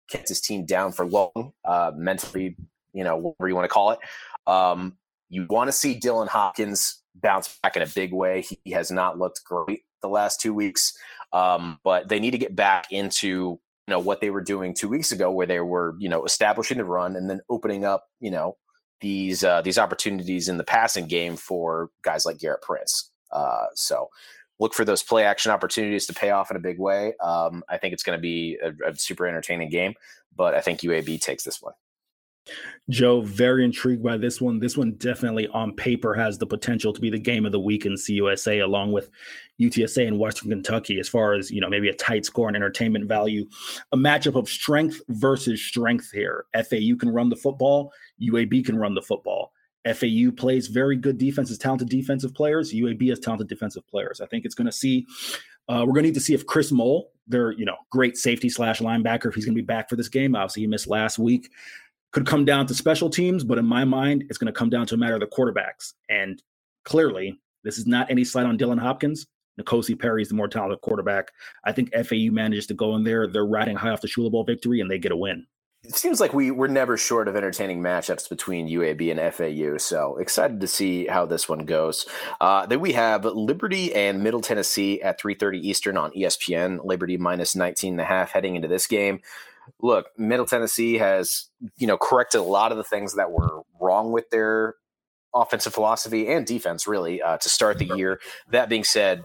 kept 0.09 0.30
his 0.30 0.39
team 0.39 0.65
down 0.65 0.91
for 0.91 1.05
long, 1.05 1.53
uh, 1.65 1.91
mentally, 1.95 2.55
you 2.93 3.03
know, 3.03 3.17
whatever 3.17 3.49
you 3.49 3.55
want 3.55 3.65
to 3.65 3.73
call 3.73 3.91
it. 3.91 3.99
Um, 4.45 4.97
you 5.30 5.47
want 5.49 5.67
to 5.67 5.71
see 5.71 5.99
Dylan 5.99 6.28
Hopkins 6.28 7.01
bounce 7.15 7.57
back 7.63 7.75
in 7.75 7.82
a 7.82 7.88
big 7.88 8.13
way. 8.13 8.41
He, 8.41 8.59
he 8.63 8.71
has 8.71 8.91
not 8.91 9.17
looked 9.17 9.43
great 9.43 9.82
the 10.01 10.07
last 10.07 10.39
two 10.39 10.53
weeks, 10.53 10.95
um, 11.34 11.80
but 11.84 12.07
they 12.09 12.19
need 12.19 12.32
to 12.32 12.38
get 12.38 12.55
back 12.55 12.91
into 12.91 13.59
you 13.88 13.93
know 13.93 13.99
what 13.99 14.21
they 14.21 14.30
were 14.30 14.43
doing 14.43 14.73
two 14.73 14.89
weeks 14.89 15.11
ago, 15.11 15.32
where 15.32 15.47
they 15.47 15.59
were 15.59 15.95
you 15.97 16.09
know 16.09 16.25
establishing 16.25 16.78
the 16.78 16.86
run 16.86 17.15
and 17.15 17.30
then 17.30 17.41
opening 17.49 17.86
up 17.86 18.05
you 18.19 18.30
know 18.30 18.55
these 19.01 19.43
uh, 19.43 19.61
these 19.61 19.80
opportunities 19.80 20.47
in 20.47 20.57
the 20.57 20.63
passing 20.63 21.07
game 21.07 21.36
for 21.38 21.89
guys 22.03 22.25
like 22.25 22.38
Gerrit 22.38 22.61
Prince. 22.61 23.11
Uh, 23.32 23.65
so 23.73 24.07
look 24.60 24.74
for 24.74 24.86
those 24.86 25.03
play 25.03 25.24
action 25.24 25.51
opportunities 25.51 26.05
to 26.08 26.14
pay 26.14 26.32
off 26.32 26.51
in 26.51 26.58
a 26.58 26.60
big 26.60 26.80
way. 26.80 27.14
Um, 27.22 27.64
I 27.70 27.78
think 27.78 27.93
it's 27.93 28.03
going 28.03 28.18
to 28.18 28.22
be 28.22 28.58
a, 28.64 28.91
a, 28.91 28.95
super 28.95 29.28
entertaining 29.28 29.70
game, 29.70 29.93
but 30.36 30.53
I 30.53 30.62
think 30.62 30.82
UAB 30.82 31.22
takes 31.22 31.43
this 31.43 31.62
one. 31.62 31.74
Joe, 32.89 33.22
very 33.22 33.66
intrigued 33.66 34.01
by 34.01 34.16
this 34.16 34.39
one. 34.39 34.60
This 34.60 34.78
one 34.78 34.93
definitely 34.93 35.47
on 35.49 35.76
paper 35.76 36.14
has 36.14 36.38
the 36.38 36.47
potential 36.47 36.93
to 36.93 37.01
be 37.01 37.10
the 37.10 37.20
game 37.20 37.45
of 37.45 37.51
the 37.51 37.60
week 37.60 37.86
in 37.86 37.93
CUSA, 37.93 38.64
along 38.64 38.93
with 38.93 39.10
UTSA 39.60 40.08
and 40.08 40.18
Western 40.18 40.49
Kentucky, 40.49 40.97
as 40.99 41.10
far 41.10 41.34
as, 41.34 41.51
you 41.51 41.60
know, 41.60 41.70
maybe 41.70 41.89
a 41.89 41.93
tight 41.93 42.26
score 42.26 42.47
and 42.47 42.55
entertainment 42.55 43.05
value. 43.10 43.45
A 43.91 43.97
matchup 43.97 44.36
of 44.36 44.47
strength 44.47 45.01
versus 45.10 45.62
strength 45.62 46.10
here. 46.12 46.45
FAU 46.53 46.95
can 46.97 47.10
run 47.10 47.28
the 47.28 47.36
football, 47.36 47.91
UAB 48.22 48.66
can 48.66 48.78
run 48.78 48.95
the 48.95 49.01
football. 49.01 49.51
FAU 49.94 50.32
plays 50.36 50.68
very 50.68 50.96
good 50.96 51.18
defenses, 51.18 51.58
talented 51.58 51.90
defensive 51.90 52.34
players. 52.34 52.74
UAB 52.74 53.10
has 53.10 53.20
talented 53.20 53.48
defensive 53.48 53.88
players. 53.88 54.22
I 54.22 54.26
think 54.26 54.46
it's 54.46 54.56
going 54.56 54.66
to 54.66 54.72
see. 54.72 55.06
Uh, 55.70 55.84
we're 55.86 55.94
going 55.94 56.04
to 56.04 56.10
need 56.10 56.14
to 56.14 56.22
see 56.22 56.34
if 56.34 56.46
Chris 56.46 56.72
Mole 56.72 57.12
their 57.28 57.52
you 57.52 57.66
know 57.66 57.76
great 57.92 58.18
safety 58.18 58.50
slash 58.50 58.80
linebacker 58.80 59.26
if 59.26 59.36
he's 59.36 59.46
going 59.46 59.56
to 59.56 59.62
be 59.62 59.66
back 59.66 59.90
for 59.90 59.96
this 59.96 60.10
game. 60.10 60.36
Obviously, 60.36 60.62
he 60.62 60.68
missed 60.68 60.88
last 60.88 61.20
week. 61.20 61.52
Could 62.12 62.26
come 62.26 62.46
down 62.46 62.66
to 62.68 62.74
special 62.74 63.10
teams, 63.10 63.44
but 63.44 63.58
in 63.58 63.66
my 63.66 63.84
mind, 63.84 64.24
it's 64.30 64.38
going 64.38 64.52
to 64.52 64.58
come 64.58 64.70
down 64.70 64.88
to 64.88 64.96
a 64.96 64.98
matter 64.98 65.16
of 65.16 65.20
the 65.20 65.28
quarterbacks. 65.28 65.94
And 66.10 66.42
clearly, 66.86 67.38
this 67.64 67.78
is 67.78 67.86
not 67.86 68.10
any 68.10 68.24
slight 68.24 68.46
on 68.46 68.58
Dylan 68.58 68.80
Hopkins. 68.80 69.28
N'Kosi 69.60 70.00
Perry 70.00 70.22
is 70.22 70.30
the 70.30 70.36
more 70.36 70.48
talented 70.48 70.82
quarterback. 70.82 71.32
I 71.66 71.72
think 71.74 71.94
FAU 71.94 72.32
manages 72.32 72.68
to 72.68 72.74
go 72.74 72.96
in 72.96 73.04
there. 73.04 73.28
They're 73.28 73.46
riding 73.46 73.76
high 73.76 73.90
off 73.90 74.02
the 74.02 74.08
Shula 74.08 74.32
Bowl 74.32 74.44
victory, 74.44 74.80
and 74.80 74.90
they 74.90 75.00
get 75.00 75.12
a 75.12 75.18
win 75.18 75.46
it 75.88 75.96
seems 75.96 76.20
like 76.20 76.34
we 76.34 76.52
we're 76.52 76.68
never 76.68 76.98
short 76.98 77.28
of 77.28 77.36
entertaining 77.36 77.82
matchups 77.82 78.28
between 78.28 78.68
UAB 78.68 79.10
and 79.10 79.34
FAU. 79.34 79.78
So 79.78 80.18
excited 80.18 80.60
to 80.60 80.68
see 80.68 81.08
how 81.08 81.26
this 81.26 81.48
one 81.48 81.66
goes. 81.66 82.06
Uh, 82.42 82.66
then 82.66 82.82
we 82.82 82.92
have 82.94 83.24
Liberty 83.24 83.96
and 83.96 84.22
Middle 84.22 84.42
Tennessee 84.42 85.02
at 85.02 85.20
3:30 85.20 85.60
Eastern 85.60 85.98
on 85.98 86.12
ESPN. 86.12 86.84
Liberty 86.84 87.18
minus 87.18 87.56
19 87.56 87.94
and 87.94 88.02
a 88.02 88.06
half 88.06 88.32
heading 88.32 88.56
into 88.56 88.68
this 88.68 88.86
game. 88.86 89.22
Look, 89.82 90.08
Middle 90.18 90.46
Tennessee 90.46 90.98
has 90.98 91.50
you 91.78 91.88
know 91.88 91.98
corrected 91.98 92.42
a 92.42 92.44
lot 92.44 92.72
of 92.72 92.78
the 92.78 92.84
things 92.84 93.16
that 93.16 93.32
were 93.32 93.62
wrong 93.80 94.12
with 94.12 94.30
their 94.30 94.76
offensive 95.34 95.74
philosophy 95.74 96.28
and 96.28 96.46
defense, 96.46 96.88
really, 96.88 97.22
uh, 97.22 97.38
to 97.38 97.50
start 97.50 97.78
the 97.80 97.86
year. 97.96 98.20
That 98.52 98.70
being 98.70 98.84
said, 98.84 99.24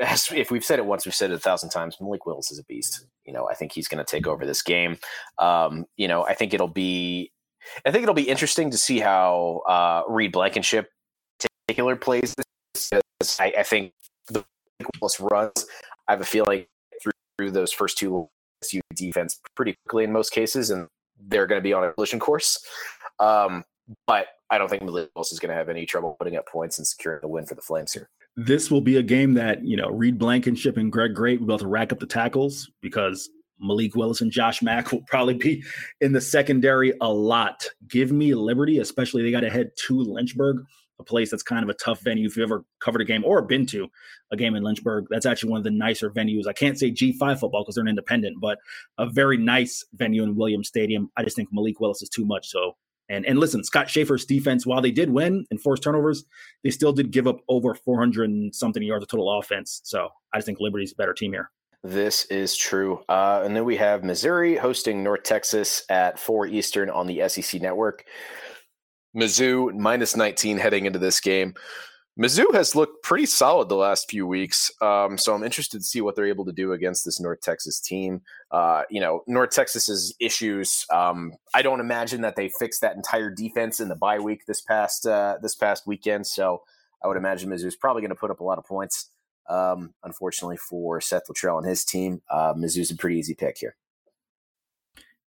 as 0.00 0.30
if 0.32 0.50
we've 0.50 0.64
said 0.64 0.78
it 0.78 0.86
once, 0.86 1.04
we've 1.04 1.14
said 1.14 1.30
it 1.30 1.34
a 1.34 1.38
thousand 1.38 1.70
times. 1.70 1.96
Malik 2.00 2.26
Willis 2.26 2.50
is 2.50 2.58
a 2.58 2.64
beast. 2.64 3.06
You 3.24 3.32
know, 3.32 3.48
I 3.48 3.54
think 3.54 3.72
he's 3.72 3.88
going 3.88 4.04
to 4.04 4.10
take 4.10 4.26
over 4.26 4.46
this 4.46 4.62
game. 4.62 4.98
Um, 5.38 5.86
you 5.96 6.08
know, 6.08 6.24
I 6.24 6.34
think 6.34 6.54
it'll 6.54 6.68
be, 6.68 7.30
I 7.86 7.90
think 7.90 8.02
it'll 8.02 8.14
be 8.14 8.28
interesting 8.28 8.70
to 8.70 8.78
see 8.78 9.00
how 9.00 9.62
uh, 9.68 10.02
Reed 10.08 10.32
Blankenship 10.32 10.90
particular 11.66 11.96
plays 11.96 12.34
this. 12.74 13.40
I, 13.40 13.52
I 13.58 13.62
think 13.62 13.92
the 14.28 14.44
Willis 15.00 15.20
runs. 15.20 15.66
I 16.08 16.12
have 16.12 16.20
a 16.20 16.24
feeling 16.24 16.66
through, 17.02 17.12
through 17.38 17.50
those 17.52 17.72
first 17.72 17.98
two 17.98 18.28
SU 18.62 18.80
defense 18.94 19.40
pretty 19.54 19.76
quickly 19.84 20.04
in 20.04 20.12
most 20.12 20.30
cases, 20.32 20.70
and 20.70 20.88
they're 21.28 21.46
going 21.46 21.60
to 21.60 21.62
be 21.62 21.72
on 21.72 21.84
a 21.84 21.92
collision 21.92 22.18
course. 22.18 22.58
Um, 23.20 23.64
but 24.06 24.26
I 24.50 24.58
don't 24.58 24.68
think 24.68 24.82
Malik 24.82 25.10
Willis 25.14 25.32
is 25.32 25.38
going 25.38 25.50
to 25.50 25.56
have 25.56 25.68
any 25.68 25.86
trouble 25.86 26.16
putting 26.18 26.36
up 26.36 26.48
points 26.48 26.78
and 26.78 26.86
securing 26.86 27.20
the 27.20 27.28
win 27.28 27.46
for 27.46 27.54
the 27.54 27.62
Flames 27.62 27.92
here 27.92 28.08
this 28.36 28.70
will 28.70 28.80
be 28.80 28.96
a 28.96 29.02
game 29.02 29.34
that, 29.34 29.64
you 29.64 29.76
know, 29.76 29.88
Reed 29.88 30.18
Blankenship 30.18 30.76
and 30.76 30.90
Greg 30.90 31.14
Great 31.14 31.40
will 31.40 31.46
be 31.48 31.52
able 31.52 31.58
to 31.60 31.66
rack 31.66 31.92
up 31.92 31.98
the 31.98 32.06
tackles 32.06 32.70
because 32.80 33.28
Malik 33.60 33.94
Willis 33.94 34.20
and 34.20 34.32
Josh 34.32 34.62
Mack 34.62 34.92
will 34.92 35.02
probably 35.06 35.34
be 35.34 35.62
in 36.00 36.12
the 36.12 36.20
secondary 36.20 36.92
a 37.00 37.12
lot. 37.12 37.66
Give 37.88 38.12
me 38.12 38.34
Liberty, 38.34 38.78
especially 38.78 39.22
they 39.22 39.30
got 39.30 39.40
to 39.40 39.50
head 39.50 39.70
to 39.86 40.00
Lynchburg, 40.00 40.64
a 40.98 41.04
place 41.04 41.30
that's 41.30 41.42
kind 41.42 41.62
of 41.62 41.68
a 41.68 41.74
tough 41.74 42.00
venue 42.00 42.26
if 42.26 42.36
you've 42.36 42.50
ever 42.50 42.64
covered 42.80 43.02
a 43.02 43.04
game 43.04 43.24
or 43.24 43.42
been 43.42 43.66
to 43.66 43.88
a 44.30 44.36
game 44.36 44.54
in 44.54 44.62
Lynchburg. 44.62 45.06
That's 45.10 45.26
actually 45.26 45.50
one 45.50 45.58
of 45.58 45.64
the 45.64 45.70
nicer 45.70 46.10
venues. 46.10 46.46
I 46.46 46.52
can't 46.52 46.78
say 46.78 46.90
G5 46.90 47.38
football 47.38 47.62
because 47.62 47.74
they're 47.74 47.82
an 47.82 47.88
independent, 47.88 48.40
but 48.40 48.58
a 48.98 49.06
very 49.06 49.36
nice 49.36 49.84
venue 49.92 50.22
in 50.22 50.36
Williams 50.36 50.68
Stadium. 50.68 51.10
I 51.16 51.22
just 51.22 51.36
think 51.36 51.50
Malik 51.52 51.80
Willis 51.80 52.02
is 52.02 52.08
too 52.08 52.24
much. 52.24 52.48
So 52.48 52.76
and 53.12 53.26
and 53.26 53.38
listen, 53.38 53.62
Scott 53.62 53.90
Shafer's 53.90 54.24
defense, 54.24 54.66
while 54.66 54.80
they 54.80 54.90
did 54.90 55.10
win 55.10 55.46
and 55.50 55.60
force 55.60 55.80
turnovers, 55.80 56.24
they 56.64 56.70
still 56.70 56.92
did 56.92 57.10
give 57.10 57.26
up 57.26 57.40
over 57.48 57.74
400 57.74 58.28
and 58.28 58.54
something 58.54 58.82
yards 58.82 59.02
of 59.04 59.08
total 59.08 59.38
offense. 59.38 59.80
So 59.84 60.08
I 60.32 60.38
just 60.38 60.46
think 60.46 60.60
Liberty's 60.60 60.92
a 60.92 60.96
better 60.96 61.14
team 61.14 61.32
here. 61.32 61.50
This 61.84 62.24
is 62.26 62.56
true. 62.56 63.02
Uh, 63.08 63.42
and 63.44 63.56
then 63.56 63.64
we 63.64 63.76
have 63.76 64.04
Missouri 64.04 64.56
hosting 64.56 65.02
North 65.02 65.24
Texas 65.24 65.82
at 65.88 66.18
4 66.18 66.46
Eastern 66.46 66.88
on 66.90 67.06
the 67.06 67.28
SEC 67.28 67.60
network. 67.60 68.04
Mizzou 69.16 69.74
minus 69.74 70.16
19 70.16 70.58
heading 70.58 70.86
into 70.86 70.98
this 70.98 71.20
game. 71.20 71.54
Mizzou 72.20 72.52
has 72.52 72.76
looked 72.76 73.02
pretty 73.02 73.24
solid 73.24 73.70
the 73.70 73.74
last 73.74 74.10
few 74.10 74.26
weeks, 74.26 74.70
um, 74.82 75.16
so 75.16 75.34
I'm 75.34 75.42
interested 75.42 75.78
to 75.78 75.84
see 75.84 76.02
what 76.02 76.14
they're 76.14 76.26
able 76.26 76.44
to 76.44 76.52
do 76.52 76.72
against 76.72 77.06
this 77.06 77.18
North 77.18 77.40
Texas 77.40 77.80
team. 77.80 78.20
Uh, 78.50 78.82
you 78.90 79.00
know, 79.00 79.22
North 79.26 79.50
Texas's 79.50 80.14
issues. 80.20 80.84
Um, 80.90 81.32
I 81.54 81.62
don't 81.62 81.80
imagine 81.80 82.20
that 82.20 82.36
they 82.36 82.50
fixed 82.50 82.82
that 82.82 82.96
entire 82.96 83.30
defense 83.30 83.80
in 83.80 83.88
the 83.88 83.96
bye 83.96 84.18
week 84.18 84.44
this 84.46 84.60
past 84.60 85.06
uh, 85.06 85.38
this 85.40 85.54
past 85.54 85.86
weekend. 85.86 86.26
So 86.26 86.62
I 87.02 87.08
would 87.08 87.16
imagine 87.16 87.48
Mizzou's 87.48 87.76
probably 87.76 88.02
going 88.02 88.10
to 88.10 88.14
put 88.14 88.30
up 88.30 88.40
a 88.40 88.44
lot 88.44 88.58
of 88.58 88.66
points. 88.66 89.08
Um, 89.48 89.94
unfortunately 90.04 90.58
for 90.58 91.00
Seth 91.00 91.22
Littrell 91.30 91.58
and 91.58 91.66
his 91.66 91.82
team, 91.82 92.20
uh, 92.30 92.52
Mizzou's 92.52 92.90
a 92.90 92.96
pretty 92.96 93.18
easy 93.18 93.34
pick 93.34 93.56
here. 93.56 93.74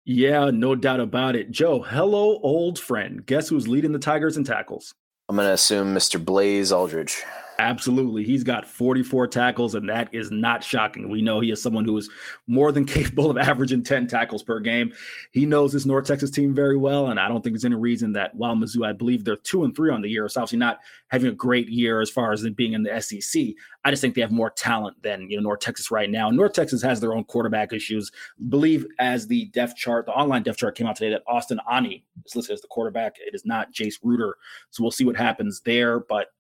Yeah, 0.04 0.52
no 0.52 0.76
doubt 0.76 1.00
about 1.00 1.38
it. 1.38 1.50
Joe, 1.50 1.82
hello, 1.82 2.40
old 2.44 2.78
friend. 2.78 3.26
Guess 3.26 3.48
who's 3.48 3.70
leading 3.70 3.94
the 3.94 4.00
Tigers 4.00 4.36
in 4.36 4.44
tackles? 4.44 4.94
I'm 5.30 5.38
going 5.38 5.48
to 5.48 5.54
assume 5.54 5.96
Mr. 5.96 6.24
Blaze 6.24 6.74
Alldredge. 6.74 7.24
Absolutely. 7.64 8.26
He's 8.26 8.44
got 8.44 8.68
44 8.68 9.26
tackles, 9.28 9.74
and 9.74 9.88
that 9.88 10.14
is 10.14 10.32
not 10.32 10.66
shocking. 10.66 11.10
We 11.10 11.22
know 11.22 11.40
he 11.40 11.50
is 11.50 11.62
someone 11.62 11.86
who 11.86 11.96
is 11.98 12.10
more 12.46 12.74
than 12.74 12.84
capable 12.94 13.32
of 13.32 13.38
averaging 13.38 13.84
10 13.84 14.08
tackles 14.08 14.44
per 14.44 14.60
game. 14.60 14.92
He 15.32 15.46
knows 15.46 15.72
this 15.72 15.86
North 15.86 16.06
Texas 16.06 16.30
team 16.30 16.54
very 16.54 16.76
well, 16.76 17.08
and 17.08 17.18
I 17.18 17.30
don't 17.30 17.42
think 17.42 17.54
there's 17.54 17.64
any 17.64 17.76
reason 17.76 18.12
that 18.14 18.36
while 18.36 18.54
Mizzou, 18.54 18.86
I 18.86 18.92
believe 18.92 19.24
they're 19.24 19.38
two 19.38 19.64
and 19.64 19.74
three 19.74 19.92
on 19.92 20.02
the 20.02 20.10
year, 20.10 20.26
it's 20.26 20.36
obviously 20.36 20.60
not 20.60 20.80
having 21.08 21.30
a 21.30 21.34
great 21.34 21.70
year 21.70 22.02
as 22.02 22.10
far 22.10 22.34
as 22.34 22.46
being 22.50 22.74
in 22.74 22.84
the 22.84 23.00
SEC. 23.00 23.42
I 23.86 23.92
just 23.92 24.02
think 24.02 24.16
they 24.16 24.22
have 24.22 24.32
more 24.32 24.50
talent 24.50 25.02
than 25.02 25.30
you 25.30 25.38
know 25.38 25.44
North 25.44 25.62
Texas 25.62 25.90
right 25.90 26.10
now. 26.10 26.30
North 26.30 26.52
Texas 26.52 26.82
has 26.82 27.00
their 27.00 27.14
own 27.14 27.24
quarterback 27.24 27.72
issues. 27.72 28.12
I 28.42 28.50
believe 28.50 28.86
as 29.00 29.28
the 29.28 29.46
depth 29.46 29.78
chart, 29.78 30.06
the 30.06 30.12
online 30.12 30.44
depth 30.44 30.58
chart 30.58 30.76
came 30.76 30.88
out 30.88 30.98
today 30.98 31.12
that 31.12 31.24
Austin 31.28 31.62
Aune 31.70 32.02
is 32.26 32.36
listed 32.36 32.56
as 32.56 32.62
the 32.62 32.68
quarterback. 32.68 33.16
It 33.20 33.34
is 33.34 33.46
not 33.46 33.72
Jace 33.72 34.00
Ruder. 34.04 34.36
So 34.72 34.84
we'll 34.84 34.92
see 34.92 35.06
what 35.06 35.16
happens 35.16 35.62
there. 35.62 36.02
But 36.02 36.33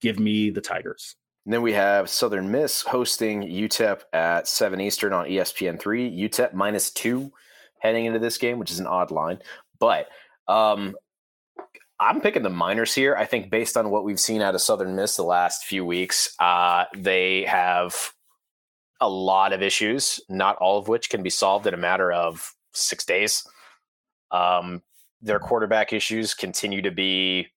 give 0.00 0.18
me 0.18 0.50
the 0.50 0.60
Tigers. 0.60 1.16
And 1.44 1.54
then 1.54 1.62
we 1.62 1.72
have 1.72 2.10
Southern 2.10 2.50
Miss 2.50 2.82
hosting 2.82 3.42
UTEP 3.42 4.02
at 4.12 4.46
7 4.46 4.80
Eastern 4.80 5.12
on 5.12 5.26
ESPN 5.26 5.80
3. 5.80 6.28
UTEP 6.28 6.52
minus 6.52 6.90
two 6.90 7.32
heading 7.78 8.04
into 8.04 8.18
this 8.18 8.38
game, 8.38 8.58
which 8.58 8.70
is 8.70 8.78
an 8.78 8.86
odd 8.86 9.10
line. 9.10 9.38
But 9.78 10.08
um, 10.48 10.94
I'm 11.98 12.20
picking 12.20 12.42
the 12.42 12.50
Miners 12.50 12.94
here. 12.94 13.16
I 13.16 13.24
think 13.24 13.50
based 13.50 13.76
on 13.76 13.90
what 13.90 14.04
we've 14.04 14.20
seen 14.20 14.42
out 14.42 14.54
of 14.54 14.60
Southern 14.60 14.94
Miss 14.94 15.16
the 15.16 15.22
last 15.22 15.64
few 15.64 15.84
weeks, 15.84 16.34
uh, 16.38 16.84
they 16.96 17.44
have 17.44 18.12
a 19.00 19.08
lot 19.08 19.52
of 19.54 19.62
issues, 19.62 20.20
not 20.28 20.56
all 20.56 20.78
of 20.78 20.88
which 20.88 21.08
can 21.08 21.22
be 21.22 21.30
solved 21.30 21.66
in 21.66 21.72
a 21.72 21.78
matter 21.78 22.12
of 22.12 22.54
six 22.74 23.04
days. 23.04 23.42
Um, 24.30 24.82
their 25.22 25.38
quarterback 25.38 25.92
issues 25.92 26.34
continue 26.34 26.82
to 26.82 26.90
be 26.90 27.48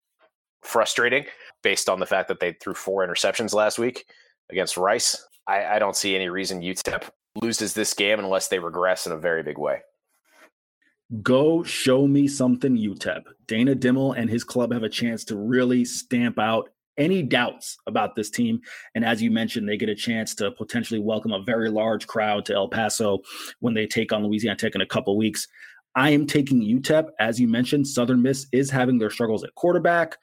frustrating 0.63 1.27
based 1.63 1.89
on 1.89 2.01
the 2.01 2.07
fact 2.07 2.29
that 2.29 2.41
they 2.41 2.53
threw 2.53 2.75
four 2.75 3.07
interceptions 3.07 3.55
last 3.55 3.79
week 3.79 4.07
against 4.51 4.77
Rice. 4.77 5.27
I, 5.47 5.65
I 5.65 5.79
don't 5.79 5.97
see 5.97 6.15
any 6.15 6.29
reason 6.29 6.61
UTEP 6.61 7.09
loses 7.41 7.75
this 7.75 7.95
game 7.95 8.19
unless 8.19 8.49
they 8.49 8.59
regress 8.59 9.07
in 9.07 9.13
a 9.13 9.19
very 9.19 9.43
big 9.43 9.59
way. 9.59 9.81
Go 11.23 11.63
show 11.63 12.07
me 12.07 12.27
something, 12.27 12.77
UTEP. 12.77 13.23
Dana 13.47 13.75
Dimel 13.75 14.17
and 14.17 14.31
his 14.31 14.45
club 14.45 14.73
have 14.73 14.83
a 14.83 14.89
chance 14.89 15.25
to 15.25 15.37
really 15.37 15.85
stamp 15.85 16.39
out 16.39 16.71
any 16.99 17.23
doubts 17.23 17.77
about 17.87 18.17
this 18.17 18.31
team. 18.31 18.61
And 18.95 19.05
as 19.05 19.23
you 19.23 19.31
mentioned, 19.31 19.69
they 19.69 19.77
get 19.77 19.89
a 19.89 19.95
chance 19.95 20.35
to 20.37 20.51
potentially 20.53 21.01
welcome 21.01 21.33
a 21.33 21.43
very 21.43 21.71
large 21.71 22.07
crowd 22.07 22.45
to 22.47 22.55
El 22.55 22.69
Paso 22.69 23.21
when 23.61 23.75
they 23.75 23.87
take 23.87 24.13
on 24.13 24.25
Louisiana 24.25 24.57
Tech 24.57 24.75
in 24.75 24.81
a 24.81 24.87
couple 24.87 25.17
weeks. 25.17 25.49
I 25.95 26.11
am 26.11 26.27
taking 26.27 26.63
UTEP. 26.63 27.09
As 27.19 27.39
you 27.39 27.49
mentioned, 27.49 27.87
Southern 27.87 28.23
Miss 28.23 28.47
is 28.53 28.71
having 28.71 28.99
their 28.99 29.11
struggles 29.11 29.45
at 29.45 29.55
quarterback 29.55 30.17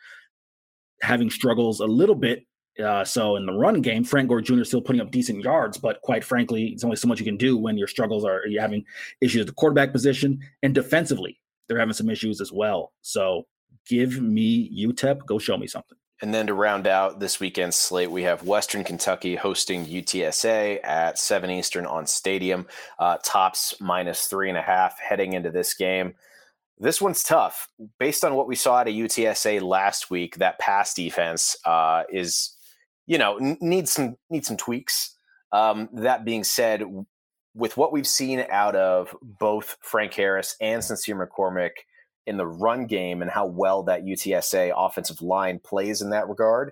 having 1.02 1.30
struggles 1.30 1.80
a 1.80 1.86
little 1.86 2.16
bit. 2.16 2.46
Uh, 2.84 3.04
so 3.04 3.36
in 3.36 3.46
the 3.46 3.52
run 3.52 3.82
game, 3.82 4.04
Frank 4.04 4.30
Gore 4.30 4.42
Jr. 4.42 4.62
is 4.62 4.70
still 4.70 4.82
putting 4.82 5.02
up 5.02 5.12
decent 5.12 5.44
yards, 5.44 5.78
but 5.78 6.02
quite 6.02 6.24
frankly, 6.24 6.68
it's 6.68 6.84
only 6.84 6.96
so 6.96 7.08
much 7.08 7.20
you 7.20 7.26
can 7.26 7.36
do 7.36 7.58
when 7.58 7.78
your 7.78 7.88
struggles 7.88 8.24
are 8.24 8.46
you're 8.48 8.62
having 8.62 8.86
issues 9.22 9.42
at 9.42 9.48
the 9.48 9.54
quarterback 9.54 9.92
position 9.92 10.40
and 10.64 10.74
defensively, 10.74 11.40
they're 11.68 11.80
having 11.80 11.94
some 11.94 12.10
issues 12.10 12.40
as 12.40 12.54
well. 12.54 12.94
So 13.02 13.48
give 13.86 14.22
me 14.22 14.72
UTEP, 14.86 15.26
go 15.26 15.40
show 15.40 15.58
me 15.58 15.68
something. 15.68 15.98
And 16.22 16.34
then 16.34 16.48
to 16.48 16.54
round 16.54 16.86
out 16.86 17.20
this 17.20 17.40
weekend's 17.40 17.78
slate, 17.78 18.12
we 18.12 18.24
have 18.24 18.44
Western 18.44 18.84
Kentucky 18.84 19.36
hosting 19.36 19.86
UTSA 19.86 20.80
at 20.84 21.18
7 21.18 21.50
Eastern 21.50 21.86
on 21.86 22.06
Stadium. 22.06 22.68
Uh, 22.98 23.18
tops 23.24 23.80
minus 23.80 24.26
three 24.26 24.50
and 24.50 24.58
a 24.58 24.62
half 24.62 25.00
heading 25.00 25.34
into 25.34 25.50
this 25.50 25.74
game. 25.74 26.14
This 26.80 27.02
one's 27.02 27.24
tough. 27.24 27.68
Based 28.00 28.24
on 28.24 28.36
what 28.36 28.48
we 28.48 28.56
saw 28.56 28.82
at 28.82 28.88
a 28.88 28.92
UTSA 28.92 29.62
last 29.62 30.10
week, 30.10 30.38
that 30.38 30.60
pass 30.60 30.94
defense 30.94 31.58
uh, 31.66 32.04
is, 32.10 32.56
you 33.06 33.18
know, 33.18 33.38
n- 33.38 33.58
needs 33.60 33.92
some 33.92 34.16
needs 34.30 34.48
some 34.48 34.58
tweaks. 34.58 35.16
Um, 35.52 35.90
that 35.94 36.24
being 36.24 36.44
said, 36.44 36.84
with 37.54 37.76
what 37.76 37.92
we've 37.92 38.08
seen 38.08 38.46
out 38.50 38.76
of 38.76 39.16
both 39.22 39.78
Frank 39.82 40.14
Harris 40.14 40.56
and 40.62 40.84
Sincere 40.84 41.16
McCormick 41.16 41.72
in 42.26 42.38
the 42.38 42.48
run 42.48 42.86
game 42.86 43.22
and 43.22 43.32
how 43.32 43.46
well 43.46 43.84
that 43.84 44.04
UTSA 44.06 44.72
offensive 44.76 45.22
line 45.22 45.60
plays 45.60 46.02
in 46.02 46.12
that 46.12 46.30
regard, 46.30 46.72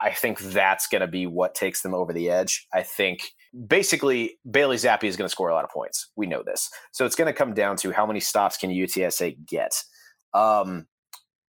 I 0.00 0.12
think 0.12 0.38
that's 0.38 0.86
going 0.86 1.00
to 1.00 1.08
be 1.08 1.26
what 1.26 1.54
takes 1.54 1.82
them 1.82 1.94
over 1.94 2.12
the 2.12 2.30
edge. 2.30 2.66
I 2.72 2.82
think 2.82 3.32
basically 3.66 4.38
Bailey 4.50 4.76
Zappe 4.76 5.04
is 5.04 5.16
going 5.16 5.26
to 5.26 5.32
score 5.32 5.48
a 5.48 5.54
lot 5.54 5.64
of 5.64 5.70
points. 5.70 6.10
We 6.16 6.26
know 6.26 6.42
this. 6.42 6.70
So 6.92 7.04
it's 7.06 7.14
going 7.14 7.26
to 7.26 7.32
come 7.32 7.54
down 7.54 7.76
to 7.78 7.92
how 7.92 8.06
many 8.06 8.20
stops 8.20 8.56
can 8.56 8.70
UTSA 8.70 9.46
get. 9.46 9.72
Um, 10.34 10.86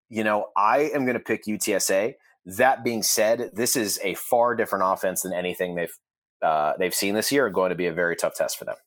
you 0.10 0.24
know, 0.24 0.47
I 0.58 0.89
am 0.93 1.06
going 1.06 1.18
to 1.18 1.24
pick 1.24 1.45
UTSA. 1.45 2.14
That 2.45 2.84
being 2.84 3.04
said, 3.04 3.52
this 3.54 3.76
is 3.76 4.00
a 4.04 4.16
far 4.16 4.56
different 4.56 4.86
offense 4.88 5.22
than 5.22 5.34
anything 5.34 5.76
they've 5.76 5.93
uh, 6.41 6.74
they've 6.80 6.95
seen 6.95 7.16
this 7.16 7.34
year 7.34 7.50
going 7.50 7.70
to 7.70 7.76
be 7.76 7.88
a 7.88 7.93
very 7.93 8.16
tough 8.16 8.34
test 8.34 8.58
for 8.58 8.64
them. 8.64 8.78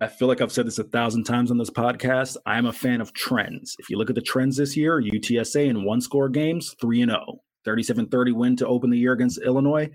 I 0.00 0.06
feel 0.06 0.28
like 0.28 0.40
I've 0.40 0.52
said 0.52 0.66
this 0.66 0.78
a 0.78 0.84
thousand 0.84 1.24
times 1.24 1.50
on 1.50 1.58
this 1.58 1.70
podcast. 1.70 2.36
I'm 2.46 2.66
a 2.66 2.72
fan 2.72 3.00
of 3.00 3.12
trends. 3.12 3.74
If 3.80 3.90
you 3.90 3.98
look 3.98 4.10
at 4.10 4.14
the 4.14 4.22
trends 4.22 4.56
this 4.56 4.76
year, 4.76 5.02
UTSA 5.02 5.66
in 5.66 5.84
one 5.84 6.00
score 6.00 6.28
games, 6.28 6.74
3 6.80 7.02
and 7.02 7.10
0. 7.10 7.40
37 7.64 8.08
30 8.08 8.32
win 8.32 8.56
to 8.56 8.66
open 8.66 8.90
the 8.90 8.98
year 8.98 9.12
against 9.12 9.40
Illinois, 9.42 9.90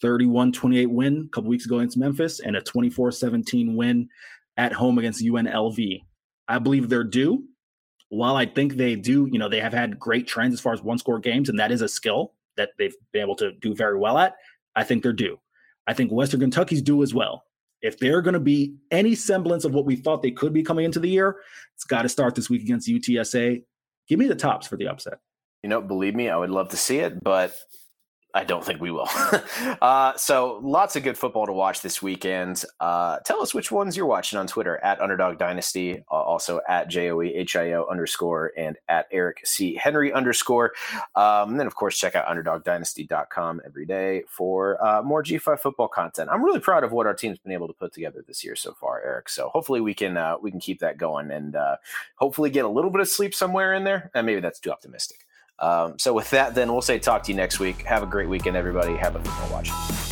31 0.00 0.52
28 0.52 0.86
win 0.86 1.26
a 1.26 1.34
couple 1.34 1.50
weeks 1.50 1.66
ago 1.66 1.78
against 1.78 1.96
Memphis, 1.96 2.40
and 2.40 2.56
a 2.56 2.60
24 2.60 3.12
17 3.12 3.76
win 3.76 4.08
at 4.56 4.72
home 4.72 4.98
against 4.98 5.24
UNLV. 5.24 6.02
I 6.48 6.58
believe 6.58 6.88
they're 6.88 7.04
due. 7.04 7.44
While 8.08 8.36
I 8.36 8.46
think 8.46 8.74
they 8.74 8.94
do, 8.94 9.28
you 9.30 9.38
know, 9.38 9.48
they 9.48 9.60
have 9.60 9.72
had 9.72 9.98
great 9.98 10.26
trends 10.26 10.54
as 10.54 10.60
far 10.60 10.72
as 10.72 10.82
one 10.82 10.98
score 10.98 11.18
games, 11.18 11.48
and 11.48 11.58
that 11.58 11.72
is 11.72 11.82
a 11.82 11.88
skill 11.88 12.34
that 12.56 12.70
they've 12.78 12.94
been 13.12 13.22
able 13.22 13.36
to 13.36 13.52
do 13.52 13.74
very 13.74 13.98
well 13.98 14.18
at. 14.18 14.36
I 14.74 14.84
think 14.84 15.02
they're 15.02 15.12
due. 15.12 15.38
I 15.86 15.94
think 15.94 16.12
Western 16.12 16.40
Kentucky's 16.40 16.82
due 16.82 17.02
as 17.02 17.14
well. 17.14 17.44
If 17.82 17.98
they're 17.98 18.22
going 18.22 18.34
to 18.34 18.40
be 18.40 18.76
any 18.90 19.14
semblance 19.14 19.64
of 19.64 19.74
what 19.74 19.84
we 19.84 19.96
thought 19.96 20.22
they 20.22 20.30
could 20.30 20.52
be 20.52 20.62
coming 20.62 20.84
into 20.84 21.00
the 21.00 21.08
year, 21.08 21.36
it's 21.74 21.84
got 21.84 22.02
to 22.02 22.08
start 22.08 22.34
this 22.34 22.48
week 22.48 22.62
against 22.62 22.88
UTSA. 22.88 23.64
Give 24.08 24.18
me 24.18 24.28
the 24.28 24.34
tops 24.34 24.66
for 24.66 24.76
the 24.76 24.88
upset. 24.88 25.18
You 25.62 25.68
know, 25.68 25.80
believe 25.80 26.14
me, 26.14 26.28
I 26.28 26.36
would 26.36 26.50
love 26.50 26.70
to 26.70 26.76
see 26.76 26.98
it, 26.98 27.22
but 27.22 27.56
I 28.36 28.44
don't 28.44 28.62
think 28.62 28.82
we 28.82 28.90
will. 28.90 29.08
uh, 29.80 30.14
so 30.18 30.60
lots 30.62 30.94
of 30.94 31.02
good 31.02 31.16
football 31.16 31.46
to 31.46 31.54
watch 31.54 31.80
this 31.80 32.02
weekend. 32.02 32.62
Uh, 32.78 33.18
tell 33.20 33.40
us 33.40 33.54
which 33.54 33.72
ones 33.72 33.96
you're 33.96 34.04
watching 34.04 34.38
on 34.38 34.46
Twitter 34.46 34.76
at 34.84 35.00
Underdog 35.00 35.38
Dynasty, 35.38 36.04
uh, 36.10 36.14
also 36.14 36.60
at 36.68 36.88
J 36.88 37.10
O 37.12 37.22
E 37.22 37.34
H 37.34 37.56
I 37.56 37.72
O 37.72 37.86
underscore 37.90 38.52
and 38.58 38.76
at 38.90 39.06
Eric 39.10 39.40
C 39.46 39.74
Henry 39.74 40.12
underscore. 40.12 40.72
Um, 41.14 41.52
and 41.52 41.60
then 41.60 41.66
of 41.66 41.76
course 41.76 41.98
check 41.98 42.14
out 42.14 42.26
UnderdogDynasty.com 42.26 43.62
every 43.64 43.86
day 43.86 44.24
for 44.28 44.84
uh, 44.86 45.00
more 45.00 45.22
G5 45.22 45.58
football 45.58 45.88
content. 45.88 46.28
I'm 46.30 46.44
really 46.44 46.60
proud 46.60 46.84
of 46.84 46.92
what 46.92 47.06
our 47.06 47.14
team's 47.14 47.38
been 47.38 47.52
able 47.52 47.68
to 47.68 47.72
put 47.72 47.94
together 47.94 48.22
this 48.28 48.44
year 48.44 48.54
so 48.54 48.74
far, 48.74 49.00
Eric. 49.02 49.30
So 49.30 49.48
hopefully 49.48 49.80
we 49.80 49.94
can 49.94 50.18
uh, 50.18 50.36
we 50.42 50.50
can 50.50 50.60
keep 50.60 50.80
that 50.80 50.98
going 50.98 51.30
and 51.30 51.56
hopefully 52.16 52.50
get 52.50 52.66
a 52.66 52.68
little 52.68 52.90
bit 52.90 53.00
of 53.00 53.08
sleep 53.08 53.34
somewhere 53.34 53.72
in 53.72 53.84
there. 53.84 54.10
And 54.14 54.26
maybe 54.26 54.42
that's 54.42 54.60
too 54.60 54.72
optimistic. 54.72 55.25
Um, 55.58 55.98
so 55.98 56.12
with 56.12 56.30
that, 56.30 56.54
then 56.54 56.72
we'll 56.72 56.82
say 56.82 56.98
talk 56.98 57.22
to 57.24 57.32
you 57.32 57.36
next 57.36 57.58
week. 57.60 57.82
Have 57.82 58.02
a 58.02 58.06
great 58.06 58.28
weekend, 58.28 58.56
everybody. 58.56 58.96
Have 58.96 59.16
a 59.16 59.20
football 59.20 59.50
watch. 59.50 60.05